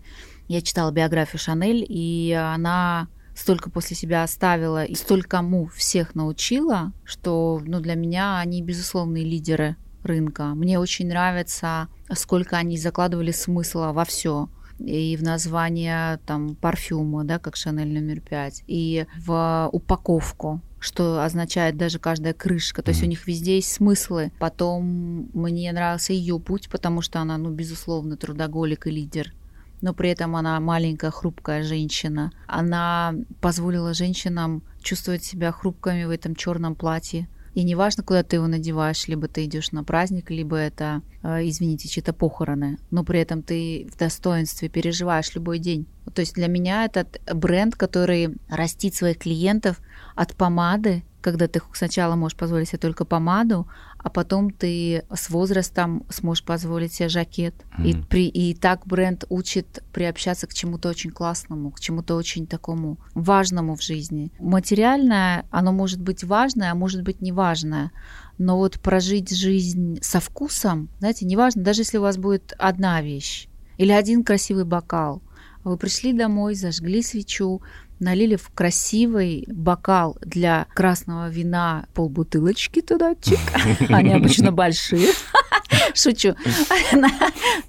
Я 0.48 0.62
читала 0.62 0.92
биографию 0.92 1.40
Шанель, 1.40 1.84
и 1.90 2.32
она 2.32 3.08
столько 3.36 3.72
после 3.72 3.96
себя 3.96 4.22
оставила 4.24 4.86
и 4.86 4.94
столькому 4.94 5.66
всех 5.66 6.14
научила, 6.14 6.94
что 7.04 7.60
ну, 7.66 7.80
для 7.80 7.96
меня 7.96 8.38
они 8.38 8.62
безусловные 8.62 9.26
лидеры 9.26 9.76
рынка. 10.04 10.54
Мне 10.54 10.80
очень 10.80 11.08
нравится, 11.08 11.88
сколько 12.14 12.58
они 12.58 12.78
закладывали 12.78 13.32
смысла 13.32 13.92
во 13.94 14.06
все 14.06 14.48
и 14.80 15.16
в 15.18 15.24
название 15.24 16.20
там 16.26 16.56
парфюма, 16.56 17.24
да, 17.24 17.40
как 17.40 17.56
Шанель 17.56 17.94
номер 17.94 18.22
пять, 18.22 18.64
и 18.68 19.08
в 19.26 19.70
упаковку 19.72 20.62
что 20.86 21.24
означает 21.24 21.78
даже 21.78 22.00
каждая 22.00 22.34
крышка. 22.34 22.82
То 22.82 22.92
есть 22.92 23.04
у 23.04 23.08
них 23.08 23.28
везде 23.28 23.56
есть 23.56 23.74
смыслы. 23.74 24.32
Потом 24.40 25.30
мне 25.34 25.72
нравился 25.72 26.14
ее 26.14 26.40
путь, 26.40 26.70
потому 26.70 27.02
что 27.02 27.20
она, 27.20 27.38
ну, 27.38 27.50
безусловно, 27.50 28.18
трудоголик 28.18 28.88
и 28.88 28.92
лидер 28.92 29.34
но 29.82 29.94
при 29.94 30.10
этом 30.10 30.36
она 30.36 30.60
маленькая, 30.60 31.12
хрупкая 31.12 31.62
женщина. 31.62 32.32
Она 32.48 33.14
позволила 33.40 33.94
женщинам 33.94 34.64
чувствовать 34.82 35.24
себя 35.24 35.52
хрупкими 35.52 36.06
в 36.06 36.10
этом 36.10 36.36
черном 36.36 36.74
платье. 36.74 37.28
И 37.54 37.64
неважно, 37.64 38.04
куда 38.04 38.22
ты 38.24 38.36
его 38.36 38.48
надеваешь, 38.48 39.08
либо 39.08 39.30
ты 39.30 39.46
идешь 39.46 39.72
на 39.72 39.84
праздник, 39.84 40.30
либо 40.30 40.58
это, 40.58 41.02
э, 41.24 41.48
извините, 41.48 41.88
чьи-то 41.88 42.12
похороны, 42.12 42.80
но 42.92 43.06
при 43.06 43.22
этом 43.22 43.44
ты 43.44 43.88
в 43.90 43.98
достоинстве 43.98 44.68
переживаешь 44.68 45.34
любой 45.36 45.60
день. 45.60 45.86
То 46.14 46.20
есть 46.20 46.34
для 46.34 46.48
меня 46.48 46.84
этот 46.84 47.22
бренд, 47.34 47.76
который 47.76 48.36
растит 48.50 48.96
своих 48.96 49.20
клиентов 49.20 49.80
от 50.16 50.36
помады, 50.36 51.04
когда 51.22 51.48
ты 51.48 51.62
сначала 51.74 52.16
можешь 52.16 52.38
позволить 52.38 52.70
себе 52.70 52.78
только 52.78 53.04
помаду, 53.04 53.68
а 53.98 54.10
потом 54.12 54.52
ты 54.52 55.04
с 55.12 55.32
возрастом 55.32 56.06
сможешь 56.10 56.44
позволить 56.44 56.94
себе 56.94 57.10
жакет. 57.10 57.56
Mm. 57.80 57.88
И, 57.88 58.04
при, 58.04 58.28
и 58.28 58.54
так 58.54 58.86
бренд 58.86 59.26
учит 59.30 59.84
приобщаться 59.92 60.46
к 60.46 60.54
чему-то 60.54 60.90
очень 60.90 61.10
классному, 61.10 61.72
к 61.72 61.80
чему-то 61.80 62.16
очень 62.16 62.46
такому 62.46 63.00
важному 63.16 63.76
в 63.76 63.82
жизни. 63.82 64.32
Материальное, 64.38 65.46
оно 65.50 65.72
может 65.72 66.00
быть 66.00 66.24
важное, 66.24 66.72
а 66.72 66.76
может 66.76 67.02
быть 67.02 67.22
неважное. 67.22 67.92
Но 68.38 68.58
вот 68.58 68.80
прожить 68.80 69.36
жизнь 69.36 69.98
со 70.04 70.20
вкусом, 70.20 70.90
знаете, 71.00 71.26
неважно, 71.26 71.64
даже 71.64 71.82
если 71.82 71.98
у 71.98 72.02
вас 72.02 72.18
будет 72.18 72.54
одна 72.60 73.02
вещь 73.02 73.48
или 73.78 73.92
один 73.92 74.24
красивый 74.24 74.66
бокал, 74.66 75.24
вы 75.64 75.78
пришли 75.78 76.14
домой, 76.14 76.54
зажгли 76.54 77.02
свечу, 77.02 77.64
налили 78.00 78.36
в 78.36 78.50
красивый 78.50 79.46
бокал 79.48 80.18
для 80.22 80.68
красного 80.74 81.30
вина 81.30 81.88
полбутылочки 81.94 82.82
туда, 82.82 83.16
чик. 83.16 83.40
Они 83.90 84.14
обычно 84.14 84.52
большие. 84.52 85.10
Шучу. 85.94 86.36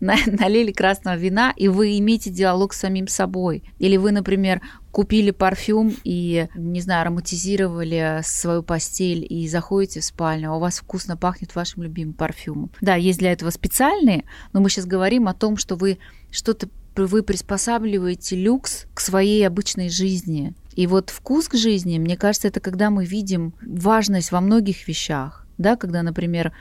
Налили 0.00 0.72
красного 0.72 1.16
вина, 1.16 1.52
и 1.56 1.68
вы 1.68 1.98
имеете 1.98 2.30
диалог 2.30 2.72
с 2.72 2.80
самим 2.80 3.08
собой. 3.08 3.62
Или 3.78 3.96
вы, 3.96 4.12
например, 4.12 4.60
купили 4.90 5.30
парфюм 5.30 5.94
и, 6.04 6.48
не 6.54 6.80
знаю, 6.80 7.02
ароматизировали 7.02 8.20
свою 8.24 8.62
постель 8.62 9.26
и 9.28 9.46
заходите 9.48 10.00
в 10.00 10.04
спальню, 10.04 10.52
а 10.52 10.56
у 10.56 10.60
вас 10.60 10.78
вкусно 10.78 11.16
пахнет 11.16 11.54
вашим 11.54 11.82
любимым 11.82 12.14
парфюмом. 12.14 12.70
Да, 12.80 12.94
есть 12.94 13.18
для 13.18 13.32
этого 13.32 13.50
специальные, 13.50 14.24
но 14.52 14.60
мы 14.60 14.70
сейчас 14.70 14.86
говорим 14.86 15.28
о 15.28 15.34
том, 15.34 15.56
что 15.56 15.76
вы 15.76 15.98
что-то 16.30 16.68
вы 17.04 17.22
приспосабливаете 17.22 18.36
люкс 18.36 18.86
к 18.94 19.00
своей 19.00 19.46
обычной 19.46 19.90
жизни. 19.90 20.54
И 20.74 20.86
вот 20.86 21.10
вкус 21.10 21.48
к 21.48 21.54
жизни, 21.54 21.98
мне 21.98 22.16
кажется, 22.16 22.48
это 22.48 22.60
когда 22.60 22.90
мы 22.90 23.04
видим 23.04 23.52
важность 23.60 24.32
во 24.32 24.40
многих 24.40 24.88
вещах. 24.88 25.46
Да, 25.58 25.76
когда, 25.76 26.02
например, 26.02 26.52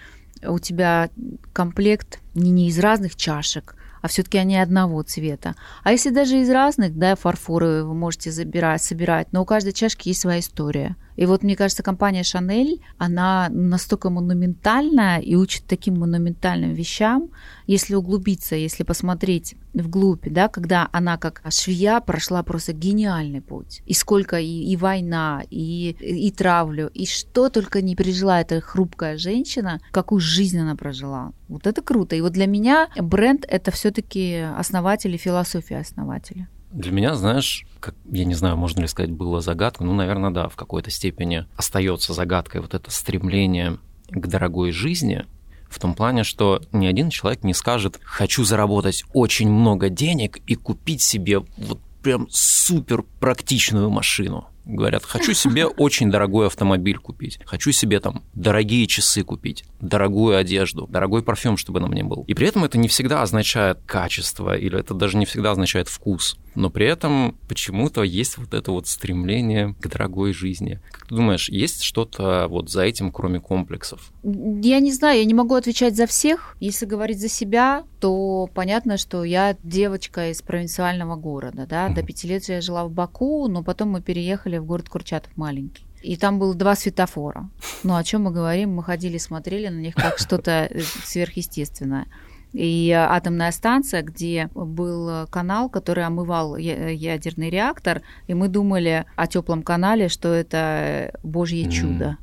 у 0.45 0.59
тебя 0.59 1.09
комплект 1.53 2.19
не, 2.33 2.51
не 2.51 2.69
из 2.69 2.79
разных 2.79 3.15
чашек, 3.15 3.75
а 4.01 4.07
все-таки 4.07 4.37
они 4.37 4.57
одного 4.57 5.01
цвета. 5.03 5.55
А 5.83 5.91
если 5.91 6.09
даже 6.09 6.41
из 6.41 6.49
разных, 6.49 6.97
да, 6.97 7.15
фарфоры 7.15 7.83
вы 7.83 7.93
можете 7.93 8.31
забирать, 8.31 8.83
собирать, 8.83 9.29
но 9.31 9.41
у 9.41 9.45
каждой 9.45 9.73
чашки 9.73 10.09
есть 10.09 10.21
своя 10.21 10.39
история. 10.39 10.95
И 11.15 11.25
вот, 11.25 11.43
мне 11.43 11.55
кажется, 11.55 11.83
компания 11.83 12.21
Chanel, 12.21 12.79
она 12.97 13.47
настолько 13.49 14.09
монументальная 14.09 15.19
и 15.19 15.35
учит 15.35 15.65
таким 15.65 15.99
монументальным 15.99 16.73
вещам, 16.73 17.29
если 17.67 17.95
углубиться, 17.95 18.55
если 18.55 18.83
посмотреть 18.83 19.55
вглубь, 19.73 20.27
да, 20.29 20.47
когда 20.47 20.87
она 20.91 21.17
как 21.17 21.41
швея 21.49 21.99
прошла 21.99 22.43
просто 22.43 22.73
гениальный 22.73 23.41
путь. 23.41 23.81
И 23.85 23.93
сколько 23.93 24.39
и, 24.39 24.63
и 24.63 24.77
война, 24.77 25.43
и, 25.49 25.95
и 25.99 26.31
травлю, 26.31 26.89
и 26.93 27.05
что 27.05 27.49
только 27.49 27.81
не 27.81 27.95
пережила 27.95 28.41
эта 28.41 28.61
хрупкая 28.61 29.17
женщина, 29.17 29.81
какую 29.91 30.19
жизнь 30.19 30.59
она 30.59 30.75
прожила. 30.75 31.33
Вот 31.47 31.67
это 31.67 31.81
круто. 31.81 32.15
И 32.15 32.21
вот 32.21 32.33
для 32.33 32.47
меня 32.47 32.87
бренд 32.97 33.45
это 33.47 33.71
все-таки 33.71 34.45
основатели, 34.57 35.17
философия 35.17 35.77
основателя. 35.77 36.47
Для 36.71 36.91
меня, 36.91 37.15
знаешь, 37.15 37.65
как, 37.85 37.95
я 38.11 38.25
не 38.25 38.33
знаю, 38.33 38.57
можно 38.57 38.81
ли 38.81 38.87
сказать, 38.87 39.11
было 39.11 39.41
загадка, 39.41 39.83
ну, 39.83 39.93
наверное, 39.93 40.31
да, 40.31 40.49
в 40.49 40.55
какой-то 40.55 40.89
степени 40.89 41.45
остается 41.55 42.13
загадкой 42.13 42.61
вот 42.61 42.73
это 42.73 42.89
стремление 42.89 43.77
к 44.09 44.25
дорогой 44.25 44.71
жизни, 44.71 45.25
в 45.69 45.79
том 45.79 45.93
плане, 45.93 46.23
что 46.23 46.61
ни 46.71 46.87
один 46.87 47.11
человек 47.11 47.43
не 47.43 47.53
скажет, 47.53 47.99
хочу 48.03 48.43
заработать 48.43 49.03
очень 49.13 49.51
много 49.51 49.89
денег 49.89 50.39
и 50.47 50.55
купить 50.55 51.03
себе 51.03 51.41
вот 51.57 51.79
прям 52.01 52.27
супер 52.31 53.03
практичную 53.19 53.91
машину 53.91 54.47
говорят, 54.65 55.03
хочу 55.03 55.33
себе 55.33 55.65
очень 55.65 56.11
дорогой 56.11 56.47
автомобиль 56.47 56.97
купить, 56.97 57.39
хочу 57.45 57.71
себе 57.71 57.99
там 57.99 58.23
дорогие 58.33 58.87
часы 58.87 59.23
купить, 59.23 59.63
дорогую 59.79 60.37
одежду, 60.37 60.87
дорогой 60.87 61.23
парфюм, 61.23 61.57
чтобы 61.57 61.79
на 61.79 61.87
мне 61.87 62.03
был. 62.03 62.23
И 62.27 62.33
при 62.33 62.47
этом 62.47 62.63
это 62.63 62.77
не 62.77 62.87
всегда 62.87 63.21
означает 63.21 63.79
качество, 63.85 64.55
или 64.55 64.79
это 64.79 64.93
даже 64.93 65.17
не 65.17 65.25
всегда 65.25 65.51
означает 65.51 65.87
вкус. 65.87 66.37
Но 66.55 66.69
при 66.69 66.87
этом 66.87 67.37
почему-то 67.47 68.03
есть 68.03 68.37
вот 68.37 68.53
это 68.53 68.71
вот 68.71 68.87
стремление 68.87 69.75
к 69.79 69.87
дорогой 69.87 70.33
жизни. 70.33 70.79
Как 70.91 71.07
ты 71.07 71.15
думаешь, 71.15 71.49
есть 71.49 71.83
что-то 71.83 72.47
вот 72.49 72.69
за 72.69 72.83
этим, 72.83 73.11
кроме 73.11 73.39
комплексов? 73.39 74.11
Я 74.27 74.79
не 74.79 74.91
знаю, 74.91 75.19
я 75.19 75.25
не 75.25 75.35
могу 75.35 75.53
отвечать 75.53 75.95
за 75.95 76.07
всех. 76.07 76.57
Если 76.59 76.87
говорить 76.87 77.19
за 77.19 77.29
себя, 77.29 77.83
то 77.99 78.49
понятно, 78.55 78.97
что 78.97 79.23
я 79.23 79.55
девочка 79.61 80.31
из 80.31 80.41
провинциального 80.41 81.15
города. 81.15 81.67
Да? 81.67 81.89
До 81.89 82.01
пяти 82.01 82.27
лет 82.27 82.43
я 82.45 82.59
жила 82.59 82.85
в 82.85 82.91
Баку, 82.91 83.47
но 83.47 83.61
потом 83.61 83.89
мы 83.89 84.01
переехали 84.01 84.57
в 84.57 84.65
город 84.65 84.89
Курчатов 84.89 85.31
маленький. 85.37 85.85
И 86.01 86.17
там 86.17 86.39
было 86.39 86.55
два 86.55 86.75
светофора. 86.75 87.51
Ну, 87.83 87.95
о 87.95 88.03
чем 88.03 88.23
мы 88.23 88.31
говорим? 88.31 88.73
Мы 88.73 88.83
ходили, 88.83 89.19
смотрели 89.19 89.67
на 89.67 89.79
них 89.79 89.93
как 89.93 90.17
что-то 90.17 90.69
э, 90.71 90.81
сверхъестественное. 90.81 92.07
И 92.51 92.89
атомная 92.91 93.51
станция, 93.51 94.01
где 94.01 94.49
был 94.55 95.27
канал, 95.27 95.69
который 95.69 96.03
омывал 96.05 96.55
ядерный 96.55 97.49
реактор, 97.49 98.01
и 98.27 98.33
мы 98.33 98.47
думали 98.47 99.05
о 99.15 99.27
теплом 99.27 99.61
канале, 99.61 100.07
что 100.07 100.33
это 100.33 101.19
божье 101.21 101.69
чудо. 101.69 102.17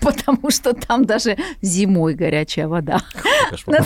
Потому 0.00 0.50
что 0.50 0.72
там 0.72 1.04
даже 1.04 1.36
зимой 1.62 2.14
горячая 2.14 2.68
вода. 2.68 3.00
Ну, 3.66 3.76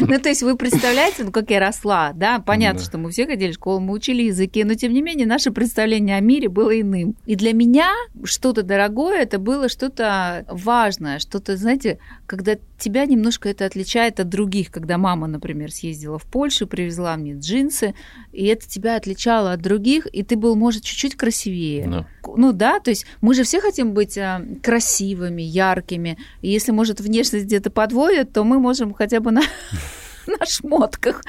ну, 0.06 0.18
то 0.18 0.28
есть 0.28 0.42
вы 0.42 0.56
представляете, 0.56 1.24
ну, 1.24 1.32
как 1.32 1.50
я 1.50 1.60
росла, 1.60 2.12
да, 2.14 2.38
понятно, 2.38 2.82
что 2.82 2.98
мы 2.98 3.10
все 3.10 3.26
ходили 3.26 3.52
в 3.52 3.54
школу, 3.54 3.80
мы 3.80 3.94
учили 3.94 4.22
языки, 4.22 4.64
но 4.64 4.74
тем 4.74 4.92
не 4.92 5.02
менее 5.02 5.26
наше 5.26 5.50
представление 5.50 6.16
о 6.16 6.20
мире 6.20 6.48
было 6.48 6.78
иным. 6.80 7.14
И 7.26 7.36
для 7.36 7.52
меня 7.52 7.90
что-то 8.24 8.62
дорогое, 8.62 9.22
это 9.22 9.38
было 9.38 9.68
что-то 9.68 10.44
важное, 10.48 11.18
что-то, 11.18 11.56
знаете, 11.56 11.98
когда 12.26 12.56
тебя 12.78 13.06
немножко 13.06 13.48
это 13.48 13.66
отличает 13.66 14.20
от 14.20 14.28
других, 14.28 14.70
когда 14.70 14.98
мама, 14.98 15.26
например, 15.26 15.72
съездила 15.72 16.18
в 16.18 16.24
Польшу, 16.24 16.66
привезла 16.66 17.16
мне 17.16 17.34
джинсы, 17.34 17.94
и 18.32 18.46
это 18.46 18.68
тебя 18.68 18.96
отличало 18.96 19.52
от 19.52 19.60
других, 19.60 20.06
и 20.12 20.22
ты 20.22 20.36
был, 20.36 20.54
может, 20.54 20.84
чуть-чуть 20.84 21.16
красивее. 21.16 21.84
No. 21.84 22.04
Ну 22.36 22.52
да, 22.52 22.78
то 22.80 22.90
есть 22.90 23.06
мы 23.20 23.34
же 23.34 23.42
все 23.42 23.60
хотим 23.60 23.92
быть 23.92 24.16
а, 24.18 24.42
красивыми, 24.62 25.42
яркими. 25.42 26.18
И 26.42 26.50
если, 26.50 26.72
может, 26.72 27.00
внешность 27.00 27.46
где-то 27.46 27.70
подводит, 27.70 28.32
то 28.38 28.44
мы 28.44 28.60
можем 28.60 28.94
хотя 28.94 29.18
бы 29.18 29.32
на 29.32 29.42
на 30.28 30.46
шмотках 30.46 31.22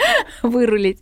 вырулить. 0.43 1.01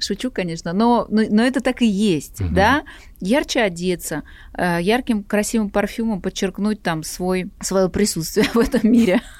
Шучу, 0.00 0.32
конечно, 0.32 0.72
но, 0.72 1.06
но, 1.08 1.22
но 1.30 1.44
это 1.44 1.60
так 1.60 1.80
и 1.80 1.86
есть, 1.86 2.40
угу. 2.40 2.52
да? 2.52 2.82
Ярче 3.20 3.60
одеться, 3.60 4.24
э, 4.58 4.78
ярким 4.80 5.22
красивым 5.22 5.70
парфюмом 5.70 6.20
подчеркнуть 6.20 6.82
там 6.82 7.04
свой, 7.04 7.52
свое 7.60 7.88
присутствие 7.88 8.48
в 8.54 8.58
этом 8.58 8.90
мире. 8.90 9.22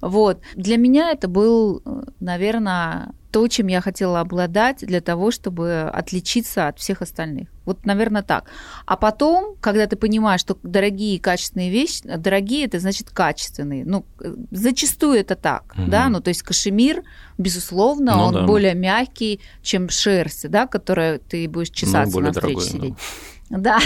Вот. 0.00 0.42
Для 0.54 0.76
меня 0.76 1.10
это 1.10 1.26
был, 1.28 1.82
э, 1.84 2.02
наверное, 2.20 3.14
то, 3.32 3.48
чем 3.48 3.66
я 3.68 3.80
хотела 3.80 4.20
обладать 4.20 4.80
для 4.86 5.00
того, 5.00 5.30
чтобы 5.30 5.90
отличиться 5.92 6.68
от 6.68 6.78
всех 6.78 7.00
остальных. 7.00 7.48
Вот, 7.64 7.86
наверное, 7.86 8.22
так. 8.22 8.44
А 8.86 8.96
потом, 8.96 9.56
когда 9.60 9.86
ты 9.86 9.96
понимаешь, 9.96 10.40
что 10.40 10.58
дорогие 10.62 11.18
качественные 11.18 11.70
вещи, 11.70 12.02
дорогие, 12.04 12.66
это 12.66 12.78
значит 12.78 13.10
качественные. 13.10 13.84
Ну, 13.86 14.04
зачастую 14.50 15.18
это 15.18 15.34
так, 15.34 15.74
угу. 15.76 15.90
да, 15.90 16.08
ну, 16.10 16.20
то 16.20 16.28
есть 16.28 16.42
кашемир, 16.42 17.02
безусловно, 17.38 18.16
ну, 18.16 18.22
он 18.24 18.34
да. 18.34 18.46
более 18.46 18.74
мягкий, 18.74 19.40
чем 19.62 19.88
шерсть, 19.88 20.48
да, 20.50 20.66
которая 20.66 21.18
ты 21.18 21.48
будешь 21.48 21.70
ну, 21.70 21.74
чесаться 21.74 22.18
ну, 22.18 22.26
на 22.26 22.32
встрече 22.32 22.54
дорогой, 22.54 22.68
сидеть. 22.68 22.94
Да. 22.94 22.98
Да, 23.52 23.78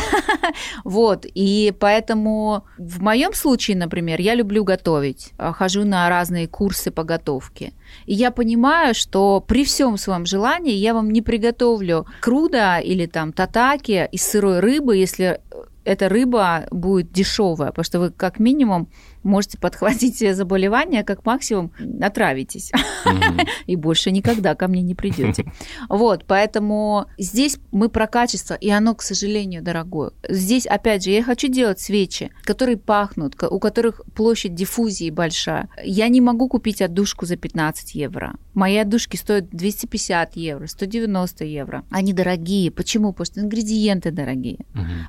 вот. 0.84 1.26
И 1.34 1.74
поэтому 1.80 2.64
в 2.78 3.02
моем 3.02 3.34
случае, 3.34 3.76
например, 3.76 4.20
я 4.20 4.36
люблю 4.36 4.62
готовить, 4.62 5.32
а, 5.38 5.52
хожу 5.52 5.84
на 5.84 6.08
разные 6.08 6.46
курсы 6.46 6.92
по 6.92 7.02
готовке. 7.02 7.72
И 8.06 8.14
я 8.14 8.30
понимаю, 8.30 8.94
что 8.94 9.40
при 9.40 9.64
всем 9.64 9.96
своем 9.96 10.24
желании 10.24 10.74
я 10.74 10.94
вам 10.94 11.10
не 11.10 11.20
приготовлю 11.20 12.06
круда 12.20 12.78
или 12.78 13.06
там 13.06 13.32
татаки 13.32 14.08
из 14.12 14.22
сырой 14.22 14.60
рыбы, 14.60 14.96
если 14.96 15.40
эта 15.82 16.08
рыба 16.08 16.66
будет 16.70 17.10
дешевая, 17.12 17.70
потому 17.70 17.84
что 17.84 17.98
вы 17.98 18.10
как 18.10 18.38
минимум 18.38 18.88
можете 19.26 19.58
подхватить 19.58 20.18
заболевание, 20.36 21.04
как 21.04 21.24
максимум 21.26 21.72
отравитесь. 22.00 22.72
И 23.66 23.76
больше 23.76 24.10
никогда 24.10 24.54
ко 24.54 24.68
мне 24.68 24.82
не 24.82 24.94
придете. 24.94 25.44
Вот, 25.88 26.24
поэтому 26.26 27.06
здесь 27.18 27.58
мы 27.72 27.88
про 27.88 28.06
качество, 28.06 28.54
и 28.54 28.70
оно, 28.70 28.94
к 28.94 29.02
сожалению, 29.02 29.62
дорогое. 29.62 30.12
Здесь, 30.28 30.66
опять 30.66 31.04
же, 31.04 31.10
я 31.10 31.22
хочу 31.22 31.48
делать 31.48 31.80
свечи, 31.80 32.30
которые 32.42 32.76
пахнут, 32.76 33.34
у 33.42 33.58
которых 33.58 34.02
площадь 34.14 34.54
диффузии 34.54 35.10
большая. 35.10 35.68
Я 35.82 36.08
не 36.08 36.20
могу 36.20 36.48
купить 36.48 36.82
отдушку 36.82 37.26
за 37.26 37.36
15 37.36 37.94
евро. 37.94 38.34
Мои 38.54 38.76
отдушки 38.76 39.16
стоят 39.16 39.48
250 39.50 40.36
евро, 40.36 40.66
190 40.66 41.44
евро. 41.44 41.84
Они 41.90 42.12
дорогие. 42.12 42.70
Почему? 42.70 43.12
Потому 43.12 43.26
что 43.26 43.40
ингредиенты 43.40 44.10
дорогие. 44.10 44.58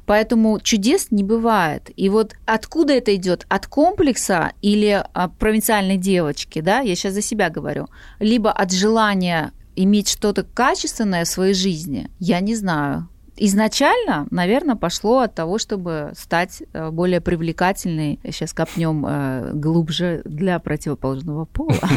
Поэтому 0.05 0.59
чудес 0.59 1.07
не 1.11 1.23
бывает. 1.23 1.91
И 1.95 2.09
вот 2.09 2.35
откуда 2.45 2.93
это 2.93 3.15
идет? 3.15 3.45
От 3.49 3.67
комплекса 3.67 4.06
комплекса 4.07 4.53
или 4.61 5.03
а, 5.13 5.27
провинциальной 5.27 5.97
девочки, 5.97 6.61
да, 6.61 6.79
я 6.79 6.95
сейчас 6.95 7.13
за 7.13 7.21
себя 7.21 7.49
говорю, 7.49 7.89
либо 8.19 8.51
от 8.51 8.71
желания 8.71 9.51
иметь 9.75 10.09
что-то 10.09 10.43
качественное 10.43 11.25
в 11.25 11.27
своей 11.27 11.53
жизни, 11.53 12.09
я 12.19 12.39
не 12.39 12.55
знаю 12.55 13.09
изначально, 13.37 14.27
наверное, 14.31 14.75
пошло 14.75 15.19
от 15.19 15.35
того, 15.35 15.57
чтобы 15.57 16.11
стать 16.15 16.63
э, 16.73 16.89
более 16.89 17.21
привлекательной. 17.21 18.19
Сейчас 18.23 18.53
копнем 18.53 19.05
э, 19.07 19.51
глубже 19.53 20.21
для 20.25 20.59
противоположного 20.59 21.45
пола. 21.45 21.79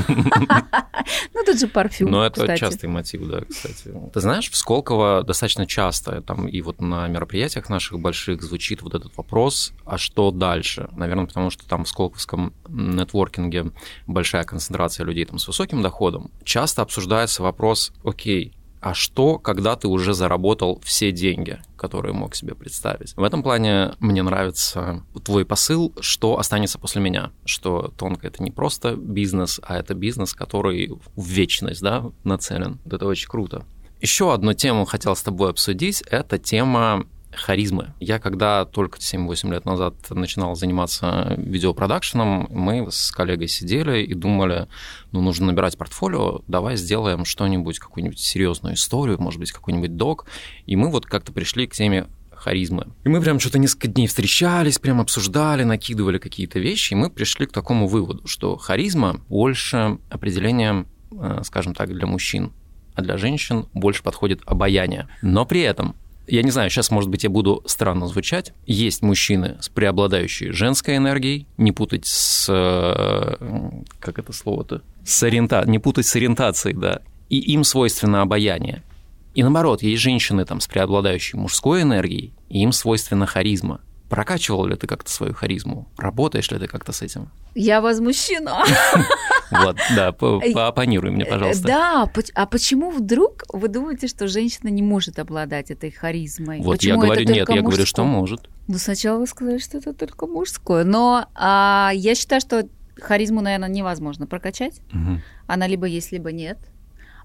Ну, 1.34 1.44
тут 1.44 1.58
же 1.58 1.66
парфюм, 1.66 2.10
Ну, 2.10 2.22
это 2.22 2.56
частый 2.56 2.88
мотив, 2.88 3.26
да, 3.26 3.40
кстати. 3.48 3.92
Ты 4.12 4.20
знаешь, 4.20 4.50
в 4.50 4.56
Сколково 4.56 5.24
достаточно 5.24 5.66
часто, 5.66 6.20
там 6.20 6.46
и 6.46 6.60
вот 6.60 6.80
на 6.80 7.08
мероприятиях 7.08 7.68
наших 7.68 7.98
больших 7.98 8.42
звучит 8.42 8.82
вот 8.82 8.94
этот 8.94 9.16
вопрос, 9.16 9.72
а 9.86 9.98
что 9.98 10.30
дальше? 10.30 10.88
Наверное, 10.92 11.26
потому 11.26 11.50
что 11.50 11.66
там 11.66 11.84
в 11.84 11.88
сколковском 11.88 12.52
нетворкинге 12.68 13.72
большая 14.06 14.44
концентрация 14.44 15.06
людей 15.06 15.24
там 15.24 15.38
с 15.38 15.46
высоким 15.46 15.82
доходом. 15.82 16.30
Часто 16.44 16.82
обсуждается 16.82 17.42
вопрос, 17.42 17.92
окей, 18.04 18.54
а 18.80 18.94
что, 18.94 19.38
когда 19.38 19.76
ты 19.76 19.88
уже 19.88 20.14
заработал 20.14 20.80
все 20.84 21.12
деньги, 21.12 21.60
которые 21.76 22.14
мог 22.14 22.34
себе 22.34 22.54
представить. 22.54 23.14
В 23.16 23.22
этом 23.22 23.42
плане 23.42 23.94
мне 24.00 24.22
нравится 24.22 25.04
твой 25.24 25.44
посыл, 25.44 25.94
что 26.00 26.38
останется 26.38 26.78
после 26.78 27.00
меня, 27.00 27.32
что 27.44 27.92
тонко 27.96 28.26
это 28.26 28.42
не 28.42 28.50
просто 28.50 28.96
бизнес, 28.96 29.60
а 29.62 29.76
это 29.76 29.94
бизнес, 29.94 30.34
который 30.34 30.90
в 31.16 31.26
вечность 31.26 31.82
да, 31.82 32.10
нацелен. 32.24 32.80
Это 32.84 33.06
очень 33.06 33.28
круто. 33.28 33.64
Еще 34.00 34.32
одну 34.32 34.54
тему 34.54 34.86
хотел 34.86 35.14
с 35.14 35.22
тобой 35.22 35.50
обсудить, 35.50 36.02
это 36.02 36.38
тема 36.38 37.04
харизмы. 37.32 37.94
Я 38.00 38.18
когда 38.18 38.64
только 38.64 38.98
7-8 38.98 39.52
лет 39.52 39.64
назад 39.64 39.94
начинал 40.10 40.54
заниматься 40.54 41.34
видеопродакшеном, 41.36 42.48
мы 42.50 42.90
с 42.90 43.10
коллегой 43.10 43.48
сидели 43.48 44.02
и 44.02 44.14
думали, 44.14 44.68
ну, 45.12 45.20
нужно 45.20 45.46
набирать 45.46 45.78
портфолио, 45.78 46.42
давай 46.48 46.76
сделаем 46.76 47.24
что-нибудь, 47.24 47.78
какую-нибудь 47.78 48.18
серьезную 48.18 48.74
историю, 48.74 49.20
может 49.20 49.40
быть, 49.40 49.52
какой-нибудь 49.52 49.96
док. 49.96 50.26
И 50.66 50.76
мы 50.76 50.90
вот 50.90 51.06
как-то 51.06 51.32
пришли 51.32 51.66
к 51.66 51.74
теме 51.74 52.08
харизмы. 52.40 52.86
И 53.04 53.08
мы 53.08 53.20
прям 53.20 53.38
что-то 53.38 53.58
несколько 53.58 53.88
дней 53.88 54.06
встречались, 54.06 54.78
прям 54.78 55.00
обсуждали, 55.00 55.62
накидывали 55.62 56.18
какие-то 56.18 56.58
вещи, 56.58 56.94
и 56.94 56.96
мы 56.96 57.10
пришли 57.10 57.46
к 57.46 57.52
такому 57.52 57.86
выводу, 57.86 58.26
что 58.26 58.56
харизма 58.56 59.20
больше 59.28 59.98
определения, 60.08 60.86
э, 61.12 61.42
скажем 61.44 61.74
так, 61.74 61.92
для 61.92 62.06
мужчин, 62.06 62.52
а 62.94 63.02
для 63.02 63.18
женщин 63.18 63.66
больше 63.74 64.02
подходит 64.02 64.40
обаяние. 64.46 65.08
Но 65.20 65.44
при 65.44 65.60
этом 65.60 65.94
я 66.26 66.42
не 66.42 66.50
знаю, 66.50 66.70
сейчас, 66.70 66.90
может 66.90 67.10
быть, 67.10 67.24
я 67.24 67.30
буду 67.30 67.62
странно 67.66 68.06
звучать. 68.06 68.52
Есть 68.66 69.02
мужчины 69.02 69.56
с 69.60 69.68
преобладающей 69.68 70.52
женской 70.52 70.96
энергией, 70.96 71.46
не 71.56 71.72
путать 71.72 72.06
с... 72.06 72.46
Э, 72.48 73.34
как 73.98 74.18
это 74.18 74.32
слово-то? 74.32 74.82
С 75.04 75.22
ориента... 75.22 75.64
Не 75.66 75.78
путать 75.78 76.06
с 76.06 76.14
ориентацией, 76.14 76.76
да. 76.76 77.00
И 77.28 77.38
им 77.38 77.64
свойственно 77.64 78.22
обаяние. 78.22 78.82
И 79.34 79.42
наоборот, 79.42 79.82
есть 79.82 80.02
женщины 80.02 80.44
там 80.44 80.60
с 80.60 80.66
преобладающей 80.66 81.38
мужской 81.38 81.82
энергией, 81.82 82.32
и 82.48 82.62
им 82.62 82.72
свойственна 82.72 83.26
харизма. 83.26 83.80
Прокачивал 84.10 84.66
ли 84.66 84.74
ты 84.74 84.88
как-то 84.88 85.08
свою 85.08 85.34
харизму? 85.34 85.88
Работаешь 85.96 86.50
ли 86.50 86.58
ты 86.58 86.66
как-то 86.66 86.90
с 86.90 87.00
этим? 87.00 87.30
Я 87.54 87.80
возмущена. 87.80 88.64
Вот, 89.52 89.76
да, 89.96 90.12
поопонируй 90.12 91.10
мне, 91.10 91.24
пожалуйста. 91.24 91.66
Да, 91.66 92.10
а 92.34 92.46
почему 92.46 92.90
вдруг 92.90 93.44
вы 93.52 93.66
думаете, 93.66 94.06
что 94.06 94.28
женщина 94.28 94.68
не 94.68 94.80
может 94.80 95.18
обладать 95.18 95.72
этой 95.72 95.90
харизмой? 95.90 96.60
Вот 96.60 96.82
я 96.84 96.96
говорю, 96.96 97.24
нет, 97.24 97.48
я 97.48 97.62
говорю, 97.62 97.86
что 97.86 98.04
может. 98.04 98.48
Ну, 98.68 98.78
сначала 98.78 99.18
вы 99.18 99.26
сказали, 99.26 99.58
что 99.58 99.78
это 99.78 99.92
только 99.92 100.28
мужское. 100.28 100.84
Но 100.84 101.26
а, 101.34 101.90
я 101.94 102.14
считаю, 102.14 102.40
что 102.40 102.68
харизму, 103.00 103.40
наверное, 103.40 103.68
невозможно 103.68 104.26
прокачать. 104.26 104.80
Она 105.48 105.66
либо 105.66 105.86
есть, 105.86 106.12
либо 106.12 106.30
нет 106.30 106.58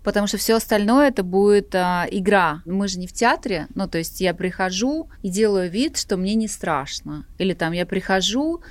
потому 0.05 0.27
что 0.27 0.37
все 0.37 0.55
остальное 0.55 1.09
это 1.09 1.23
будет 1.23 1.73
а, 1.75 2.05
игра. 2.09 2.61
Мы 2.65 2.87
же 2.87 2.99
не 2.99 3.07
в 3.07 3.11
театре, 3.11 3.67
ну 3.73 3.87
то 3.87 3.97
есть 3.97 4.21
я 4.21 4.33
прихожу 4.33 5.09
и 5.23 5.29
делаю 5.29 5.69
вид, 5.69 5.97
что 5.97 6.15
мне 6.15 6.35
не 6.35 6.47
страшно, 6.47 7.25
или 7.39 7.53
там 7.53 7.73
я 7.73 7.85
прихожу 7.85 8.61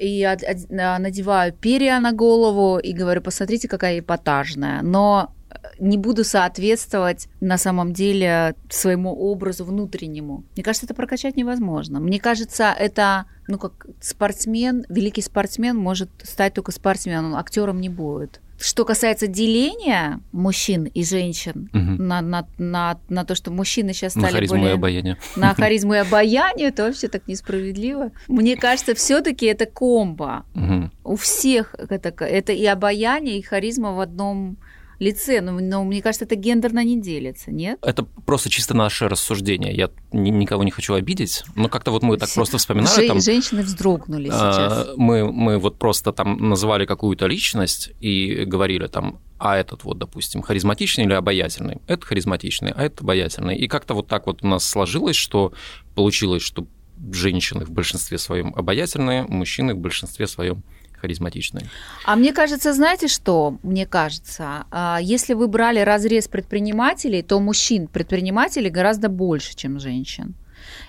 и 0.00 0.24
од, 0.24 0.44
од, 0.44 0.70
а, 0.70 0.98
надеваю 0.98 1.52
перья 1.52 1.98
на 1.98 2.12
голову 2.12 2.78
и 2.78 2.92
говорю, 2.92 3.20
посмотрите, 3.20 3.66
какая 3.66 3.98
эпатажная, 3.98 4.82
но 4.82 5.34
э, 5.50 5.56
не 5.80 5.98
буду 5.98 6.22
соответствовать 6.22 7.28
на 7.40 7.58
самом 7.58 7.92
деле 7.92 8.54
своему 8.70 9.12
образу 9.12 9.64
внутреннему. 9.64 10.44
Мне 10.54 10.62
кажется, 10.62 10.86
это 10.86 10.94
прокачать 10.94 11.36
невозможно. 11.36 11.98
Мне 11.98 12.20
кажется, 12.20 12.72
это, 12.78 13.24
ну, 13.48 13.58
как 13.58 13.86
спортсмен, 14.00 14.84
великий 14.88 15.22
спортсмен 15.22 15.76
может 15.76 16.10
стать 16.22 16.54
только 16.54 16.70
спортсменом, 16.70 17.34
актером 17.34 17.80
не 17.80 17.88
будет. 17.88 18.40
Что 18.60 18.84
касается 18.84 19.28
деления 19.28 20.20
мужчин 20.32 20.84
и 20.84 21.04
женщин 21.04 21.70
угу. 21.72 22.02
на, 22.02 22.20
на, 22.20 22.46
на, 22.58 23.00
на 23.08 23.24
то, 23.24 23.34
что 23.34 23.50
мужчины 23.50 23.92
сейчас 23.92 24.12
стали 24.12 24.26
на 24.26 24.32
харизму 24.32 24.56
более... 24.56 24.70
и 24.70 24.74
обаяние. 24.74 25.16
На 25.36 25.54
харизму 25.54 25.94
и 25.94 25.98
обаяние, 25.98 26.68
это 26.68 26.84
вообще 26.84 27.08
так 27.08 27.28
несправедливо. 27.28 28.10
Мне 28.26 28.56
кажется, 28.56 28.94
все 28.94 29.20
таки 29.20 29.46
это 29.46 29.66
комбо. 29.66 30.44
Угу. 30.54 30.90
У 31.04 31.16
всех 31.16 31.74
это, 31.78 32.12
это 32.24 32.52
и 32.52 32.66
обаяние, 32.66 33.38
и 33.38 33.42
харизма 33.42 33.92
в 33.92 34.00
одном 34.00 34.56
лице, 34.98 35.40
но, 35.40 35.52
но 35.52 35.84
мне 35.84 36.02
кажется, 36.02 36.24
это 36.24 36.34
гендерно 36.34 36.84
не 36.84 37.00
делится, 37.00 37.50
нет? 37.50 37.78
Это 37.82 38.02
просто 38.02 38.50
чисто 38.50 38.74
наше 38.74 39.08
рассуждение. 39.08 39.74
Я 39.74 39.90
ни, 40.12 40.30
никого 40.30 40.64
не 40.64 40.70
хочу 40.70 40.94
обидеть, 40.94 41.44
но 41.54 41.68
как-то 41.68 41.90
вот 41.90 42.02
мы 42.02 42.16
так 42.16 42.32
просто 42.34 42.58
вспоминали. 42.58 43.02
Же, 43.02 43.08
там, 43.08 43.20
женщины 43.20 43.62
вздрогнули 43.62 44.28
а, 44.32 44.52
сейчас. 44.52 44.96
Мы, 44.96 45.30
мы 45.30 45.58
вот 45.58 45.78
просто 45.78 46.12
там 46.12 46.36
называли 46.48 46.86
какую-то 46.86 47.26
личность 47.26 47.90
и 48.00 48.44
говорили 48.44 48.86
там, 48.86 49.20
а 49.38 49.56
этот 49.56 49.84
вот, 49.84 49.98
допустим, 49.98 50.42
харизматичный 50.42 51.04
или 51.04 51.12
обаятельный? 51.12 51.80
Это 51.86 52.04
харизматичный, 52.04 52.72
а 52.72 52.84
это 52.84 53.04
обаятельный. 53.04 53.56
И 53.56 53.68
как-то 53.68 53.94
вот 53.94 54.08
так 54.08 54.26
вот 54.26 54.42
у 54.42 54.46
нас 54.46 54.64
сложилось, 54.64 55.16
что 55.16 55.52
получилось, 55.94 56.42
что 56.42 56.66
женщины 57.12 57.64
в 57.64 57.70
большинстве 57.70 58.18
своем 58.18 58.52
обаятельные, 58.56 59.22
мужчины 59.22 59.74
в 59.74 59.78
большинстве 59.78 60.26
своем 60.26 60.64
харизматичной. 61.00 61.62
А 62.04 62.16
мне 62.16 62.32
кажется, 62.32 62.72
знаете 62.72 63.08
что? 63.08 63.58
Мне 63.62 63.86
кажется, 63.86 64.64
а, 64.70 64.98
если 65.00 65.34
вы 65.34 65.48
брали 65.48 65.80
разрез 65.80 66.28
предпринимателей, 66.28 67.22
то 67.22 67.40
мужчин-предпринимателей 67.40 68.70
гораздо 68.70 69.08
больше, 69.08 69.54
чем 69.54 69.78
женщин. 69.78 70.34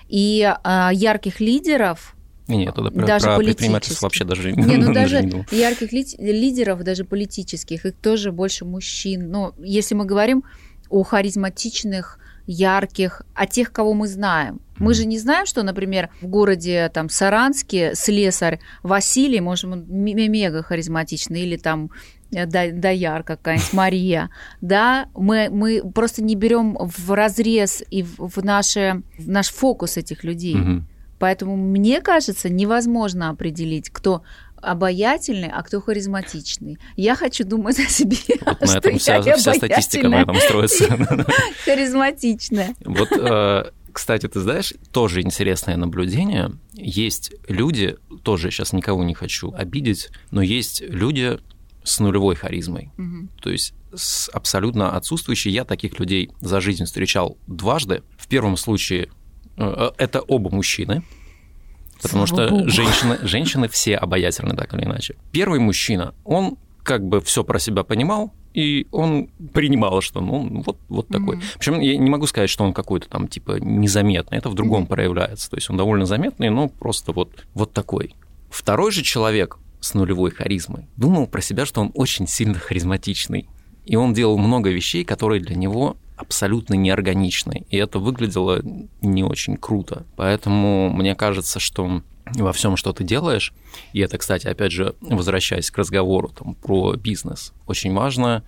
И 0.08 0.52
а, 0.64 0.90
ярких 0.92 1.40
лидеров 1.40 2.14
нет, 2.48 2.74
про, 2.74 2.90
даже 2.90 3.26
про 3.26 3.38
предпринимательство 3.38 4.06
вообще 4.06 4.24
даже 4.24 4.52
не, 4.52 4.76
ну 4.76 4.92
даже 4.94 5.22
не 5.22 5.44
ярких 5.52 5.92
лидеров, 5.92 6.82
даже 6.82 7.04
политических, 7.04 7.86
их 7.86 7.94
тоже 7.94 8.32
больше 8.32 8.64
мужчин. 8.64 9.30
Но 9.30 9.54
если 9.58 9.94
мы 9.94 10.04
говорим 10.04 10.44
о 10.88 11.02
харизматичных 11.04 12.18
ярких, 12.46 13.22
а 13.34 13.46
тех, 13.46 13.72
кого 13.72 13.94
мы 13.94 14.08
знаем. 14.08 14.60
Мы 14.78 14.94
же 14.94 15.04
не 15.04 15.18
знаем, 15.18 15.46
что, 15.46 15.62
например, 15.62 16.08
в 16.22 16.26
городе 16.26 16.90
там 16.92 17.08
Саранске 17.10 17.92
слесарь 17.94 18.60
Василий, 18.82 19.40
может, 19.40 19.70
он 19.70 19.84
мега 19.86 20.62
харизматичный, 20.62 21.42
или 21.42 21.56
там 21.56 21.90
э, 22.32 22.46
Даяр 22.46 23.22
какая-нибудь, 23.22 23.72
Мария, 23.74 24.30
да, 24.62 25.08
мы, 25.14 25.48
мы 25.50 25.82
просто 25.92 26.22
не 26.22 26.34
берем 26.34 26.76
в 26.80 27.12
разрез 27.12 27.82
и 27.90 28.02
в, 28.02 28.42
наши, 28.42 29.02
в 29.18 29.28
наш 29.28 29.50
фокус 29.50 29.98
этих 29.98 30.24
людей. 30.24 30.56
Угу. 30.56 30.84
Поэтому, 31.20 31.54
мне 31.54 32.00
кажется, 32.00 32.48
невозможно 32.48 33.28
определить, 33.28 33.90
кто 33.90 34.22
обаятельный, 34.62 35.48
а 35.48 35.62
кто 35.62 35.80
харизматичный. 35.80 36.78
Я 36.96 37.14
хочу 37.14 37.44
думать 37.44 37.78
о 37.78 37.86
себе, 37.86 38.16
вот 38.46 38.60
на 38.60 38.76
этом 38.76 38.98
вся, 38.98 39.20
вся 39.22 39.54
статистика 39.54 40.08
на 40.08 40.22
этом 40.22 40.36
строится. 40.36 40.86
Харизматичная. 41.64 42.74
Вот, 42.84 43.12
э, 43.12 43.70
кстати, 43.92 44.28
ты 44.28 44.40
знаешь, 44.40 44.74
тоже 44.92 45.22
интересное 45.22 45.76
наблюдение. 45.76 46.52
Есть 46.72 47.32
люди, 47.48 47.96
тоже 48.22 48.50
сейчас 48.50 48.72
никого 48.72 49.04
не 49.04 49.14
хочу 49.14 49.52
обидеть, 49.52 50.10
но 50.30 50.42
есть 50.42 50.82
люди 50.82 51.38
с 51.82 51.98
нулевой 51.98 52.34
харизмой. 52.34 52.92
Угу. 52.98 53.28
То 53.40 53.50
есть 53.50 53.74
с 53.94 54.28
абсолютно 54.28 54.96
отсутствующей. 54.96 55.50
Я 55.50 55.64
таких 55.64 55.98
людей 55.98 56.30
за 56.40 56.60
жизнь 56.60 56.84
встречал 56.84 57.38
дважды. 57.46 58.02
В 58.16 58.28
первом 58.28 58.56
случае 58.56 59.08
э, 59.56 59.90
это 59.98 60.20
оба 60.20 60.50
мужчины, 60.54 61.02
Потому 62.02 62.26
Слава 62.26 62.48
что 62.48 62.68
женщины, 62.68 63.18
женщины 63.22 63.68
все 63.68 63.96
обаятельны 63.96 64.56
так 64.56 64.72
или 64.74 64.84
иначе. 64.84 65.16
Первый 65.32 65.60
мужчина, 65.60 66.14
он 66.24 66.56
как 66.82 67.06
бы 67.06 67.20
все 67.20 67.44
про 67.44 67.58
себя 67.58 67.84
понимал, 67.84 68.32
и 68.52 68.86
он 68.90 69.28
принимал, 69.52 70.00
что 70.00 70.20
ну 70.20 70.62
вот, 70.66 70.78
вот 70.88 71.08
такой. 71.08 71.36
Mm-hmm. 71.36 71.54
Причем 71.58 71.80
я 71.80 71.96
не 71.96 72.10
могу 72.10 72.26
сказать, 72.26 72.50
что 72.50 72.64
он 72.64 72.72
какой-то 72.72 73.08
там 73.08 73.28
типа 73.28 73.58
незаметный, 73.60 74.38
это 74.38 74.48
в 74.48 74.54
другом 74.54 74.84
mm-hmm. 74.84 74.88
проявляется. 74.88 75.50
То 75.50 75.56
есть 75.56 75.70
он 75.70 75.76
довольно 75.76 76.06
заметный, 76.06 76.50
но 76.50 76.68
просто 76.68 77.12
вот, 77.12 77.46
вот 77.54 77.72
такой. 77.72 78.14
Второй 78.50 78.90
же 78.90 79.02
человек 79.02 79.58
с 79.80 79.94
нулевой 79.94 80.30
харизмой 80.30 80.88
думал 80.96 81.26
про 81.26 81.40
себя, 81.40 81.64
что 81.64 81.80
он 81.80 81.90
очень 81.94 82.26
сильно 82.26 82.58
харизматичный. 82.58 83.48
И 83.86 83.96
он 83.96 84.12
делал 84.12 84.36
много 84.38 84.70
вещей, 84.70 85.04
которые 85.04 85.40
для 85.40 85.56
него 85.56 85.96
абсолютно 86.20 86.74
неорганичной, 86.74 87.66
и 87.70 87.76
это 87.76 87.98
выглядело 87.98 88.60
не 89.00 89.24
очень 89.24 89.56
круто. 89.56 90.04
Поэтому 90.16 90.90
мне 90.90 91.14
кажется, 91.14 91.58
что 91.60 92.02
во 92.34 92.52
всем, 92.52 92.76
что 92.76 92.92
ты 92.92 93.04
делаешь, 93.04 93.52
и 93.92 94.00
это, 94.00 94.18
кстати, 94.18 94.46
опять 94.46 94.72
же, 94.72 94.94
возвращаясь 95.00 95.70
к 95.70 95.78
разговору 95.78 96.28
там, 96.28 96.54
про 96.54 96.94
бизнес, 96.94 97.52
очень 97.66 97.94
важно 97.94 98.44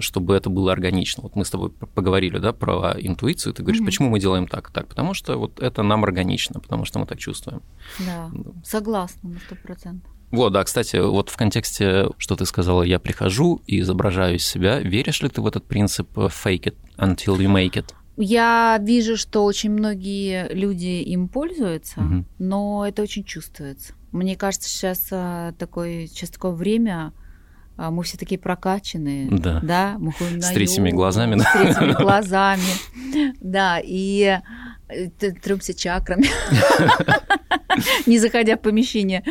чтобы 0.00 0.36
это 0.36 0.50
было 0.50 0.72
органично. 0.72 1.22
Вот 1.22 1.34
мы 1.34 1.46
с 1.46 1.50
тобой 1.50 1.70
поговорили, 1.70 2.36
да, 2.36 2.52
про 2.52 2.94
интуицию. 2.98 3.54
Ты 3.54 3.62
говоришь, 3.62 3.80
mm-hmm. 3.80 3.86
почему 3.86 4.10
мы 4.10 4.20
делаем 4.20 4.46
так 4.46 4.70
так? 4.70 4.86
Потому 4.86 5.14
что 5.14 5.38
вот 5.38 5.60
это 5.60 5.82
нам 5.82 6.04
органично, 6.04 6.60
потому 6.60 6.84
что 6.84 6.98
мы 6.98 7.06
так 7.06 7.18
чувствуем. 7.18 7.62
Да, 8.00 8.30
согласна 8.62 9.30
на 9.30 9.38
сто 9.38 9.54
процентов. 9.56 10.12
Вот, 10.30 10.52
да, 10.52 10.62
кстати, 10.64 10.96
вот 10.96 11.30
в 11.30 11.36
контексте, 11.36 12.10
что 12.18 12.36
ты 12.36 12.44
сказала, 12.44 12.82
я 12.82 12.98
прихожу 12.98 13.62
и 13.66 13.80
изображаю 13.80 14.36
из 14.36 14.44
себя, 14.44 14.80
веришь 14.80 15.22
ли 15.22 15.28
ты 15.28 15.40
в 15.40 15.46
этот 15.46 15.64
принцип 15.64 16.16
fake 16.16 16.64
it 16.64 16.76
until 16.98 17.38
you 17.38 17.48
make 17.48 17.72
it? 17.72 17.94
Я 18.16 18.78
вижу, 18.82 19.16
что 19.16 19.44
очень 19.44 19.70
многие 19.70 20.52
люди 20.52 21.02
им 21.02 21.28
пользуются, 21.28 22.00
угу. 22.00 22.24
но 22.38 22.84
это 22.86 23.02
очень 23.02 23.24
чувствуется. 23.24 23.94
Мне 24.10 24.36
кажется, 24.36 24.68
сейчас 24.68 25.06
а, 25.12 25.52
такое, 25.52 26.08
сейчас 26.08 26.30
такое 26.30 26.50
время, 26.50 27.12
а, 27.78 27.90
мы 27.92 28.02
все 28.02 28.18
такие 28.18 28.38
прокачанные, 28.40 29.28
Да. 29.30 29.60
да, 29.62 29.96
мы 29.98 30.12
ходим 30.12 30.42
С 30.42 30.48
на 30.48 30.54
третьими 30.54 30.88
йогу, 30.88 30.98
глазами, 30.98 31.38
с 31.38 31.42
да. 31.44 31.52
третьими 31.52 31.92
глазами, 31.92 33.34
да, 33.40 33.80
и 33.82 34.40
э, 34.88 35.08
трёмся 35.42 35.72
чакрами, 35.74 36.26
не 38.06 38.18
заходя 38.18 38.56
в 38.56 38.60
помещение. 38.60 39.22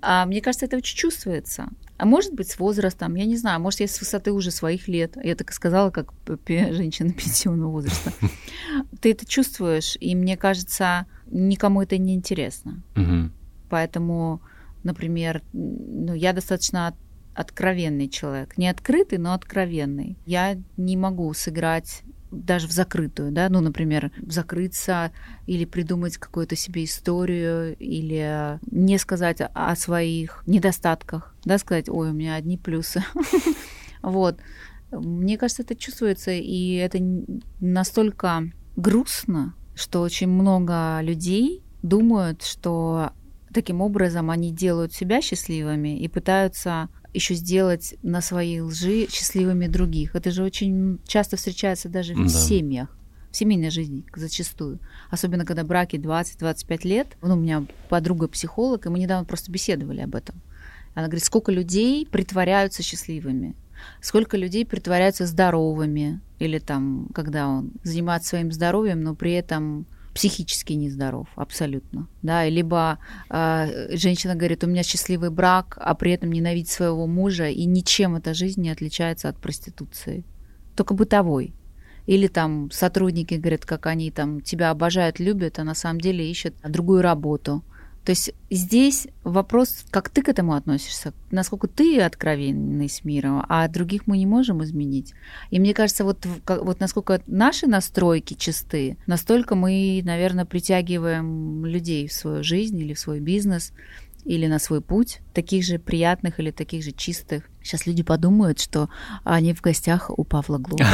А 0.00 0.24
мне 0.26 0.40
кажется, 0.40 0.66
это 0.66 0.76
очень 0.76 0.96
чувствуется. 0.96 1.68
А 1.96 2.06
может 2.06 2.32
быть, 2.34 2.48
с 2.48 2.58
возрастом, 2.60 3.16
я 3.16 3.24
не 3.24 3.36
знаю, 3.36 3.60
может, 3.60 3.80
я 3.80 3.88
с 3.88 3.98
высоты 4.00 4.30
уже 4.30 4.52
своих 4.52 4.86
лет, 4.86 5.16
я 5.22 5.34
так 5.34 5.50
и 5.50 5.52
сказала, 5.52 5.90
как 5.90 6.12
женщина 6.48 7.12
пенсионного 7.12 7.72
возраста. 7.72 8.12
Ты 9.00 9.10
это 9.10 9.26
чувствуешь, 9.26 9.96
и 9.98 10.14
мне 10.14 10.36
кажется, 10.36 11.06
никому 11.26 11.82
это 11.82 11.98
не 11.98 12.14
интересно. 12.14 12.80
Поэтому, 13.68 14.40
например, 14.84 15.42
ну, 15.52 16.14
я 16.14 16.32
достаточно 16.32 16.94
откровенный 17.38 18.08
человек. 18.08 18.58
Не 18.58 18.68
открытый, 18.68 19.18
но 19.18 19.32
откровенный. 19.32 20.16
Я 20.26 20.58
не 20.76 20.96
могу 20.96 21.32
сыграть 21.34 22.02
даже 22.32 22.66
в 22.66 22.72
закрытую, 22.72 23.30
да, 23.30 23.48
ну, 23.48 23.60
например, 23.60 24.10
закрыться 24.26 25.12
или 25.46 25.64
придумать 25.64 26.18
какую-то 26.18 26.56
себе 26.56 26.84
историю, 26.84 27.76
или 27.78 28.58
не 28.70 28.98
сказать 28.98 29.38
о- 29.40 29.76
своих 29.76 30.42
недостатках, 30.46 31.34
да, 31.44 31.58
сказать, 31.58 31.88
ой, 31.88 32.10
у 32.10 32.12
меня 32.12 32.34
одни 32.34 32.58
плюсы. 32.58 33.02
Вот. 34.00 34.38
Мне 34.92 35.36
кажется, 35.36 35.62
это 35.62 35.74
чувствуется, 35.74 36.30
и 36.30 36.74
это 36.74 36.98
настолько 37.60 38.44
грустно, 38.76 39.54
что 39.74 40.02
очень 40.02 40.28
много 40.28 41.00
людей 41.02 41.62
думают, 41.82 42.44
что 42.44 43.10
таким 43.52 43.80
образом 43.80 44.30
они 44.30 44.52
делают 44.52 44.92
себя 44.92 45.20
счастливыми 45.20 45.98
и 45.98 46.06
пытаются 46.08 46.88
еще 47.18 47.34
сделать 47.34 47.94
на 48.02 48.20
своей 48.20 48.60
лжи 48.60 49.06
счастливыми 49.10 49.66
других. 49.66 50.14
Это 50.14 50.30
же 50.30 50.42
очень 50.42 50.98
часто 51.06 51.36
встречается 51.36 51.88
даже 51.88 52.14
в 52.14 52.22
Да. 52.22 52.28
семьях, 52.28 52.88
в 53.30 53.36
семейной 53.36 53.70
жизни 53.70 54.04
зачастую. 54.14 54.78
Особенно, 55.10 55.44
когда 55.44 55.64
браки 55.64 55.96
20-25 55.96 56.84
лет. 56.86 57.06
Ну, 57.22 57.34
у 57.34 57.36
меня 57.38 57.66
подруга 57.88 58.28
психолог, 58.28 58.86
и 58.86 58.88
мы 58.88 58.98
недавно 58.98 59.24
просто 59.24 59.50
беседовали 59.52 60.00
об 60.00 60.14
этом. 60.14 60.40
Она 60.94 61.06
говорит, 61.06 61.24
сколько 61.24 61.52
людей 61.52 62.06
притворяются 62.06 62.82
счастливыми, 62.82 63.54
сколько 64.00 64.36
людей 64.36 64.64
притворяются 64.64 65.26
здоровыми, 65.26 66.20
или 66.38 66.58
там, 66.58 67.08
когда 67.14 67.48
он 67.48 67.72
занимается 67.82 68.30
своим 68.30 68.52
здоровьем, 68.52 69.02
но 69.02 69.14
при 69.14 69.32
этом 69.32 69.86
психически 70.18 70.72
нездоров, 70.72 71.28
абсолютно, 71.36 72.08
да, 72.22 72.44
либо 72.48 72.98
э, 73.30 73.96
женщина 73.96 74.34
говорит, 74.34 74.64
у 74.64 74.66
меня 74.66 74.82
счастливый 74.82 75.30
брак, 75.30 75.78
а 75.80 75.94
при 75.94 76.10
этом 76.10 76.32
ненавидит 76.32 76.68
своего 76.68 77.06
мужа, 77.06 77.46
и 77.46 77.64
ничем 77.66 78.16
эта 78.16 78.34
жизнь 78.34 78.60
не 78.62 78.70
отличается 78.70 79.28
от 79.28 79.38
проституции, 79.38 80.24
только 80.74 80.94
бытовой. 80.94 81.54
Или 82.06 82.26
там 82.26 82.68
сотрудники 82.72 83.34
говорят, 83.34 83.64
как 83.64 83.86
они 83.86 84.10
там 84.10 84.40
тебя 84.40 84.70
обожают, 84.70 85.20
любят, 85.20 85.60
а 85.60 85.64
на 85.64 85.76
самом 85.76 86.00
деле 86.00 86.28
ищут 86.28 86.54
другую 86.64 87.00
работу. 87.00 87.62
То 88.04 88.10
есть 88.10 88.32
здесь 88.48 89.06
вопрос, 89.22 89.84
как 89.90 90.08
ты 90.08 90.22
к 90.22 90.28
этому 90.28 90.54
относишься, 90.54 91.12
насколько 91.30 91.68
ты 91.68 92.00
откровенный 92.00 92.88
с 92.88 93.04
миром, 93.04 93.44
а 93.48 93.68
других 93.68 94.06
мы 94.06 94.16
не 94.16 94.26
можем 94.26 94.64
изменить. 94.64 95.12
И 95.50 95.60
мне 95.60 95.74
кажется, 95.74 96.04
вот, 96.04 96.26
вот 96.46 96.80
насколько 96.80 97.20
наши 97.26 97.66
настройки 97.66 98.32
чисты, 98.34 98.96
настолько 99.06 99.54
мы, 99.56 100.00
наверное, 100.04 100.46
притягиваем 100.46 101.66
людей 101.66 102.08
в 102.08 102.12
свою 102.12 102.42
жизнь 102.42 102.78
или 102.78 102.94
в 102.94 102.98
свой 102.98 103.20
бизнес 103.20 103.72
или 104.24 104.46
на 104.46 104.58
свой 104.58 104.80
путь, 104.80 105.20
таких 105.32 105.64
же 105.64 105.78
приятных 105.78 106.40
или 106.40 106.50
таких 106.50 106.84
же 106.84 106.92
чистых. 106.92 107.48
Сейчас 107.68 107.86
люди 107.86 108.02
подумают, 108.02 108.58
что 108.60 108.88
они 109.24 109.52
в 109.52 109.60
гостях 109.60 110.08
у 110.08 110.24
Павла 110.24 110.56
Глуба. 110.56 110.86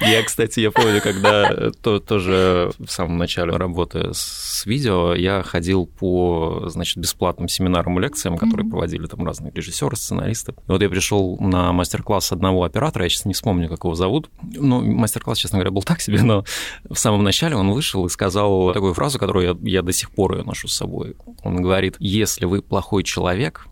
Я, 0.00 0.22
кстати, 0.22 0.60
я 0.60 0.70
помню, 0.70 1.02
когда 1.02 1.50
э, 1.50 1.72
то, 1.82 1.98
тоже 1.98 2.70
в 2.78 2.88
самом 2.88 3.18
начале 3.18 3.52
работы 3.52 4.10
с 4.14 4.64
видео, 4.64 5.14
я 5.14 5.42
ходил 5.42 5.86
по, 5.86 6.64
значит, 6.68 6.96
бесплатным 6.96 7.48
семинарам 7.48 7.98
и 7.98 8.02
лекциям, 8.02 8.38
которые 8.38 8.64
Мгм. 8.64 8.70
проводили 8.70 9.06
там 9.06 9.26
разные 9.26 9.52
режиссеры, 9.52 9.96
сценаристы. 9.96 10.52
И 10.52 10.70
вот 10.72 10.80
я 10.80 10.88
пришел 10.88 11.36
на 11.38 11.72
мастер-класс 11.72 12.32
одного 12.32 12.64
оператора, 12.64 13.04
я 13.04 13.10
сейчас 13.10 13.26
не 13.26 13.34
вспомню, 13.34 13.68
как 13.68 13.84
его 13.84 13.94
зовут. 13.94 14.30
Ну, 14.42 14.80
мастер-класс, 14.80 15.38
честно 15.38 15.58
говоря, 15.58 15.70
был 15.70 15.82
так 15.82 16.00
себе, 16.00 16.22
но 16.22 16.44
в 16.88 16.96
самом 16.96 17.22
начале 17.22 17.56
он 17.56 17.70
вышел 17.72 18.06
и 18.06 18.08
сказал 18.08 18.72
такую 18.72 18.94
фразу, 18.94 19.18
которую 19.18 19.58
я, 19.62 19.70
я 19.70 19.82
до 19.82 19.92
сих 19.92 20.12
пор 20.12 20.36
ее 20.36 20.44
ношу 20.44 20.68
с 20.68 20.74
собой. 20.74 21.16
Он 21.42 21.60
говорит, 21.60 21.96
если 21.98 22.46
вы 22.46 22.62
плохой 22.62 23.02
человек, 23.02 23.66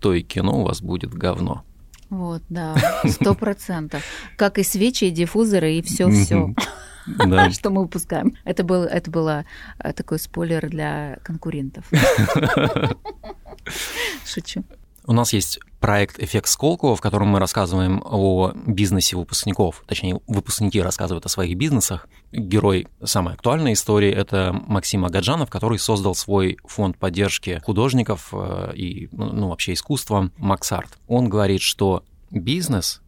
то 0.00 0.14
и 0.14 0.22
кино 0.22 0.60
у 0.60 0.64
вас 0.64 0.80
будет 0.82 1.12
говно. 1.14 1.64
Вот, 2.10 2.42
да, 2.48 2.74
сто 3.04 3.34
процентов. 3.34 4.02
Как 4.36 4.58
и 4.58 4.62
свечи, 4.62 5.04
и 5.04 5.10
диффузоры, 5.10 5.74
и 5.74 5.82
все-все, 5.82 6.36
Мгм. 7.06 7.30
Да. 7.30 7.50
что 7.50 7.70
мы 7.70 7.82
выпускаем. 7.82 8.34
Это 8.44 8.64
был, 8.64 8.84
это 8.84 9.10
было 9.10 9.44
э, 9.78 9.92
такой 9.92 10.18
спойлер 10.18 10.68
для 10.68 11.18
конкурентов. 11.22 11.84
Шучу. 14.26 14.64
У 15.06 15.12
нас 15.12 15.32
есть 15.32 15.58
проект 15.80 16.18
«Эффект 16.18 16.48
Сколково», 16.48 16.96
в 16.96 17.00
котором 17.00 17.28
мы 17.28 17.38
рассказываем 17.38 18.02
о 18.04 18.52
бизнесе 18.66 19.16
выпускников. 19.16 19.82
Точнее, 19.86 20.20
выпускники 20.26 20.80
рассказывают 20.80 21.26
о 21.26 21.28
своих 21.28 21.56
бизнесах. 21.56 22.08
Герой 22.32 22.88
самой 23.02 23.34
актуальной 23.34 23.72
истории– 23.72 24.10
это 24.14 24.52
Максим 24.66 25.04
Агаджанов, 25.04 25.50
который 25.50 25.78
создал 25.78 26.14
свой 26.14 26.58
фонд 26.64 26.98
поддержки 26.98 27.60
художников 27.64 28.30
э, 28.32 28.72
и, 28.74 29.08
ну, 29.12 29.48
вообще 29.48 29.74
искусства 29.74 30.30
«Максарт». 30.36 30.98
Он 31.06 31.28
говорит, 31.28 31.62
что 31.62 32.02
бизнес 32.30 33.00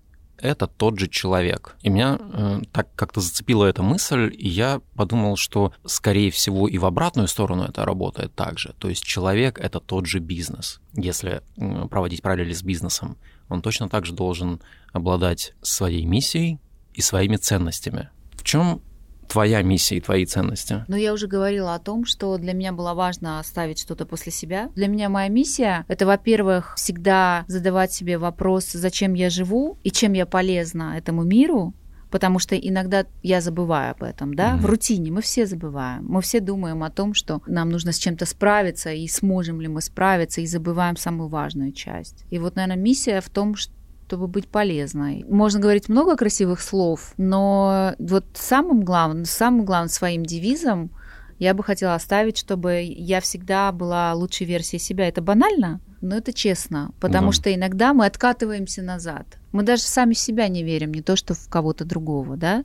это 0.43 0.66
тот 0.66 0.99
же 0.99 1.09
человек. 1.09 1.76
И 1.82 1.91
меня 1.91 2.18
э, 2.20 2.61
так 2.72 2.95
как-то 2.95 3.20
зацепила 3.20 3.66
эта 3.66 3.82
мысль, 3.82 4.34
и 4.36 4.49
я 4.49 4.80
подумал, 4.95 5.36
что, 5.36 5.72
скорее 5.84 6.30
всего, 6.30 6.68
и 6.68 6.78
в 6.78 6.86
обратную 6.86 7.28
сторону 7.28 7.64
это 7.64 7.84
работает 7.84 8.34
так 8.34 8.59
же. 8.59 8.74
То 8.78 8.88
есть 8.88 9.05
человек— 9.05 9.59
это 9.61 9.80
тот 9.80 10.07
же 10.07 10.18
бизнес. 10.18 10.80
Если 10.95 11.43
э, 11.57 11.88
проводить 11.88 12.22
параллели 12.22 12.53
с 12.53 12.62
бизнесом, 12.62 13.16
он 13.49 13.62
точно 13.62 13.88
так 13.88 14.07
же 14.07 14.12
должен 14.12 14.61
обладать 14.93 15.55
своей 15.62 16.05
миссией 16.05 16.59
и 16.95 17.01
своими 17.01 17.36
ценностями. 17.36 18.11
В 18.32 18.43
чем 18.43 18.82
твоя 19.31 19.62
миссия 19.62 19.97
и 19.97 20.01
твои 20.01 20.26
ценности? 20.26 20.85
Но 20.89 20.97
я 20.97 21.12
уже 21.12 21.26
говорила 21.26 21.74
о 21.74 21.78
том, 21.78 22.05
что 22.05 22.37
для 22.39 22.53
меня 22.53 22.72
было 22.72 22.95
важно 22.95 23.39
оставить 23.39 23.81
что-то 23.81 24.05
после 24.07 24.33
себя. 24.33 24.68
Для 24.74 24.89
меня 24.89 25.09
моя 25.09 25.28
миссия— 25.28 25.85
это, 25.89 26.07
во-первых, 26.07 26.74
всегда 26.76 27.45
задавать 27.47 27.93
себе 27.93 28.18
вопрос, 28.18 28.66
зачем 28.72 29.14
я 29.14 29.31
живу 29.31 29.78
и 29.83 29.91
чем 29.91 30.12
я 30.12 30.26
полезна 30.26 30.97
этому 30.99 31.22
миру, 31.22 31.74
потому 32.11 32.41
что 32.41 32.57
иногда 32.57 33.07
я 33.22 33.41
забываю 33.41 33.93
об 33.93 34.03
этом, 34.03 34.35
да, 34.35 34.55
Мгм. 34.55 34.62
в 34.62 34.66
рутине 34.66 35.12
мы 35.12 35.22
все 35.22 35.47
забываем, 35.47 36.05
мы 36.09 36.20
все 36.22 36.41
думаем 36.41 36.83
о 36.83 36.91
том, 36.91 37.14
что 37.14 37.41
нам 37.47 37.70
нужно 37.70 37.93
с 37.93 37.99
чем-то 37.99 38.26
справиться, 38.26 38.91
и 38.93 39.07
сможем 39.07 39.61
ли 39.61 39.68
мы 39.68 39.81
справиться, 39.81 40.41
и 40.41 40.47
забываем 40.47 40.97
самую 40.97 41.28
важную 41.28 41.70
часть. 41.72 42.24
И 42.31 42.39
вот, 42.41 42.57
наверное, 42.57 42.83
миссия 42.83 43.20
в 43.20 43.28
том, 43.31 43.55
что 43.55 43.72
чтобы 44.11 44.27
быть 44.27 44.49
полезной. 44.49 45.25
Можно 45.29 45.61
говорить 45.61 45.89
много 45.89 46.17
красивых 46.17 46.61
слов, 46.61 47.13
но 47.17 47.95
вот 48.01 48.25
самым 48.35 48.83
главным, 48.83 49.25
самым 49.25 49.65
главным 49.65 49.89
своим 49.89 50.25
девизом 50.27 50.91
я 51.39 51.55
бы 51.55 51.63
хотела 51.63 51.95
оставить, 51.95 52.37
чтобы 52.37 52.83
я 52.83 53.21
всегда 53.21 53.71
была 53.71 54.13
лучшей 54.15 54.49
версией 54.49 54.81
себя. 54.81 55.07
Это 55.07 55.23
банально, 55.23 55.81
но 56.01 56.17
это 56.17 56.33
честно, 56.33 56.91
потому 56.99 57.29
Да. 57.29 57.33
что 57.33 57.55
иногда 57.55 57.95
мы 57.95 58.05
откатываемся 58.07 58.83
назад. 58.83 59.27
Мы 59.53 59.63
даже 59.63 59.83
сами 59.83 60.15
себя 60.15 60.49
не 60.49 60.65
верим, 60.65 60.93
не 60.93 61.03
то 61.03 61.15
что 61.15 61.35
в 61.35 61.49
кого-то 61.49 61.85
другого, 61.85 62.37
да. 62.37 62.65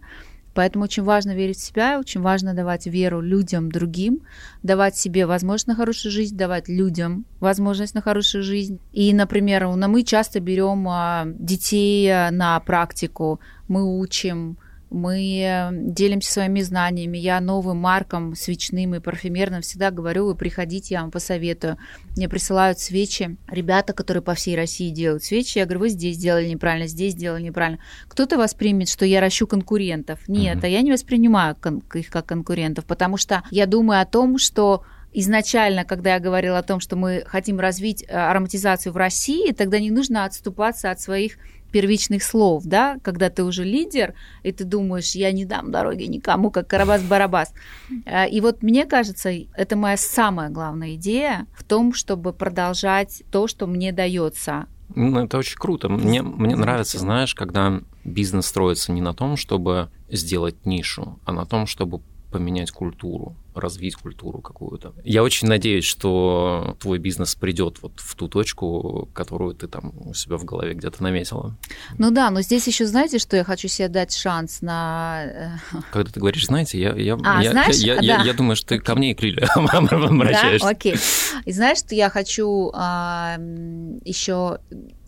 Поэтому 0.56 0.86
очень 0.86 1.04
важно 1.04 1.36
верить 1.36 1.58
в 1.58 1.64
себя, 1.64 2.00
очень 2.00 2.22
важно 2.22 2.54
давать 2.54 2.88
веру 2.88 3.20
людям 3.20 3.70
другим, 3.70 4.22
давать 4.64 4.96
себе 4.96 5.26
возможность 5.26 5.68
на 5.68 5.76
хорошую 5.76 6.14
жизнь, 6.14 6.38
давать 6.38 6.70
людям 6.70 7.26
возможность 7.42 7.94
на 7.94 8.02
хорошую 8.02 8.42
жизнь. 8.42 8.80
И, 8.94 9.14
например, 9.14 9.68
ну, 9.68 9.88
мы 9.90 10.04
часто 10.04 10.40
берем 10.40 10.88
а, 10.88 11.26
детей 11.28 12.10
а, 12.10 12.32
на 12.32 12.58
практику, 12.62 13.42
мы 13.68 14.00
учим, 14.00 14.58
мы 14.90 15.40
э, 15.42 15.70
делимся 15.72 16.32
своими 16.32 16.62
знаниями. 16.62 17.18
Я 17.18 17.40
новым 17.42 17.78
маркам 17.78 18.36
свечным 18.36 18.96
и 18.96 19.00
парфюмерным 19.00 19.62
всегда 19.62 19.92
говорю, 19.92 20.26
вы 20.26 20.36
приходите, 20.36 20.96
я 20.96 21.02
вам 21.02 21.12
посоветую. 21.12 21.78
Мне 22.16 22.30
присылают 22.30 22.80
свечи 22.80 23.38
ребята, 23.48 23.94
которые 23.94 24.24
по 24.24 24.34
всей 24.36 24.56
России 24.56 24.90
делают 24.90 25.24
свечи. 25.24 25.58
Я 25.58 25.66
говорю, 25.66 25.82
вы 25.82 25.90
здесь 25.90 26.16
сделали 26.18 26.48
неправильно, 26.48 26.88
здесь 26.88 27.14
сделали 27.14 27.44
неправильно. 27.44 27.80
Кто-то 28.08 28.38
воспримет, 28.38 28.90
что 28.90 29.06
я 29.06 29.20
ращу 29.22 29.48
конкурентов. 29.48 30.20
Нет, 30.28 30.58
Мгм. 30.58 30.66
а 30.66 30.68
я 30.68 30.82
не 30.82 30.92
воспринимаю 30.92 31.56
их 31.94 32.10
как 32.10 32.26
конкурентов, 32.26 32.86
потому 32.86 33.18
что 33.18 33.44
я 33.52 33.66
думаю 33.66 34.02
о 34.02 34.06
том, 34.06 34.38
что 34.38 34.84
изначально, 35.14 35.86
когда 35.86 36.14
я 36.16 36.20
говорила 36.20 36.58
о 36.58 36.64
том, 36.64 36.80
что 36.80 36.96
мы 36.96 37.24
хотим 37.26 37.60
развить 37.60 38.04
э, 38.04 38.14
ароматизацию 38.14 38.92
в 38.94 38.98
России, 38.98 39.52
тогда 39.54 39.80
не 39.80 39.90
нужно 39.90 40.26
отступаться 40.26 40.92
от 40.92 41.00
своих 41.00 41.38
первичных 41.76 42.24
слов, 42.24 42.64
да, 42.64 42.98
когда 43.04 43.30
ты 43.30 43.44
уже 43.44 43.66
лидер, 43.66 44.14
и 44.44 44.54
ты 44.54 44.64
думаешь, 44.64 45.14
я 45.14 45.34
не 45.34 45.44
дам 45.44 45.72
дороги 45.72 46.04
никому, 46.04 46.50
как 46.50 46.72
Карабас-Барабас. 46.74 47.50
Э, 48.06 48.30
И 48.30 48.40
вот 48.40 48.64
мне 48.64 48.86
кажется, 48.86 49.30
это 49.58 49.76
моя 49.76 49.98
самая 49.98 50.50
главная 50.50 50.96
идея 50.96 51.48
в 51.54 51.66
том, 51.66 51.94
чтобы 51.94 52.32
продолжать 52.32 53.24
то, 53.30 53.48
что 53.48 53.68
мне 53.68 53.92
дается, 53.92 54.68
Ну, 54.96 55.20
это 55.26 55.38
очень 55.38 55.58
круто. 55.58 55.90
Мне, 55.90 56.22
мне 56.22 56.56
нравится, 56.56 56.98
знаешь, 56.98 57.36
когда 57.36 57.82
бизнес 58.06 58.46
строится 58.46 58.94
не 58.94 59.02
на 59.02 59.14
том, 59.14 59.36
чтобы 59.36 59.90
сделать 60.10 60.66
нишу, 60.66 61.20
а 61.26 61.34
на 61.34 61.46
том, 61.46 61.68
чтобы 61.68 62.00
поменять 62.36 62.72
культуру 62.72 63.34
развить 63.56 63.96
культуру 63.96 64.42
какую-то. 64.42 64.94
Я 65.04 65.24
очень 65.24 65.48
надеюсь, 65.48 65.86
что 65.86 66.76
твой 66.82 67.00
бизнес 67.00 67.36
придет 67.36 67.82
вот 67.82 67.94
в 67.96 68.16
ту 68.16 68.28
точку, 68.28 69.10
которую 69.14 69.56
ты 69.56 69.68
там 69.68 69.94
у 69.98 70.14
себя 70.14 70.36
в 70.36 70.44
голове 70.44 70.74
где-то 70.74 71.02
наметила. 71.02 71.56
Ну 71.98 72.12
да, 72.12 72.30
но 72.32 72.42
здесь 72.42 72.68
еще 72.68 72.86
знаете, 72.86 73.18
что 73.18 73.38
я 73.38 73.44
хочу 73.44 73.68
себе 73.68 73.88
дать 73.88 74.14
шанс 74.14 74.62
на... 74.62 75.24
Э, 75.26 75.50
Когда 75.92 76.12
ты 76.12 76.20
говоришь, 76.20 76.46
знаете, 76.48 76.80
я, 76.80 76.94
я, 76.96 77.18
а, 77.24 77.42
я, 77.42 77.52
знаешь? 77.52 77.78
я, 77.78 77.96
да. 77.96 78.02
я, 78.02 78.24
я 78.24 78.34
думаю, 78.34 78.58
что 78.58 78.68
ты 78.68 78.80
ко 78.80 78.96
мне 78.96 79.12
и 79.12 79.16
к 79.16 79.22
Лиле 79.22 79.48
обращаешься. 79.56 80.66
Да, 80.66 80.72
окей. 80.72 80.96
И 81.46 81.52
знаешь, 81.54 81.78
что 81.78 81.96
я 81.96 82.10
хочу 82.10 82.72
а, 82.74 83.38
еще 84.04 84.60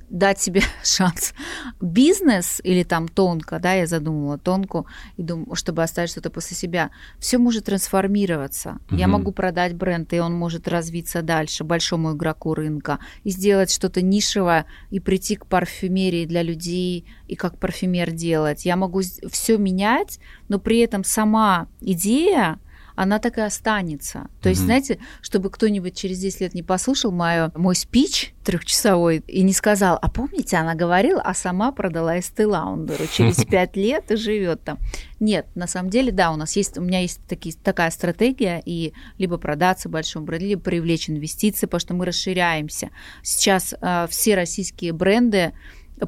дать 0.10 0.40
себе 0.40 0.62
шанс. 0.84 1.34
Бизнес 1.82 2.62
или 2.64 2.84
там 2.84 3.08
тонко, 3.08 3.60
да, 3.60 3.74
я 3.74 3.88
задумала 3.88 4.38
тонку, 4.38 4.88
и 5.18 5.24
думаю, 5.24 5.56
чтобы 5.56 5.84
оставить 5.84 6.10
что-то 6.10 6.30
после 6.30 6.56
себя, 6.56 6.92
все 7.20 7.38
может 7.38 7.66
трансформироваться. 7.66 8.80
Угу. 8.90 8.96
Я 8.96 9.08
могу 9.08 9.32
продать 9.32 9.76
бренд, 9.76 10.14
и 10.14 10.20
он 10.20 10.34
может 10.34 10.68
развиться 10.68 11.22
дальше, 11.22 11.64
большому 11.64 12.14
игроку 12.14 12.54
рынка, 12.54 13.00
и 13.24 13.32
сделать 13.32 13.72
что-то 13.72 14.02
нишевое, 14.02 14.66
и 14.90 15.00
прийти 15.00 15.36
к 15.36 15.46
парфюмерии 15.46 16.26
для 16.26 16.42
людей, 16.42 17.06
и 17.28 17.36
как 17.36 17.58
парфюмер 17.60 18.12
делать. 18.12 18.66
Я 18.66 18.76
могу 18.76 19.02
все 19.02 19.58
менять, 19.58 20.20
но 20.48 20.60
при 20.60 20.80
этом 20.80 21.04
сама 21.04 21.68
идея, 21.82 22.60
она 22.98 23.20
так 23.20 23.38
и 23.38 23.42
останется. 23.42 24.28
То 24.42 24.50
есть, 24.50 24.62
mm-hmm. 24.62 24.66
знаете, 24.66 25.00
чтобы 25.22 25.52
кто-нибудь 25.52 25.96
через 25.96 26.18
10 26.18 26.42
лет 26.42 26.54
не 26.56 26.64
послушал 26.64 27.12
мою, 27.12 27.52
мой 27.56 27.76
спич 27.76 28.34
трехчасовой 28.44 29.20
и 29.28 29.44
не 29.44 29.54
сказал, 29.54 30.00
а 30.02 30.10
помните, 30.10 30.58
она 30.58 30.74
говорила, 30.74 31.22
а 31.22 31.36
сама 31.36 31.72
продала 31.72 32.20
Эсте 32.20 32.48
Лаундеру 32.48 33.06
через 33.14 33.46
5 33.46 33.78
лет 33.78 34.12
и 34.12 34.16
живет 34.16 34.64
там. 34.64 34.80
Нет, 35.20 35.46
на 35.54 35.68
самом 35.68 35.92
деле, 35.92 36.12
да, 36.12 36.32
у 36.32 36.38
нас 36.38 36.56
есть, 36.56 36.80
у 36.80 36.82
меня 36.82 37.02
есть 37.02 37.22
такие, 37.28 37.54
такая 37.56 37.92
стратегия, 37.92 38.64
и 38.66 38.94
либо 39.20 39.38
продаться 39.38 39.90
большому 39.90 40.26
бренду, 40.26 40.48
либо 40.48 40.62
привлечь 40.62 41.08
инвестиции, 41.08 41.68
потому 41.68 41.80
что 41.80 41.94
мы 41.94 42.04
расширяемся. 42.06 42.90
Сейчас 43.22 43.76
э, 43.80 44.08
все 44.10 44.34
российские 44.34 44.92
бренды 44.92 45.54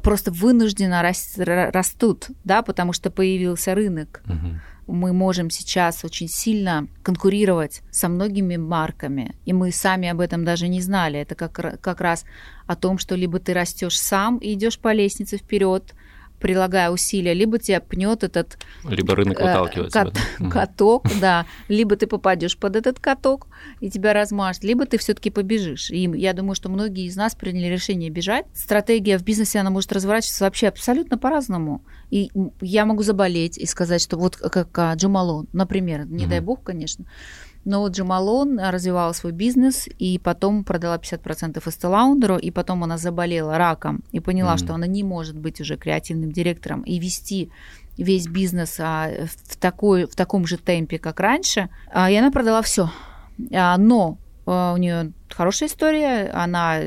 просто 0.02 0.32
вынужденно 0.32 1.02
растут, 1.02 2.30
да, 2.42 2.62
потому 2.62 2.92
что 2.92 3.12
появился 3.12 3.76
рынок. 3.76 4.22
Uh-huh 4.26 4.58
мы 4.90 5.12
можем 5.12 5.50
сейчас 5.50 6.04
очень 6.04 6.28
сильно 6.28 6.88
конкурировать 7.02 7.82
со 7.90 8.08
многими 8.08 8.56
марками, 8.56 9.34
и 9.44 9.52
мы 9.52 9.72
сами 9.72 10.08
об 10.08 10.20
этом 10.20 10.44
даже 10.44 10.68
не 10.68 10.80
знали. 10.80 11.20
Это 11.20 11.34
как, 11.34 11.80
как 11.80 12.00
раз 12.00 12.24
о 12.66 12.76
том, 12.76 12.98
что 12.98 13.14
либо 13.14 13.38
ты 13.38 13.54
растешь 13.54 14.00
сам 14.00 14.38
и 14.38 14.52
идешь 14.52 14.78
по 14.78 14.92
лестнице 14.92 15.36
вперед, 15.36 15.94
прилагая 16.40 16.90
усилия, 16.90 17.34
либо 17.34 17.58
тебя 17.58 17.80
пнет 17.80 18.24
этот... 18.24 18.58
Либо 18.88 19.14
рынок 19.14 19.38
э, 19.40 19.44
выталкивает 19.44 19.92
кат, 19.92 20.14
Каток, 20.50 21.06
да. 21.20 21.46
Либо 21.68 21.96
ты 21.96 22.06
попадешь 22.06 22.56
под 22.56 22.76
этот 22.76 22.98
каток 22.98 23.46
и 23.80 23.90
тебя 23.90 24.12
размажет, 24.12 24.64
либо 24.64 24.86
ты 24.86 24.98
все-таки 24.98 25.30
побежишь. 25.30 25.90
И 25.90 26.10
я 26.14 26.32
думаю, 26.32 26.54
что 26.54 26.68
многие 26.68 27.04
из 27.06 27.16
нас 27.16 27.34
приняли 27.34 27.66
решение 27.66 28.10
бежать. 28.10 28.46
Стратегия 28.54 29.18
в 29.18 29.24
бизнесе, 29.24 29.60
она 29.60 29.70
может 29.70 29.92
разворачиваться 29.92 30.44
вообще 30.44 30.68
абсолютно 30.68 31.18
по-разному. 31.18 31.84
И 32.10 32.30
я 32.60 32.84
могу 32.86 33.02
заболеть 33.02 33.58
и 33.58 33.66
сказать, 33.66 34.02
что 34.02 34.16
вот 34.16 34.36
как 34.36 34.76
а, 34.78 34.94
Джумалон, 34.94 35.46
например, 35.52 36.06
не 36.06 36.26
дай 36.26 36.40
бог, 36.40 36.62
конечно, 36.62 37.04
но 37.64 37.80
вот 37.80 37.92
Джамалон 37.92 38.58
развивала 38.58 39.12
свой 39.12 39.32
бизнес 39.32 39.88
и 39.98 40.18
потом 40.18 40.64
продала 40.64 40.96
50% 40.96 41.62
Эстелаундеру, 41.66 42.38
и 42.38 42.50
потом 42.50 42.84
она 42.84 42.96
заболела 42.96 43.58
раком 43.58 44.02
и 44.12 44.20
поняла, 44.20 44.54
mm-hmm. 44.54 44.64
что 44.64 44.74
она 44.74 44.86
не 44.86 45.04
может 45.04 45.36
быть 45.36 45.60
уже 45.60 45.76
креативным 45.76 46.32
директором 46.32 46.82
и 46.82 46.98
вести 46.98 47.50
весь 47.98 48.26
бизнес 48.28 48.76
а, 48.80 49.10
в, 49.26 49.56
такой, 49.56 50.06
в 50.06 50.16
таком 50.16 50.46
же 50.46 50.56
темпе, 50.56 50.98
как 50.98 51.20
раньше. 51.20 51.68
А, 51.92 52.10
и 52.10 52.16
она 52.16 52.30
продала 52.30 52.62
все. 52.62 52.90
А, 53.52 53.76
но 53.76 54.16
а, 54.46 54.72
у 54.72 54.76
нее 54.78 55.12
хорошая 55.28 55.68
история. 55.68 56.30
Она 56.32 56.78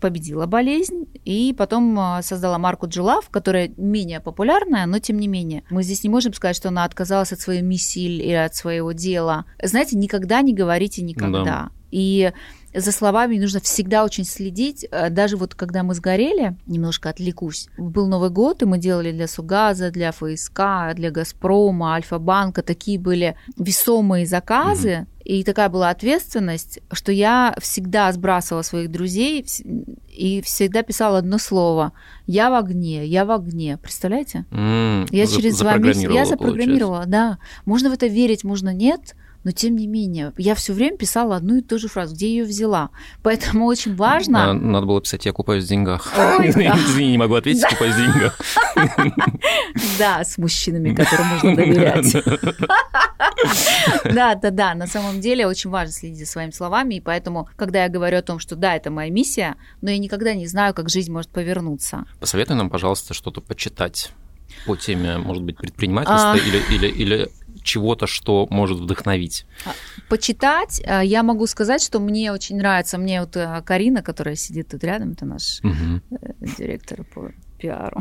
победила 0.00 0.46
болезнь 0.46 0.99
и 1.24 1.54
потом 1.56 1.98
а, 1.98 2.22
создала 2.22 2.58
марку 2.58 2.86
Джилав, 2.86 3.28
которая 3.28 3.70
менее 3.76 4.20
популярная, 4.20 4.86
но 4.86 4.98
тем 4.98 5.18
не 5.18 5.28
менее. 5.28 5.64
Мы 5.70 5.82
здесь 5.82 6.02
не 6.02 6.10
можем 6.10 6.32
сказать, 6.32 6.56
что 6.56 6.68
она 6.68 6.84
отказалась 6.84 7.32
от 7.32 7.40
своей 7.40 7.62
миссии 7.62 8.02
или 8.02 8.32
от 8.32 8.54
своего 8.54 8.92
дела. 8.92 9.44
Знаете, 9.62 9.96
никогда 9.96 10.40
не 10.42 10.54
говорите 10.54 11.02
никогда. 11.02 11.44
Да. 11.44 11.70
И 11.90 12.32
за 12.74 12.92
словами 12.92 13.38
нужно 13.38 13.60
всегда 13.60 14.04
очень 14.04 14.24
следить. 14.24 14.86
Э, 14.90 15.10
даже 15.10 15.36
вот 15.36 15.54
когда 15.54 15.82
мы 15.82 15.94
сгорели, 15.94 16.56
немножко 16.66 17.10
отвлекусь, 17.10 17.68
был 17.76 18.06
Новый 18.06 18.30
год, 18.30 18.62
и 18.62 18.66
мы 18.66 18.78
делали 18.78 19.12
для 19.12 19.26
Сугаза, 19.26 19.90
для 19.90 20.12
ФСК, 20.12 20.94
для 20.94 21.10
Газпрома, 21.10 21.94
Альфа-банка, 21.94 22.62
такие 22.62 22.98
были 22.98 23.36
весомые 23.56 24.26
заказы, 24.26 25.06
и 25.24 25.44
такая 25.44 25.68
была 25.68 25.90
ответственность, 25.90 26.80
что 26.92 27.12
я 27.12 27.54
всегда 27.60 28.10
сбрасывала 28.12 28.62
своих 28.62 28.90
друзей 28.90 29.44
и 30.08 30.42
всегда 30.42 30.82
писала 30.82 31.18
одно 31.18 31.38
слово. 31.38 31.92
Я 32.26 32.50
в 32.50 32.54
огне, 32.54 33.06
я 33.06 33.24
в 33.24 33.30
огне. 33.30 33.78
Представляете? 33.78 34.44
Mm, 34.50 35.08
я 35.10 35.26
через 35.26 35.58
два 35.58 35.76
месяца... 35.76 36.10
Я 36.10 36.26
запрограммировала, 36.26 37.02
получается. 37.02 37.10
да. 37.10 37.38
Можно 37.64 37.90
в 37.90 37.92
это 37.92 38.06
верить, 38.06 38.44
можно 38.44 38.72
нет 38.72 39.14
но 39.44 39.52
тем 39.52 39.76
не 39.76 39.86
менее, 39.86 40.32
я 40.36 40.54
все 40.54 40.72
время 40.72 40.96
писала 40.96 41.36
одну 41.36 41.56
и 41.56 41.62
ту 41.62 41.78
же 41.78 41.88
фразу, 41.88 42.14
где 42.14 42.28
ее 42.28 42.44
взяла. 42.44 42.90
Поэтому 43.22 43.66
очень 43.66 43.94
важно... 43.96 44.52
Надо 44.52 44.86
было 44.86 45.00
писать 45.00 45.24
«я 45.26 45.32
купаюсь 45.32 45.64
в 45.64 45.68
деньгах». 45.68 46.12
Извини, 46.40 47.12
не 47.12 47.18
могу 47.18 47.34
ответить, 47.34 47.64
купаюсь 47.64 47.94
в 47.94 47.98
деньгах. 47.98 48.38
Да, 49.98 50.24
с 50.24 50.38
мужчинами, 50.38 50.94
которым 50.94 51.26
можно 51.26 51.56
доверять. 51.56 52.16
Да, 54.04 54.34
да, 54.34 54.50
да. 54.50 54.74
На 54.74 54.86
самом 54.86 55.20
деле 55.20 55.46
очень 55.46 55.70
важно 55.70 55.92
следить 55.92 56.18
за 56.18 56.26
своими 56.26 56.50
словами, 56.50 56.96
и 56.96 57.00
поэтому, 57.00 57.48
когда 57.56 57.84
я 57.84 57.88
говорю 57.88 58.18
о 58.18 58.22
том, 58.22 58.38
что 58.38 58.56
да, 58.56 58.74
это 58.74 58.90
моя 58.90 59.10
миссия, 59.10 59.56
но 59.80 59.90
я 59.90 59.98
никогда 59.98 60.34
не 60.34 60.46
знаю, 60.46 60.74
как 60.74 60.88
жизнь 60.88 61.12
может 61.12 61.30
повернуться. 61.30 62.04
Посоветуй 62.18 62.56
нам, 62.56 62.70
пожалуйста, 62.70 63.14
что-то 63.14 63.40
почитать 63.40 64.12
по 64.66 64.76
теме, 64.76 65.18
может 65.18 65.42
быть, 65.42 65.56
предпринимательства 65.56 66.32
а... 66.32 66.36
или, 66.36 66.62
или, 66.70 66.86
или 66.86 67.30
чего-то, 67.62 68.06
что 68.06 68.46
может 68.50 68.78
вдохновить? 68.78 69.46
А, 69.64 69.70
почитать, 70.08 70.80
э, 70.84 71.02
я 71.04 71.22
могу 71.22 71.46
сказать, 71.46 71.82
что 71.82 72.00
мне 72.00 72.32
очень 72.32 72.56
нравится, 72.56 72.98
мне 72.98 73.20
вот 73.20 73.36
э, 73.36 73.62
Карина, 73.64 74.02
которая 74.02 74.36
сидит 74.36 74.68
тут 74.68 74.84
рядом, 74.84 75.12
это 75.12 75.24
наш 75.24 75.60
угу. 75.62 76.00
директор 76.58 77.04
по 77.04 77.32
пиару, 77.58 78.00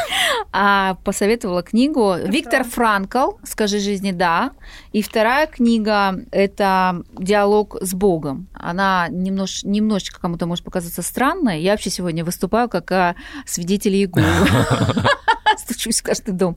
а 0.52 0.94
посоветовала 1.04 1.62
книгу 1.62 2.14
Виктор 2.24 2.64
Франкл 2.64 3.32
«Скажи 3.42 3.80
жизни 3.80 4.12
да». 4.12 4.52
И 4.92 5.02
вторая 5.02 5.46
книга– 5.46 6.14
это 6.30 7.02
«Диалог 7.18 7.76
с 7.80 7.92
Богом». 7.92 8.46
Она 8.54 9.08
немнож, 9.10 9.64
немножечко 9.64 10.20
кому-то 10.20 10.46
может 10.46 10.64
показаться 10.64 11.02
странной. 11.02 11.60
Я 11.60 11.72
вообще 11.72 11.90
сегодня 11.90 12.24
выступаю 12.24 12.68
как 12.68 13.16
свидетель 13.46 13.96
Иеговы. 13.96 14.24
стучусь 15.58 16.00
в 16.00 16.04
каждый 16.04 16.32
дом. 16.32 16.56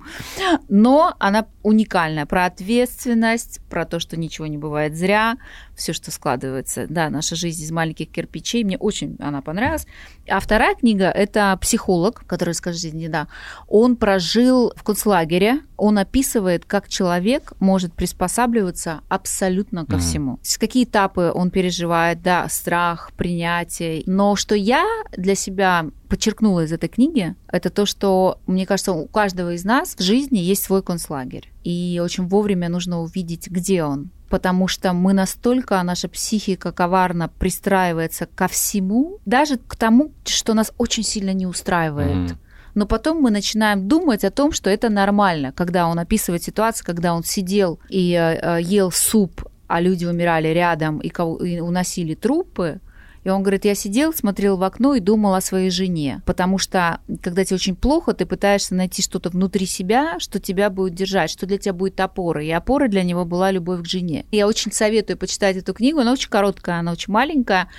Но 0.70 1.16
она 1.20 1.46
уникальная 1.62 2.26
про 2.26 2.46
ответственность, 2.46 3.62
про 3.70 3.86
то, 3.86 4.00
что 4.00 4.18
ничего 4.18 4.48
не 4.48 4.58
бывает 4.58 4.96
зря, 4.96 5.38
все, 5.76 5.94
что 5.94 6.12
складывается. 6.12 6.86
Да, 6.88 7.10
наша 7.10 7.36
жизнь 7.36 7.64
из 7.64 7.72
маленьких 7.72 8.10
кирпичей. 8.10 8.64
Мне 8.64 8.78
очень 8.78 9.18
она 9.20 9.42
понравилась. 9.42 9.88
А 10.28 10.40
вторая 10.40 10.76
книга– 10.76 11.10
это 11.16 11.58
психолог, 11.62 12.24
который, 12.28 12.54
скажите, 12.54 12.92
не 12.92 13.08
да, 13.08 13.28
он 13.68 13.96
прожил 13.96 14.74
в 14.76 14.84
концлагере, 14.84 15.62
он 15.76 15.98
описывает, 15.98 16.66
как 16.66 16.88
человек 16.88 17.54
может 17.60 17.94
приспосабливаться 17.94 19.02
абсолютно 19.10 19.86
ко 19.86 19.96
mm-hmm. 19.96 20.00
всему. 20.00 20.40
Какие 20.60 20.86
этапы 20.86 21.32
он 21.34 21.52
переживает, 21.52 22.22
да, 22.22 22.48
страх, 22.48 23.12
принятие. 23.18 24.04
Но 24.06 24.36
что 24.36 24.56
я 24.56 24.86
для 25.12 25.36
себя 25.36 25.88
подчеркнула 26.08 26.66
из 26.66 26.72
этой 26.72 26.88
книги, 26.88 27.36
это 27.54 27.70
то, 27.70 27.86
что, 27.86 28.40
мне 28.48 28.66
кажется, 28.66 28.94
у 28.94 29.06
каждого 29.06 29.54
из 29.54 29.64
нас 29.64 29.96
в 29.96 30.02
жизни 30.02 30.40
есть 30.40 30.64
свой 30.64 30.82
концлагерь. 30.82 31.52
И 31.64 32.02
очень 32.04 32.26
вовремя 32.26 32.68
нужно 32.68 33.00
увидеть, 33.00 33.48
где 33.48 33.84
он. 33.84 34.10
Потому 34.28 34.68
что 34.68 34.92
мы 34.94 35.14
настолько, 35.14 35.84
наша 35.84 36.10
психика 36.10 36.72
коварно 36.72 37.30
пристраивается 37.30 38.26
ко 38.26 38.48
всему, 38.48 39.20
даже 39.28 39.58
к 39.58 39.76
тому, 39.76 40.12
что 40.26 40.56
нас 40.56 40.74
очень 40.80 41.04
сильно 41.04 41.32
не 41.34 41.46
устраивает. 41.46 42.32
Mm 42.32 42.38
но 42.76 42.88
потом 42.88 43.22
мы 43.22 43.30
начинаем 43.30 43.88
думать 43.88 44.24
о 44.24 44.32
том, 44.32 44.52
что 44.52 44.68
это 44.68 44.90
нормально, 44.90 45.52
когда 45.52 45.86
он 45.86 46.00
описывает 46.00 46.42
ситуацию, 46.42 46.88
когда 46.88 47.14
он 47.14 47.24
сидел 47.24 47.80
и 47.88 48.14
э, 48.16 48.62
ел 48.64 48.90
суп, 48.90 49.48
а 49.68 49.80
люди 49.80 50.06
умирали 50.06 50.48
рядом 50.48 50.98
и, 50.98 51.10
кого, 51.10 51.38
и 51.38 51.60
уносили 51.60 52.16
трупы, 52.16 52.80
И 53.24 53.30
он 53.30 53.42
говорит, 53.42 53.66
я 53.66 53.76
сидел, 53.76 54.14
смотрел 54.14 54.58
в 54.58 54.64
окно 54.64 54.96
и 54.96 55.00
думал 55.00 55.34
о 55.34 55.42
своей 55.42 55.70
жене, 55.70 56.22
потому 56.26 56.58
что, 56.58 57.00
когда 57.22 57.46
тебе 57.46 57.56
очень 57.56 57.76
плохо, 57.76 58.14
ты 58.14 58.26
пытаешься 58.26 58.76
найти 58.76 59.02
что-то 59.02 59.30
внутри 59.30 59.66
себя, 59.66 60.20
что 60.20 60.40
тебя 60.40 60.70
будет 60.70 60.94
держать, 60.94 61.30
что 61.30 61.46
для 61.46 61.58
тебя 61.58 61.74
будет 61.74 62.00
опорой. 62.00 62.48
И 62.48 62.52
опора 62.52 62.88
для 62.88 63.04
него 63.04 63.26
была 63.26 63.52
любовь 63.52 63.82
к 63.82 63.86
жене. 63.86 64.26
Я 64.32 64.48
очень 64.48 64.72
советую 64.72 65.18
почитать 65.18 65.58
эту 65.58 65.74
книгу, 65.74 66.00
она 66.00 66.14
очень 66.14 66.30
короткая, 66.30 66.80
она 66.80 66.92
очень 66.92 67.14
маленькая, 67.14 67.70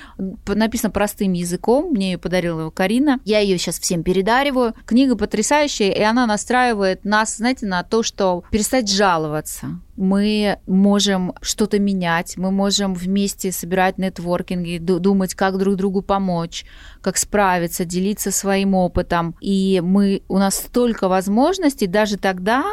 написана 0.47 0.91
простым 0.91 1.33
языком, 1.33 1.91
мне 1.91 2.13
ее 2.13 2.19
подарила 2.19 2.61
его 2.61 2.71
Карина. 2.71 3.21
Я 3.25 3.41
ее 3.41 3.59
сейчас 3.59 3.79
всем 3.79 4.03
передариваю. 4.03 4.75
Книга 4.87 5.17
потрясающая, 5.17 5.91
и 5.91 6.03
она 6.03 6.27
настраивает 6.27 7.05
нас, 7.05 7.37
знаете, 7.37 7.67
на 7.67 7.83
то, 7.83 8.03
что 8.03 8.45
перестать 8.51 8.91
жаловаться 8.91 9.81
мы 9.97 10.59
можем 10.67 11.35
что-то 11.41 11.79
менять, 11.79 12.37
мы 12.37 12.51
можем 12.51 12.95
вместе 12.95 13.53
собирать 13.53 13.99
нетворкинги, 13.99 14.79
думать, 14.79 15.35
как 15.35 15.59
друг 15.59 15.77
другу 15.77 16.03
помочь, 16.03 16.65
как 17.01 17.17
справиться, 17.17 17.85
делиться 17.85 18.31
своим 18.31 18.75
опытом. 18.75 19.37
И 19.41 19.81
мы, 19.85 20.23
у 20.29 20.39
нас 20.39 20.57
столько 20.57 21.09
возможностей 21.09 21.87
даже 21.87 22.17
тогда, 22.17 22.65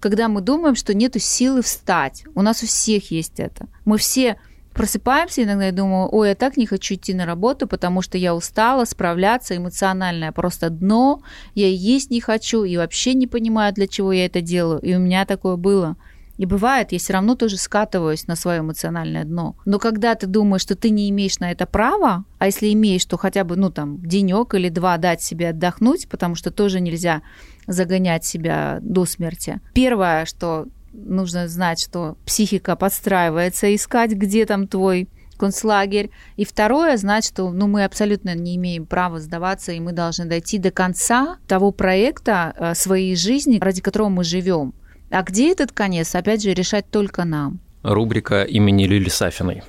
когда 0.00 0.28
мы 0.28 0.40
думаем, 0.40 0.74
что 0.74 0.94
нету 0.94 1.18
силы 1.18 1.62
встать. 1.62 2.24
У 2.34 2.42
нас 2.42 2.62
у 2.62 2.66
всех 2.66 3.10
есть 3.10 3.38
это. 3.38 3.66
Мы 3.84 3.98
все 3.98 4.38
просыпаемся 4.72 5.42
иногда 5.42 5.68
и 5.68 5.72
думаю, 5.72 6.08
ой, 6.10 6.30
я 6.30 6.34
так 6.34 6.56
не 6.56 6.64
хочу 6.64 6.94
идти 6.94 7.12
на 7.12 7.26
работу, 7.26 7.66
потому 7.66 8.02
что 8.02 8.16
я 8.16 8.34
устала 8.34 8.84
справляться, 8.84 9.56
эмоциональное 9.56 10.32
просто 10.32 10.70
дно, 10.70 11.22
я 11.54 11.68
есть 11.68 12.10
не 12.10 12.20
хочу 12.20 12.64
и 12.64 12.76
вообще 12.76 13.14
не 13.14 13.26
понимаю, 13.26 13.74
для 13.74 13.86
чего 13.86 14.12
я 14.12 14.26
это 14.26 14.40
делаю. 14.40 14.80
И 14.80 14.94
у 14.94 14.98
меня 14.98 15.26
такое 15.26 15.56
было. 15.56 15.96
И 16.40 16.46
бывает, 16.46 16.90
я 16.92 16.98
все 16.98 17.12
равно 17.12 17.34
тоже 17.34 17.58
скатываюсь 17.58 18.26
на 18.26 18.34
свое 18.34 18.60
эмоциональное 18.60 19.24
дно. 19.24 19.56
Но 19.66 19.78
когда 19.78 20.14
ты 20.14 20.26
думаешь, 20.26 20.62
что 20.62 20.74
ты 20.74 20.88
не 20.88 21.10
имеешь 21.10 21.38
на 21.38 21.52
это 21.52 21.66
права, 21.66 22.24
а 22.38 22.46
если 22.46 22.72
имеешь, 22.72 23.04
то 23.04 23.18
хотя 23.18 23.44
бы, 23.44 23.56
ну, 23.56 23.70
там, 23.70 24.00
денек 24.00 24.54
или 24.54 24.70
два 24.70 24.96
дать 24.96 25.22
себе 25.22 25.50
отдохнуть, 25.50 26.08
потому 26.08 26.36
что 26.36 26.50
тоже 26.50 26.80
нельзя 26.80 27.20
загонять 27.66 28.24
себя 28.24 28.78
до 28.80 29.04
смерти. 29.04 29.60
Первое, 29.74 30.24
что 30.24 30.68
нужно 30.94 31.46
знать, 31.46 31.78
что 31.78 32.16
психика 32.24 32.74
подстраивается, 32.74 33.74
искать, 33.74 34.12
где 34.12 34.46
там 34.46 34.66
твой 34.66 35.10
концлагерь. 35.36 36.10
И 36.36 36.46
второе, 36.46 36.96
знать, 36.96 37.26
что 37.26 37.50
ну, 37.50 37.66
мы 37.66 37.84
абсолютно 37.84 38.34
не 38.34 38.56
имеем 38.56 38.86
права 38.86 39.20
сдаваться, 39.20 39.72
и 39.72 39.80
мы 39.80 39.92
должны 39.92 40.24
дойти 40.24 40.56
до 40.56 40.70
конца 40.70 41.36
того 41.46 41.70
проекта 41.70 42.54
э, 42.56 42.74
своей 42.74 43.14
жизни, 43.14 43.58
ради 43.60 43.82
которого 43.82 44.08
мы 44.08 44.24
живем. 44.24 44.72
А 45.10 45.22
где 45.24 45.50
этот 45.50 45.72
конец, 45.72 46.14
опять 46.14 46.40
же, 46.40 46.54
решать 46.54 46.88
только 46.88 47.24
нам. 47.24 47.58
Рубрика 47.82 48.44
имени 48.44 48.84
Лили 48.84 49.08
Сафиной. 49.08 49.64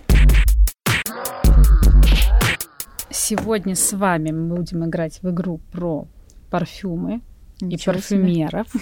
Сегодня 3.09 3.75
с 3.75 3.91
вами 3.93 4.29
мы 4.29 4.55
будем 4.55 4.85
играть 4.85 5.19
в 5.23 5.29
игру 5.31 5.59
про 5.71 6.07
парфюмы 6.51 7.21
и 7.59 7.77
парфюмеров. 7.83 8.67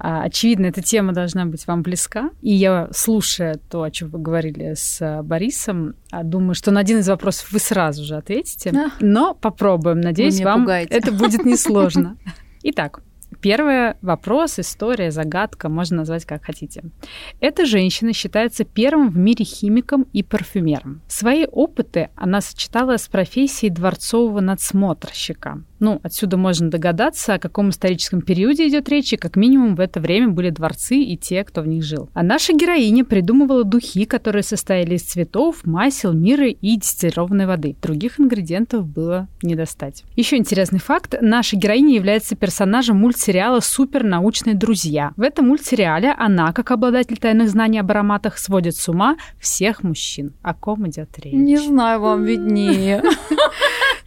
А, 0.00 0.22
очевидно, 0.22 0.66
эта 0.66 0.80
тема 0.80 1.12
должна 1.12 1.44
быть 1.44 1.66
вам 1.66 1.82
близка. 1.82 2.30
И 2.40 2.54
я, 2.54 2.88
слушая 2.92 3.58
то, 3.68 3.82
о 3.82 3.90
чем 3.90 4.10
вы 4.10 4.20
говорили 4.20 4.74
с 4.76 5.22
Борисом, 5.24 5.96
а, 6.12 6.22
думаю, 6.22 6.54
что 6.54 6.70
на 6.70 6.78
один 6.78 6.98
из 7.00 7.08
вопросов 7.08 7.50
вы 7.50 7.58
сразу 7.58 8.04
же 8.04 8.14
ответите. 8.14 8.72
Но 9.00 9.34
попробуем. 9.34 10.00
Надеюсь, 10.00 10.40
вам 10.40 10.60
пугаете. 10.60 10.94
это 10.94 11.10
будет 11.10 11.44
несложно. 11.44 12.16
Итак, 12.62 13.00
Первый 13.40 13.94
вопрос, 14.02 14.58
история, 14.58 15.12
загадка, 15.12 15.68
можно 15.68 15.98
назвать 15.98 16.24
как 16.24 16.44
хотите. 16.44 16.82
Эта 17.40 17.66
женщина 17.66 18.12
считается 18.12 18.64
первым 18.64 19.10
в 19.10 19.16
мире 19.16 19.44
химиком 19.44 20.06
и 20.12 20.24
парфюмером. 20.24 21.02
Свои 21.06 21.46
опыты 21.46 22.10
она 22.16 22.40
сочетала 22.40 22.96
с 22.96 23.06
профессией 23.06 23.70
дворцового 23.70 24.40
надсмотрщика. 24.40 25.62
Ну, 25.78 26.00
отсюда 26.02 26.36
можно 26.36 26.68
догадаться, 26.68 27.34
о 27.34 27.38
каком 27.38 27.70
историческом 27.70 28.20
периоде 28.20 28.66
идет 28.66 28.88
речь, 28.88 29.12
и 29.12 29.16
как 29.16 29.36
минимум 29.36 29.76
в 29.76 29.80
это 29.80 30.00
время 30.00 30.30
были 30.30 30.50
дворцы 30.50 30.96
и 30.96 31.16
те, 31.16 31.44
кто 31.44 31.62
в 31.62 31.68
них 31.68 31.84
жил. 31.84 32.10
А 32.14 32.24
наша 32.24 32.52
героиня 32.52 33.04
придумывала 33.04 33.62
духи, 33.62 34.04
которые 34.04 34.42
состояли 34.42 34.96
из 34.96 35.02
цветов, 35.02 35.64
масел, 35.64 36.12
мира 36.12 36.48
и 36.48 36.76
дистиллированной 36.76 37.46
воды. 37.46 37.76
Других 37.80 38.18
ингредиентов 38.18 38.88
было 38.88 39.28
не 39.42 39.54
достать. 39.54 40.02
Еще 40.16 40.36
интересный 40.36 40.80
факт. 40.80 41.14
Наша 41.20 41.56
героиня 41.56 41.94
является 41.94 42.34
персонажем 42.34 42.96
мультсериала 42.96 43.27
«Супернаучные 43.60 44.54
друзья». 44.54 45.12
В 45.16 45.22
этом 45.22 45.48
мультсериале 45.48 46.12
она, 46.12 46.52
как 46.52 46.70
обладатель 46.70 47.18
тайных 47.18 47.50
знаний 47.50 47.78
об 47.78 47.90
ароматах, 47.90 48.38
сводит 48.38 48.76
с 48.76 48.88
ума 48.88 49.16
всех 49.38 49.82
мужчин. 49.82 50.32
О 50.42 50.54
ком 50.54 50.88
идет 50.88 51.18
речь? 51.18 51.34
Не 51.34 51.58
знаю, 51.58 52.00
вам 52.00 52.24
виднее. 52.24 53.02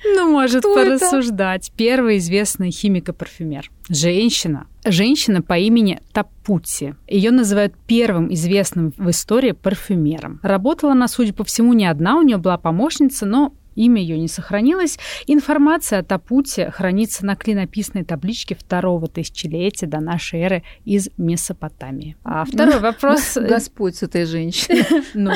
Ну, 0.04 0.32
может 0.32 0.64
порассуждать. 0.64 1.72
Первый 1.76 2.18
известный 2.18 2.72
химик 2.72 3.10
и 3.10 3.14
парфюмер. 3.14 3.70
Женщина. 3.88 4.66
Женщина 4.84 5.42
по 5.42 5.58
имени 5.58 6.00
Тапути. 6.12 6.96
Ее 7.08 7.32
называют 7.32 7.76
первым 7.86 8.34
известным 8.34 8.94
в 8.98 9.10
истории 9.12 9.52
парфюмером. 9.52 10.40
Работала 10.42 10.94
она, 10.94 11.08
судя 11.08 11.34
по 11.34 11.44
всему, 11.44 11.74
не 11.74 11.86
одна, 11.86 12.18
у 12.18 12.24
нее 12.24 12.38
была 12.38 12.58
помощница, 12.58 13.26
но 13.26 13.54
имя 13.76 14.02
ее 14.02 14.18
не 14.18 14.28
сохранилось. 14.28 15.00
Информация 15.28 16.00
о 16.00 16.04
Тапуте 16.04 16.72
хранится 16.72 17.26
на 17.26 17.36
клинописной 17.36 18.04
табличке 18.04 18.56
второго 18.56 19.08
тысячелетия 19.08 19.88
до 19.88 20.00
нашей 20.00 20.42
эры 20.42 20.64
из 20.86 21.10
Месопотамии. 21.18 22.16
А 22.24 22.46
второй 22.46 22.80
вопрос... 22.80 23.36
Господь 23.36 23.96
с 23.96 24.04
этой 24.04 24.26
женщиной. 24.26 24.86
Ну... 25.14 25.32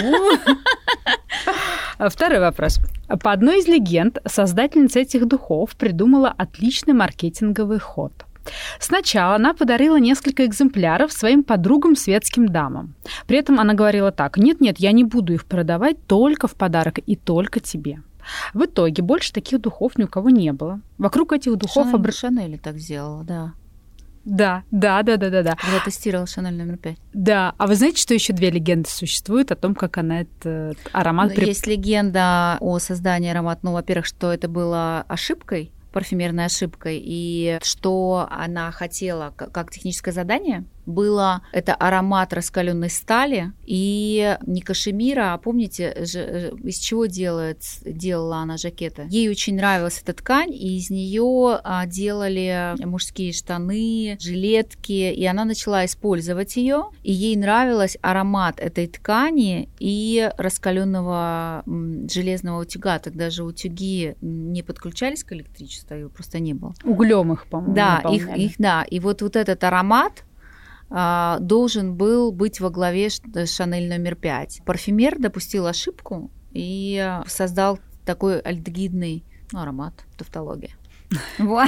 Второй 2.09 2.39
вопрос. 2.39 2.79
По 3.23 3.31
одной 3.31 3.59
из 3.59 3.67
легенд, 3.67 4.19
создательница 4.25 4.99
этих 4.99 5.27
духов 5.27 5.75
придумала 5.75 6.29
отличный 6.29 6.93
маркетинговый 6.93 7.79
ход. 7.79 8.25
Сначала 8.79 9.35
она 9.35 9.53
подарила 9.53 9.97
несколько 9.97 10.45
экземпляров 10.45 11.11
своим 11.11 11.43
подругам 11.43 11.95
светским 11.95 12.47
дамам. 12.47 12.95
При 13.27 13.37
этом 13.37 13.59
она 13.59 13.73
говорила 13.73 14.11
так, 14.11 14.37
нет-нет, 14.37 14.77
я 14.79 14.91
не 14.91 15.03
буду 15.03 15.33
их 15.33 15.45
продавать 15.45 16.05
только 16.05 16.47
в 16.47 16.55
подарок 16.55 16.99
и 17.05 17.15
только 17.15 17.59
тебе. 17.59 18.01
В 18.53 18.65
итоге 18.65 19.03
больше 19.03 19.33
таких 19.33 19.61
духов 19.61 19.97
ни 19.97 20.03
у 20.03 20.07
кого 20.07 20.29
не 20.29 20.51
было. 20.53 20.81
Вокруг 20.97 21.33
этих 21.33 21.55
духов... 21.57 21.85
Шанель, 21.85 21.95
обр... 21.95 22.11
Шанель 22.11 22.59
так 22.59 22.77
сделала, 22.77 23.23
да. 23.23 23.53
Да, 24.25 24.63
да, 24.71 25.03
да, 25.03 25.17
да, 25.17 25.29
да, 25.29 25.43
да. 25.43 25.57
Я 25.71 25.79
тестировала 25.83 26.25
Шанель 26.25 26.55
номер 26.55 26.77
пять. 26.77 26.97
Да, 27.13 27.53
а 27.57 27.67
вы 27.67 27.75
знаете, 27.75 28.01
что 28.01 28.13
еще 28.15 28.33
две 28.33 28.49
легенды 28.49 28.89
существуют 28.89 29.51
о 29.51 29.55
том, 29.55 29.75
как 29.75 29.97
она 29.97 30.21
этот 30.21 30.77
аромат... 30.91 31.31
Ну, 31.35 31.43
есть 31.43 31.67
легенда 31.67 32.57
о 32.59 32.79
создании 32.79 33.29
аромата, 33.29 33.61
ну, 33.63 33.73
во-первых, 33.73 34.07
что 34.07 34.33
это 34.33 34.47
было 34.47 35.05
ошибкой, 35.07 35.71
парфюмерной 35.93 36.45
ошибкой, 36.45 37.01
и 37.03 37.59
что 37.61 38.27
она 38.31 38.71
хотела 38.71 39.31
как 39.37 39.71
техническое 39.71 40.11
задание, 40.11 40.65
было 40.85 41.41
это 41.51 41.73
аромат 41.73 42.33
раскаленной 42.33 42.89
стали 42.89 43.51
и 43.65 44.37
не 44.45 44.61
кашемира, 44.61 45.33
а 45.33 45.37
помните, 45.37 45.93
э, 45.95 46.51
из 46.63 46.77
чего 46.77 47.05
делает, 47.05 47.61
делала 47.85 48.37
она 48.37 48.57
жакеты? 48.57 49.07
Ей 49.09 49.29
очень 49.29 49.55
нравилась 49.55 50.01
эта 50.01 50.13
ткань, 50.13 50.53
и 50.53 50.77
из 50.77 50.89
нее 50.89 51.59
а, 51.63 51.85
делали 51.85 52.75
мужские 52.83 53.33
штаны, 53.33 54.17
жилетки, 54.19 55.13
и 55.13 55.25
она 55.25 55.45
начала 55.45 55.85
использовать 55.85 56.55
ее, 56.55 56.85
и 57.03 57.11
ей 57.11 57.35
нравилась 57.35 57.97
аромат 58.01 58.59
этой 58.59 58.87
ткани 58.87 59.69
и 59.79 60.29
раскаленного 60.37 61.63
железного 62.11 62.61
утюга. 62.61 62.99
Тогда 62.99 63.29
же 63.29 63.43
утюги 63.43 64.15
не 64.21 64.63
подключались 64.63 65.23
к 65.23 65.33
электричеству, 65.33 65.95
его 65.95 66.09
просто 66.09 66.39
не 66.39 66.53
было. 66.53 66.73
Углем 66.83 67.33
их, 67.33 67.47
по-моему. 67.47 67.75
Да, 67.75 68.01
их, 68.11 68.29
их, 68.37 68.53
да. 68.57 68.83
И 68.83 68.99
вот, 68.99 69.21
вот 69.21 69.35
этот 69.35 69.63
аромат, 69.63 70.23
должен 70.89 71.95
был 71.95 72.31
быть 72.31 72.59
во 72.59 72.69
главе 72.69 73.09
Шанель 73.09 73.89
номер 73.89 74.15
пять. 74.15 74.61
Парфюмер 74.65 75.19
допустил 75.19 75.65
ошибку 75.67 76.29
и 76.51 77.21
создал 77.27 77.79
такой 78.05 78.39
альдегидный 78.39 79.23
ну, 79.51 79.59
аромат, 79.59 79.93
тавтология. 80.17 80.71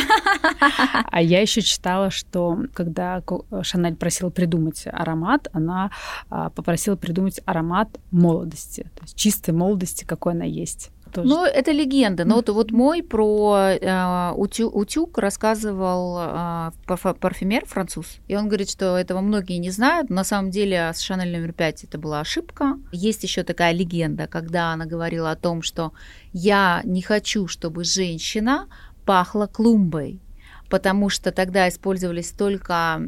А 1.11 1.21
я 1.21 1.41
еще 1.41 1.61
читала, 1.61 2.09
что 2.09 2.57
когда 2.73 3.21
Шанель 3.61 3.95
просила 3.95 4.29
придумать 4.29 4.83
аромат, 4.87 5.47
она 5.53 5.91
а, 6.29 6.49
попросила 6.49 6.95
придумать 6.95 7.39
аромат 7.45 7.99
молодости, 8.11 8.89
то 8.95 9.03
есть 9.03 9.15
чистой 9.15 9.51
молодости, 9.51 10.05
какой 10.05 10.33
она 10.33 10.45
есть 10.45 10.91
тоже. 11.17 11.29
Ну, 11.29 11.45
это 11.45 11.71
легенда. 11.71 12.25
Но 12.25 12.35
вот, 12.35 12.49
вот 12.49 12.71
мой 12.71 13.03
про 13.03 13.71
э, 13.71 14.31
утюг, 14.35 14.75
утюг 14.75 15.17
рассказывал 15.17 16.17
э, 16.19 17.13
парфюмер 17.19 17.65
француз. 17.65 18.17
И 18.27 18.35
он 18.35 18.47
говорит, 18.47 18.69
что 18.69 18.97
этого 18.97 19.21
многие 19.21 19.57
не 19.57 19.71
знают. 19.71 20.09
На 20.09 20.23
самом 20.23 20.51
деле 20.51 20.91
с 20.93 20.99
Шанель 20.99 21.31
номер 21.31 21.53
пять 21.53 21.83
это 21.83 21.97
была 21.97 22.19
ошибка. 22.19 22.77
Есть 22.91 23.23
еще 23.23 23.43
такая 23.43 23.73
легенда, 23.73 24.27
когда 24.27 24.73
она 24.73 24.85
говорила 24.85 25.31
о 25.31 25.35
том, 25.35 25.61
что 25.61 25.93
я 26.33 26.81
не 26.83 27.01
хочу, 27.01 27.47
чтобы 27.47 27.83
женщина 27.83 28.67
пахла 29.05 29.47
клумбой 29.47 30.21
потому 30.69 31.09
что 31.09 31.31
тогда 31.31 31.67
использовались 31.69 32.31
только 32.31 33.01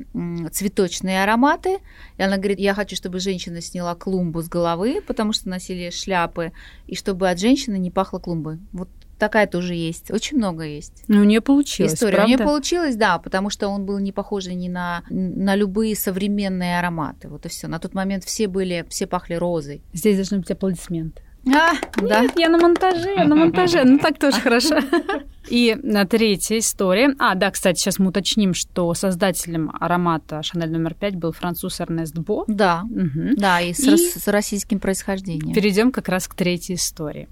цветочные 0.52 1.24
ароматы. 1.24 1.80
И 2.18 2.24
она 2.24 2.38
говорит, 2.38 2.60
я 2.60 2.74
хочу, 2.74 2.96
чтобы 2.96 3.20
женщина 3.20 3.62
сняла 3.62 3.96
клумбу 3.96 4.42
с 4.42 4.48
головы, 4.48 5.02
потому 5.06 5.34
что 5.34 5.50
носили 5.50 5.90
шляпы, 5.90 6.52
и 6.88 6.96
чтобы 6.96 7.30
от 7.30 7.40
женщины 7.40 7.78
не 7.78 7.92
пахло 7.92 8.20
клумбой. 8.20 8.60
Вот 8.72 8.90
такая 9.20 9.46
тоже 9.46 9.76
есть. 9.76 10.10
Очень 10.10 10.38
много 10.38 10.64
есть. 10.64 11.04
Ну, 11.08 11.22
у 11.22 11.24
нее 11.26 11.42
получилось. 11.42 11.94
История. 11.94 12.16
Правда? 12.16 12.34
У 12.34 12.38
нее 12.38 12.46
получилось, 12.46 12.96
да, 12.96 13.20
потому 13.20 13.50
что 13.50 13.68
он 13.68 13.86
был 13.86 14.00
не 14.00 14.12
похож 14.12 14.48
ни 14.48 14.70
на, 14.70 15.04
на 15.10 15.56
любые 15.56 15.96
современные 15.96 16.80
ароматы. 16.80 17.28
Вот 17.28 17.46
и 17.46 17.50
все. 17.50 17.68
На 17.68 17.80
тот 17.80 17.94
момент 17.94 18.24
все 18.24 18.48
были, 18.48 18.86
все 18.90 19.06
пахли 19.06 19.36
розой. 19.36 19.84
Здесь 19.94 20.16
должны 20.16 20.40
быть 20.40 20.50
аплодисменты. 20.50 21.22
А, 21.48 21.72
да. 21.98 22.22
Нет, 22.22 22.34
я 22.38 22.50
на 22.50 22.58
монтаже, 22.58 23.24
на 23.24 23.36
монтаже. 23.36 23.84
Ну, 23.84 23.98
так 23.98 24.20
тоже 24.20 24.40
хорошо. 24.40 24.76
И 25.50 25.76
на 25.82 26.06
третья 26.06 26.60
история. 26.60 27.16
А, 27.18 27.34
да, 27.34 27.50
кстати, 27.50 27.80
сейчас 27.80 27.98
мы 27.98 28.10
уточним, 28.10 28.54
что 28.54 28.94
создателем 28.94 29.72
аромата 29.80 30.44
Шанель 30.44 30.70
номер 30.70 30.94
пять 30.94 31.16
был 31.16 31.32
француз 31.32 31.80
Эрнест 31.80 32.16
Бо. 32.20 32.44
Да, 32.48 32.84
Мгм. 32.84 33.36
да, 33.36 33.60
и 33.62 33.74
с, 33.74 33.80
И- 33.80 33.98
с 34.20 34.28
российским 34.28 34.80
происхождением. 34.80 35.54
Перейдем 35.56 35.92
как 35.92 36.08
раз 36.10 36.28
к 36.28 36.36
третьей 36.36 36.76
истории. 36.76 37.28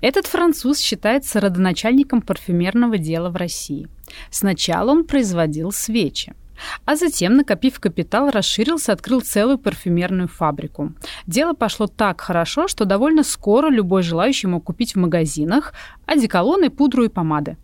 Этот 0.00 0.26
француз 0.26 0.78
считается 0.78 1.40
родоначальником 1.40 2.22
парфюмерного 2.22 2.96
дела 2.96 3.28
в 3.28 3.36
России. 3.36 3.88
Сначала 4.30 4.92
он 4.92 5.04
производил 5.04 5.70
свечи, 5.70 6.32
а 6.84 6.96
затем, 6.96 7.34
накопив 7.36 7.80
капитал, 7.80 8.30
расширился, 8.30 8.92
открыл 8.92 9.20
целую 9.20 9.58
парфюмерную 9.58 10.28
фабрику. 10.28 10.92
Дело 11.26 11.54
пошло 11.54 11.86
так 11.86 12.20
хорошо, 12.20 12.68
что 12.68 12.84
довольно 12.84 13.22
скоро 13.22 13.68
любой 13.70 14.02
желающий 14.02 14.46
мог 14.46 14.64
купить 14.64 14.94
в 14.94 14.98
магазинах 14.98 15.72
одеколоны, 16.06 16.70
пудру 16.70 17.04
и 17.04 17.08
помады. 17.08 17.56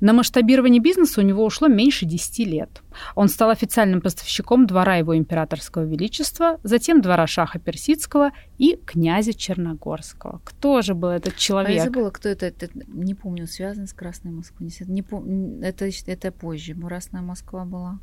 На 0.00 0.12
масштабирование 0.12 0.80
бизнеса 0.80 1.20
у 1.20 1.24
него 1.24 1.44
ушло 1.44 1.68
меньше 1.68 2.06
10 2.06 2.38
лет. 2.46 2.82
Он 3.14 3.28
стал 3.28 3.50
официальным 3.50 4.00
поставщиком 4.00 4.66
двора 4.66 4.96
его 4.96 5.16
императорского 5.16 5.84
величества, 5.84 6.60
затем 6.62 7.00
двора 7.00 7.26
шаха 7.26 7.58
Персидского 7.58 8.30
и 8.58 8.78
князя 8.86 9.34
Черногорского. 9.34 10.40
Кто 10.44 10.82
же 10.82 10.94
был 10.94 11.08
этот 11.08 11.32
А 11.32 11.36
я 11.36 11.38
человек? 11.38 11.84
забыла, 11.84 12.10
кто 12.10 12.28
это, 12.28 12.46
это 12.46 12.68
не 12.86 13.14
помню, 13.14 13.46
связан 13.46 13.86
с 13.86 13.92
Красной 13.92 14.30
Москвой. 14.30 14.68
Не, 14.68 14.86
не 14.92 15.02
пом- 15.02 15.62
это, 15.62 15.90
это 16.06 16.32
позже, 16.32 16.74
Красная 16.74 17.22
Москва 17.22 17.64
была. 17.64 17.98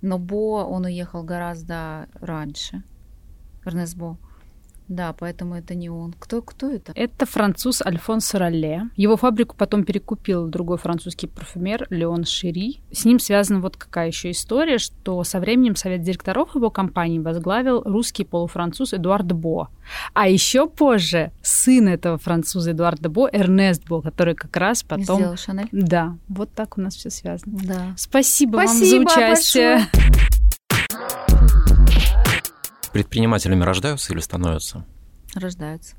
Но 0.00 0.18
Бо, 0.18 0.64
он 0.64 0.84
уехал 0.84 1.24
гораздо 1.24 2.08
раньше. 2.14 2.82
Эрнест 3.64 3.96
Бо. 3.96 4.16
Да, 4.88 5.12
поэтому 5.12 5.54
это 5.54 5.74
не 5.74 5.90
он. 5.90 6.14
Кто, 6.18 6.40
кто 6.40 6.70
это? 6.70 6.92
Это 6.94 7.26
француз 7.26 7.82
Альфонс 7.82 8.32
Ролле. 8.34 8.88
Его 8.96 9.16
фабрику 9.16 9.54
потом 9.56 9.84
перекупил 9.84 10.48
другой 10.48 10.78
французский 10.78 11.26
парфюмер 11.26 11.86
Леон 11.90 12.24
Шери. 12.24 12.80
С 12.90 13.04
ним 13.04 13.18
связана 13.18 13.60
вот 13.60 13.76
какая 13.76 14.08
еще 14.08 14.30
история, 14.30 14.78
что 14.78 15.22
со 15.24 15.40
временем 15.40 15.76
совет 15.76 16.02
директоров 16.02 16.54
его 16.54 16.70
компании 16.70 17.18
возглавил 17.18 17.82
русский 17.82 18.24
полуфранцуз 18.24 18.94
Эдуард 18.94 19.30
Бо. 19.32 19.68
А 20.14 20.28
еще 20.28 20.68
позже 20.68 21.32
сын 21.42 21.88
этого 21.88 22.16
француза 22.18 22.70
Эдуарда 22.72 23.10
Бо, 23.10 23.28
Эрнест 23.30 23.84
Бо, 23.86 24.00
который 24.00 24.34
как 24.34 24.56
раз 24.56 24.82
потом... 24.82 25.18
Сделал 25.18 25.36
Шанель? 25.36 25.68
Да, 25.72 26.16
вот 26.28 26.50
так 26.54 26.78
у 26.78 26.80
нас 26.80 26.94
все 26.94 27.10
связано. 27.10 27.58
Да. 27.62 27.94
Спасибо, 27.96 28.56
вам 28.56 28.68
Спасибо 28.68 29.10
за 29.10 29.16
участие. 29.16 29.74
большое. 30.88 31.27
Предпринимателями 32.92 33.64
рождаются 33.64 34.12
или 34.12 34.20
становятся? 34.20 34.84
Рождаются. 35.34 35.94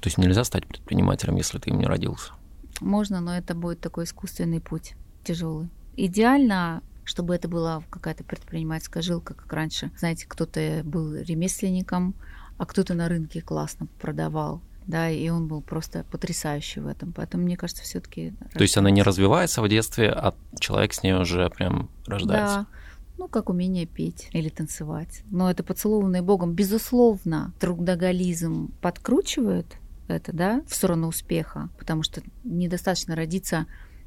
То 0.00 0.08
есть 0.08 0.18
нельзя 0.18 0.44
стать 0.44 0.66
предпринимателем, 0.66 1.36
если 1.36 1.58
ты 1.58 1.70
им 1.70 1.78
не 1.78 1.86
родился. 1.86 2.32
Можно, 2.80 3.20
но 3.20 3.36
это 3.36 3.54
будет 3.54 3.80
такой 3.80 4.04
искусственный 4.04 4.60
путь, 4.60 4.94
тяжелый. 5.24 5.68
Идеально, 5.96 6.82
чтобы 7.04 7.34
это 7.34 7.48
была 7.48 7.82
какая-то 7.90 8.24
предпринимательская 8.24 9.02
жилка, 9.02 9.34
как 9.34 9.52
раньше. 9.52 9.92
Знаете, 9.96 10.26
кто-то 10.26 10.82
был 10.84 11.14
ремесленником, 11.14 12.14
а 12.58 12.66
кто-то 12.66 12.94
на 12.94 13.08
рынке 13.08 13.40
классно 13.40 13.86
продавал. 14.00 14.60
Да, 14.86 15.08
и 15.08 15.28
он 15.28 15.46
был 15.46 15.60
просто 15.60 16.04
потрясающий 16.10 16.80
в 16.80 16.88
этом. 16.88 17.12
Поэтому, 17.12 17.44
мне 17.44 17.56
кажется, 17.56 17.84
все-таки. 17.84 18.34
То 18.52 18.62
есть 18.62 18.76
она 18.76 18.90
не 18.90 19.02
развивается 19.02 19.62
в 19.62 19.68
детстве, 19.68 20.10
а 20.10 20.34
человек 20.58 20.92
с 20.92 21.04
ней 21.04 21.12
уже 21.14 21.48
прям 21.50 21.88
рождается. 22.06 22.66
Да. 22.70 22.81
Ну, 23.22 23.28
как 23.28 23.50
умение 23.50 23.86
петь 23.86 24.28
или 24.32 24.48
танцевать. 24.48 25.22
Но 25.30 25.48
это 25.48 25.62
поцелованное 25.62 26.22
Богом. 26.22 26.54
Безусловно, 26.54 27.54
трудоголизм 27.60 28.72
подкручивает 28.80 29.76
это, 30.08 30.32
да, 30.32 30.62
в 30.66 30.74
сторону 30.74 31.06
успеха, 31.06 31.70
потому 31.78 32.02
что 32.02 32.20
недостаточно 32.42 33.14
родиться 33.14 33.66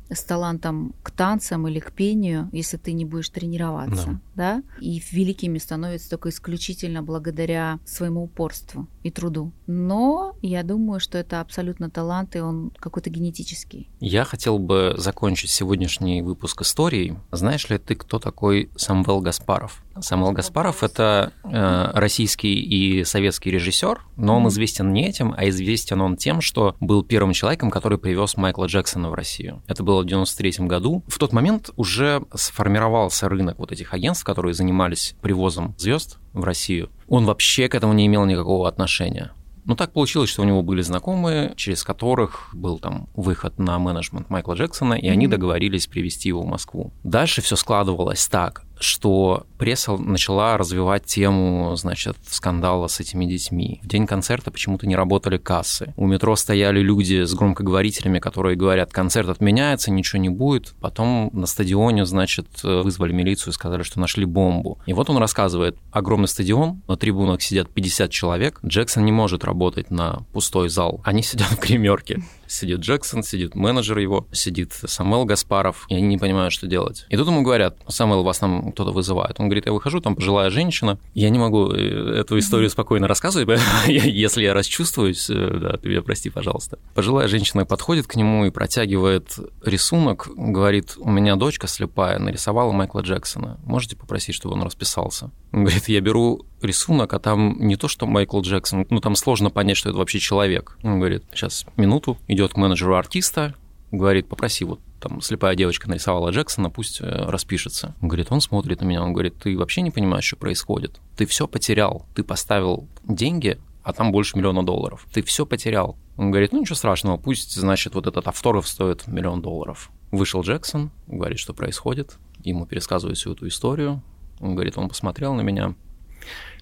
с 0.09 0.23
талантом 0.23 0.93
к 1.03 1.11
танцам 1.11 1.67
или 1.67 1.79
к 1.79 1.91
пению, 1.91 2.49
если 2.51 2.77
ты 2.77 2.93
не 2.93 3.05
будешь 3.05 3.29
тренироваться, 3.29 4.19
да. 4.35 4.63
И 4.79 5.01
великими 5.11 5.57
становятся 5.57 6.11
только 6.11 6.29
исключительно 6.29 7.01
благодаря 7.01 7.79
своему 7.85 8.23
упорству 8.23 8.87
и 9.03 9.11
труду. 9.11 9.51
Но 9.67 10.35
я 10.41 10.63
думаю, 10.63 10.99
что 10.99 11.17
это 11.17 11.41
абсолютно 11.41 11.89
талант, 11.89 12.35
и 12.35 12.39
он 12.39 12.71
какой-то 12.79 13.09
генетический. 13.09 13.89
Я 13.99 14.25
хотел 14.25 14.59
бы 14.59 14.95
закончить 14.97 15.49
сегодняшний 15.49 16.21
выпуск 16.21 16.61
историей. 16.61 17.17
Знаешь 17.31 17.69
ли 17.69 17.77
ты, 17.77 17.95
кто 17.95 18.19
такой 18.19 18.69
Самвел 18.75 19.21
Гаспаров? 19.21 19.84
Самвел 19.99 20.31
Гаспаров– 20.33 20.83
это 20.83 21.31
э, 21.43 21.91
российский 21.93 22.53
и 22.55 23.03
советский 23.05 23.49
режиссер, 23.51 24.01
но 24.17 24.37
он 24.37 24.47
известен 24.49 24.91
не 24.91 25.07
этим, 25.07 25.33
а 25.37 25.47
известен 25.49 26.01
он 26.01 26.17
тем, 26.17 26.41
что 26.41 26.75
был 26.79 27.03
первым 27.03 27.31
человеком, 27.33 27.71
который 27.71 27.97
привез 27.97 28.35
Майкла 28.35 28.65
Джексона 28.65 29.09
в 29.09 29.13
Россию. 29.13 29.63
Это 29.67 29.83
было 29.83 30.01
в 30.01 30.05
93 30.05 30.65
году. 30.67 31.03
В 31.07 31.17
тот 31.17 31.31
момент 31.31 31.69
уже 31.77 32.23
сформировался 32.33 33.29
рынок 33.29 33.57
вот 33.57 33.71
этих 33.71 33.93
агентств, 33.93 34.25
которые 34.25 34.53
занимались 34.53 35.15
привозом 35.21 35.75
звезд 35.77 36.19
в 36.33 36.43
Россию. 36.43 36.89
Он 37.07 37.25
вообще 37.25 37.69
к 37.69 37.75
этому 37.75 37.93
не 37.93 38.05
имел 38.07 38.25
никакого 38.25 38.67
отношения. 38.67 39.31
Ну, 39.67 39.75
так 39.75 39.93
получилось, 39.93 40.29
что 40.29 40.43
у 40.43 40.45
него 40.45 40.61
были 40.61 40.81
знакомые, 40.83 41.53
через 41.55 41.83
которых 41.83 42.49
был 42.53 42.77
там 42.77 43.09
выход 43.15 43.57
на 43.57 43.79
менеджмент 43.79 44.29
Майкла 44.29 44.53
Джексона, 44.53 44.93
и 44.93 45.07
они 45.07 45.25
Мгм. 45.25 45.31
договорились 45.31 45.87
привезти 45.87 46.29
его 46.29 46.43
в 46.43 46.45
Москву. 46.45 46.93
Дальше 47.03 47.41
все 47.41 47.55
складывалось 47.55 48.27
так, 48.27 48.61
что 48.79 49.45
пресса 49.57 49.95
начала 49.97 50.57
развивать 50.57 51.05
тему, 51.05 51.75
значит, 51.75 52.17
скандала 52.27 52.87
с 52.87 52.99
этими 52.99 53.25
детьми. 53.25 53.79
В 53.83 53.87
день 53.87 54.05
концерта 54.05 54.51
почему-то 54.51 54.87
не 54.87 54.95
работали 54.95 55.37
кассы. 55.37 55.93
У 55.97 56.07
метро 56.07 56.35
стояли 56.35 56.79
люди 56.79 57.23
с 57.23 57.33
громкоговорителями, 57.33 58.19
которые 58.19 58.55
говорят, 58.55 58.91
концерт 58.91 59.29
отменяется, 59.29 59.91
ничего 59.91 60.21
не 60.21 60.29
будет. 60.29 60.73
Потом 60.81 61.29
на 61.33 61.45
стадионе, 61.45 62.05
значит, 62.05 62.47
вызвали 62.63 63.13
милицию 63.13 63.51
и 63.51 63.53
сказали, 63.53 63.83
что 63.83 63.99
нашли 63.99 64.25
бомбу. 64.25 64.79
И 64.85 64.93
вот 64.93 65.09
он 65.09 65.17
рассказывает, 65.17 65.77
огромный 65.91 66.27
стадион, 66.27 66.81
на 66.87 66.97
трибунах 66.97 67.41
сидят 67.41 67.69
50 67.69 68.11
человек, 68.11 68.59
Джексон 68.65 69.05
не 69.05 69.11
может 69.11 69.43
работать 69.43 69.91
на 69.91 70.23
пустой 70.33 70.69
зал. 70.69 71.01
Они 71.03 71.23
сидят 71.23 71.47
в 71.47 71.59
гримерке. 71.59 72.21
Сидит 72.47 72.79
Джексон, 72.79 73.23
сидит 73.23 73.55
менеджер 73.55 73.97
его, 73.97 74.27
сидит 74.31 74.73
Самуэл 74.73 75.25
Гаспаров, 75.25 75.85
и 75.89 75.95
они 75.95 76.07
не 76.07 76.17
понимают, 76.17 76.53
что 76.53 76.67
делать. 76.67 77.05
И 77.09 77.17
тут 77.17 77.27
ему 77.27 77.41
говорят, 77.41 77.77
Самуэл, 77.87 78.23
вас 78.23 78.39
там 78.39 78.71
кто-то 78.71 78.91
вызывает. 78.91 79.39
Он 79.39 79.47
говорит, 79.47 79.65
я 79.65 79.73
выхожу, 79.73 79.99
там 79.99 80.15
пожилая 80.15 80.49
женщина. 80.49 80.99
Я 81.13 81.29
не 81.29 81.39
могу 81.39 81.71
э, 81.71 82.19
эту 82.19 82.37
историю 82.39 82.69
спокойно 82.69 83.07
рассказывать, 83.07 83.59
если 83.87 84.43
я 84.43 84.53
расчувствуюсь, 84.53 85.29
э, 85.29 85.57
да, 85.59 85.77
ты 85.77 85.89
меня 85.89 86.01
прости, 86.01 86.29
пожалуйста. 86.29 86.79
Пожилая 86.93 87.27
женщина 87.27 87.65
подходит 87.65 88.07
к 88.07 88.15
нему 88.15 88.45
и 88.45 88.49
протягивает 88.49 89.37
рисунок, 89.63 90.27
говорит, 90.35 90.93
у 90.97 91.09
меня 91.09 91.35
дочка 91.35 91.67
слепая, 91.67 92.19
нарисовала 92.19 92.71
Майкла 92.71 93.01
Джексона. 93.01 93.59
Можете 93.63 93.95
попросить, 93.95 94.35
чтобы 94.35 94.55
он 94.55 94.63
расписался? 94.63 95.31
Он 95.51 95.63
говорит, 95.63 95.87
я 95.87 96.01
беру 96.01 96.45
рисунок, 96.61 97.13
а 97.13 97.19
там 97.19 97.57
не 97.59 97.75
то, 97.75 97.87
что 97.87 98.05
Майкл 98.05 98.41
Джексон, 98.41 98.85
ну 98.89 98.99
там 98.99 99.15
сложно 99.15 99.49
понять, 99.49 99.77
что 99.77 99.89
это 99.89 99.97
вообще 99.97 100.19
человек. 100.19 100.77
Он 100.83 100.99
говорит, 100.99 101.23
сейчас 101.33 101.65
минуту, 101.77 102.17
идет 102.35 102.53
к 102.53 102.57
менеджеру 102.57 102.95
артиста, 102.95 103.55
говорит, 103.91 104.27
попроси 104.27 104.65
вот 104.65 104.79
там 104.99 105.21
слепая 105.21 105.55
девочка 105.55 105.89
нарисовала 105.89 106.29
Джексона, 106.31 106.69
пусть 106.69 106.99
э, 107.01 107.05
распишется. 107.05 107.95
Он 108.01 108.07
говорит, 108.07 108.27
он 108.31 108.41
смотрит 108.41 108.81
на 108.81 108.85
меня, 108.85 109.03
он 109.03 109.13
говорит, 109.13 109.35
ты 109.37 109.57
вообще 109.57 109.81
не 109.81 109.91
понимаешь, 109.91 110.25
что 110.25 110.35
происходит. 110.35 110.99
Ты 111.15 111.25
все 111.25 111.47
потерял, 111.47 112.05
ты 112.15 112.23
поставил 112.23 112.87
деньги, 113.03 113.59
а 113.83 113.93
там 113.93 114.11
больше 114.11 114.37
миллиона 114.37 114.65
долларов. 114.65 115.05
Ты 115.13 115.21
все 115.21 115.45
потерял. 115.45 115.95
Он 116.17 116.31
говорит, 116.31 116.51
ну 116.51 116.61
ничего 116.61 116.75
страшного, 116.75 117.17
пусть, 117.17 117.53
значит, 117.53 117.93
вот 117.93 118.07
этот 118.07 118.27
автограф 118.27 118.67
стоит 118.67 119.05
миллион 119.07 119.41
долларов. 119.41 119.91
Вышел 120.11 120.41
Джексон, 120.41 120.91
говорит, 121.07 121.39
что 121.39 121.53
происходит, 121.53 122.17
ему 122.43 122.65
пересказывают 122.65 123.17
всю 123.17 123.33
эту 123.33 123.47
историю. 123.47 124.01
Он 124.39 124.55
говорит, 124.55 124.77
он 124.77 124.89
посмотрел 124.89 125.33
на 125.33 125.41
меня, 125.41 125.75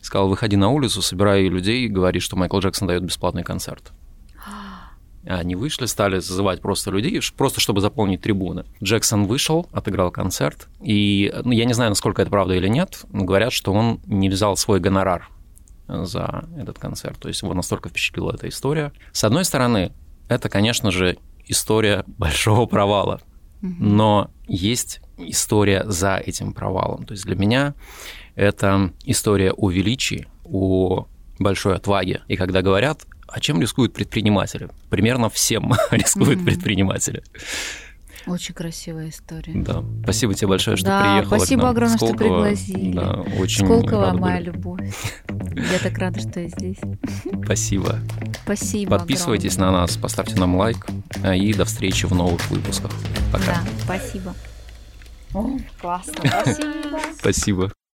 сказал, 0.01 0.27
выходи 0.27 0.57
на 0.57 0.69
улицу, 0.69 1.01
собирай 1.01 1.47
людей, 1.47 1.87
говори, 1.87 2.19
что 2.19 2.35
Майкл 2.35 2.59
Джексон 2.59 2.87
дает 2.87 3.03
бесплатный 3.03 3.43
концерт. 3.43 3.93
Они 5.25 5.55
вышли, 5.55 5.85
стали 5.85 6.19
зазывать 6.19 6.61
просто 6.61 6.91
людей, 6.91 7.19
просто 7.37 7.61
чтобы 7.61 7.81
заполнить 7.81 8.21
трибуны. 8.21 8.65
Джексон 8.81 9.25
вышел, 9.25 9.67
отыграл 9.71 10.11
концерт, 10.11 10.67
и 10.81 11.33
ну, 11.43 11.51
я 11.51 11.65
не 11.65 11.73
знаю, 11.73 11.91
насколько 11.91 12.21
это 12.21 12.29
правда 12.29 12.55
или 12.55 12.67
нет, 12.67 13.05
но 13.11 13.23
говорят, 13.23 13.53
что 13.53 13.71
он 13.71 14.01
не 14.05 14.29
взял 14.29 14.57
свой 14.57 14.79
гонорар 14.79 15.29
за 15.87 16.45
этот 16.57 16.79
концерт. 16.79 17.17
То 17.19 17.29
есть 17.29 17.41
его 17.41 17.53
настолько 17.53 17.89
впечатлила 17.89 18.33
эта 18.33 18.49
история. 18.49 18.91
С 19.11 19.23
одной 19.23 19.45
стороны, 19.45 19.93
это, 20.27 20.49
конечно 20.49 20.91
же, 20.91 21.17
история 21.45 22.03
большого 22.07 22.65
провала, 22.65 23.21
но 23.61 24.29
есть 24.47 25.01
история 25.17 25.83
за 25.85 26.17
этим 26.17 26.53
провалом. 26.53 27.05
То 27.05 27.13
есть 27.13 27.25
для 27.25 27.35
меня 27.35 27.75
это 28.35 28.91
история 29.05 29.51
о 29.51 29.69
величии, 29.69 30.27
о 30.43 31.07
большой 31.39 31.75
отваге. 31.75 32.23
И 32.27 32.35
когда 32.35 32.61
говорят, 32.61 33.05
а 33.33 33.39
чем 33.39 33.59
рискуют 33.59 33.93
предприниматели? 33.93 34.69
Примерно 34.89 35.29
всем 35.29 35.73
рискуют 35.91 36.39
mm-hmm. 36.39 36.45
предприниматели. 36.45 37.23
Очень 38.27 38.53
красивая 38.53 39.09
история. 39.09 39.53
Да. 39.55 39.83
Спасибо 40.03 40.33
тебе 40.35 40.47
большое, 40.49 40.77
что 40.77 40.85
да, 40.85 41.01
приехала. 41.01 41.37
Спасибо 41.37 41.69
огромное, 41.69 41.97
Сколково. 41.97 42.17
что 42.17 42.23
пригласили. 42.23 42.93
Да, 42.93 43.11
очень 43.39 43.65
Сколково 43.65 44.13
моя 44.13 44.39
любовь. 44.39 44.95
Я 45.55 45.79
так 45.79 45.97
рада, 45.97 46.19
что 46.19 46.39
я 46.39 46.47
здесь. 46.47 46.77
Спасибо. 47.43 47.99
Спасибо. 48.43 48.97
Подписывайтесь 48.99 49.55
огромное. 49.55 49.79
на 49.79 49.81
нас, 49.81 49.97
поставьте 49.97 50.35
нам 50.35 50.55
лайк. 50.55 50.85
И 51.35 51.53
до 51.53 51.65
встречи 51.65 52.05
в 52.05 52.13
новых 52.13 52.49
выпусках. 52.51 52.91
Пока. 53.31 53.45
Да, 53.45 53.63
спасибо. 53.83 54.35
О, 55.33 55.57
классно. 55.81 56.13
Спасибо. 56.23 56.99
Спасибо. 57.17 57.73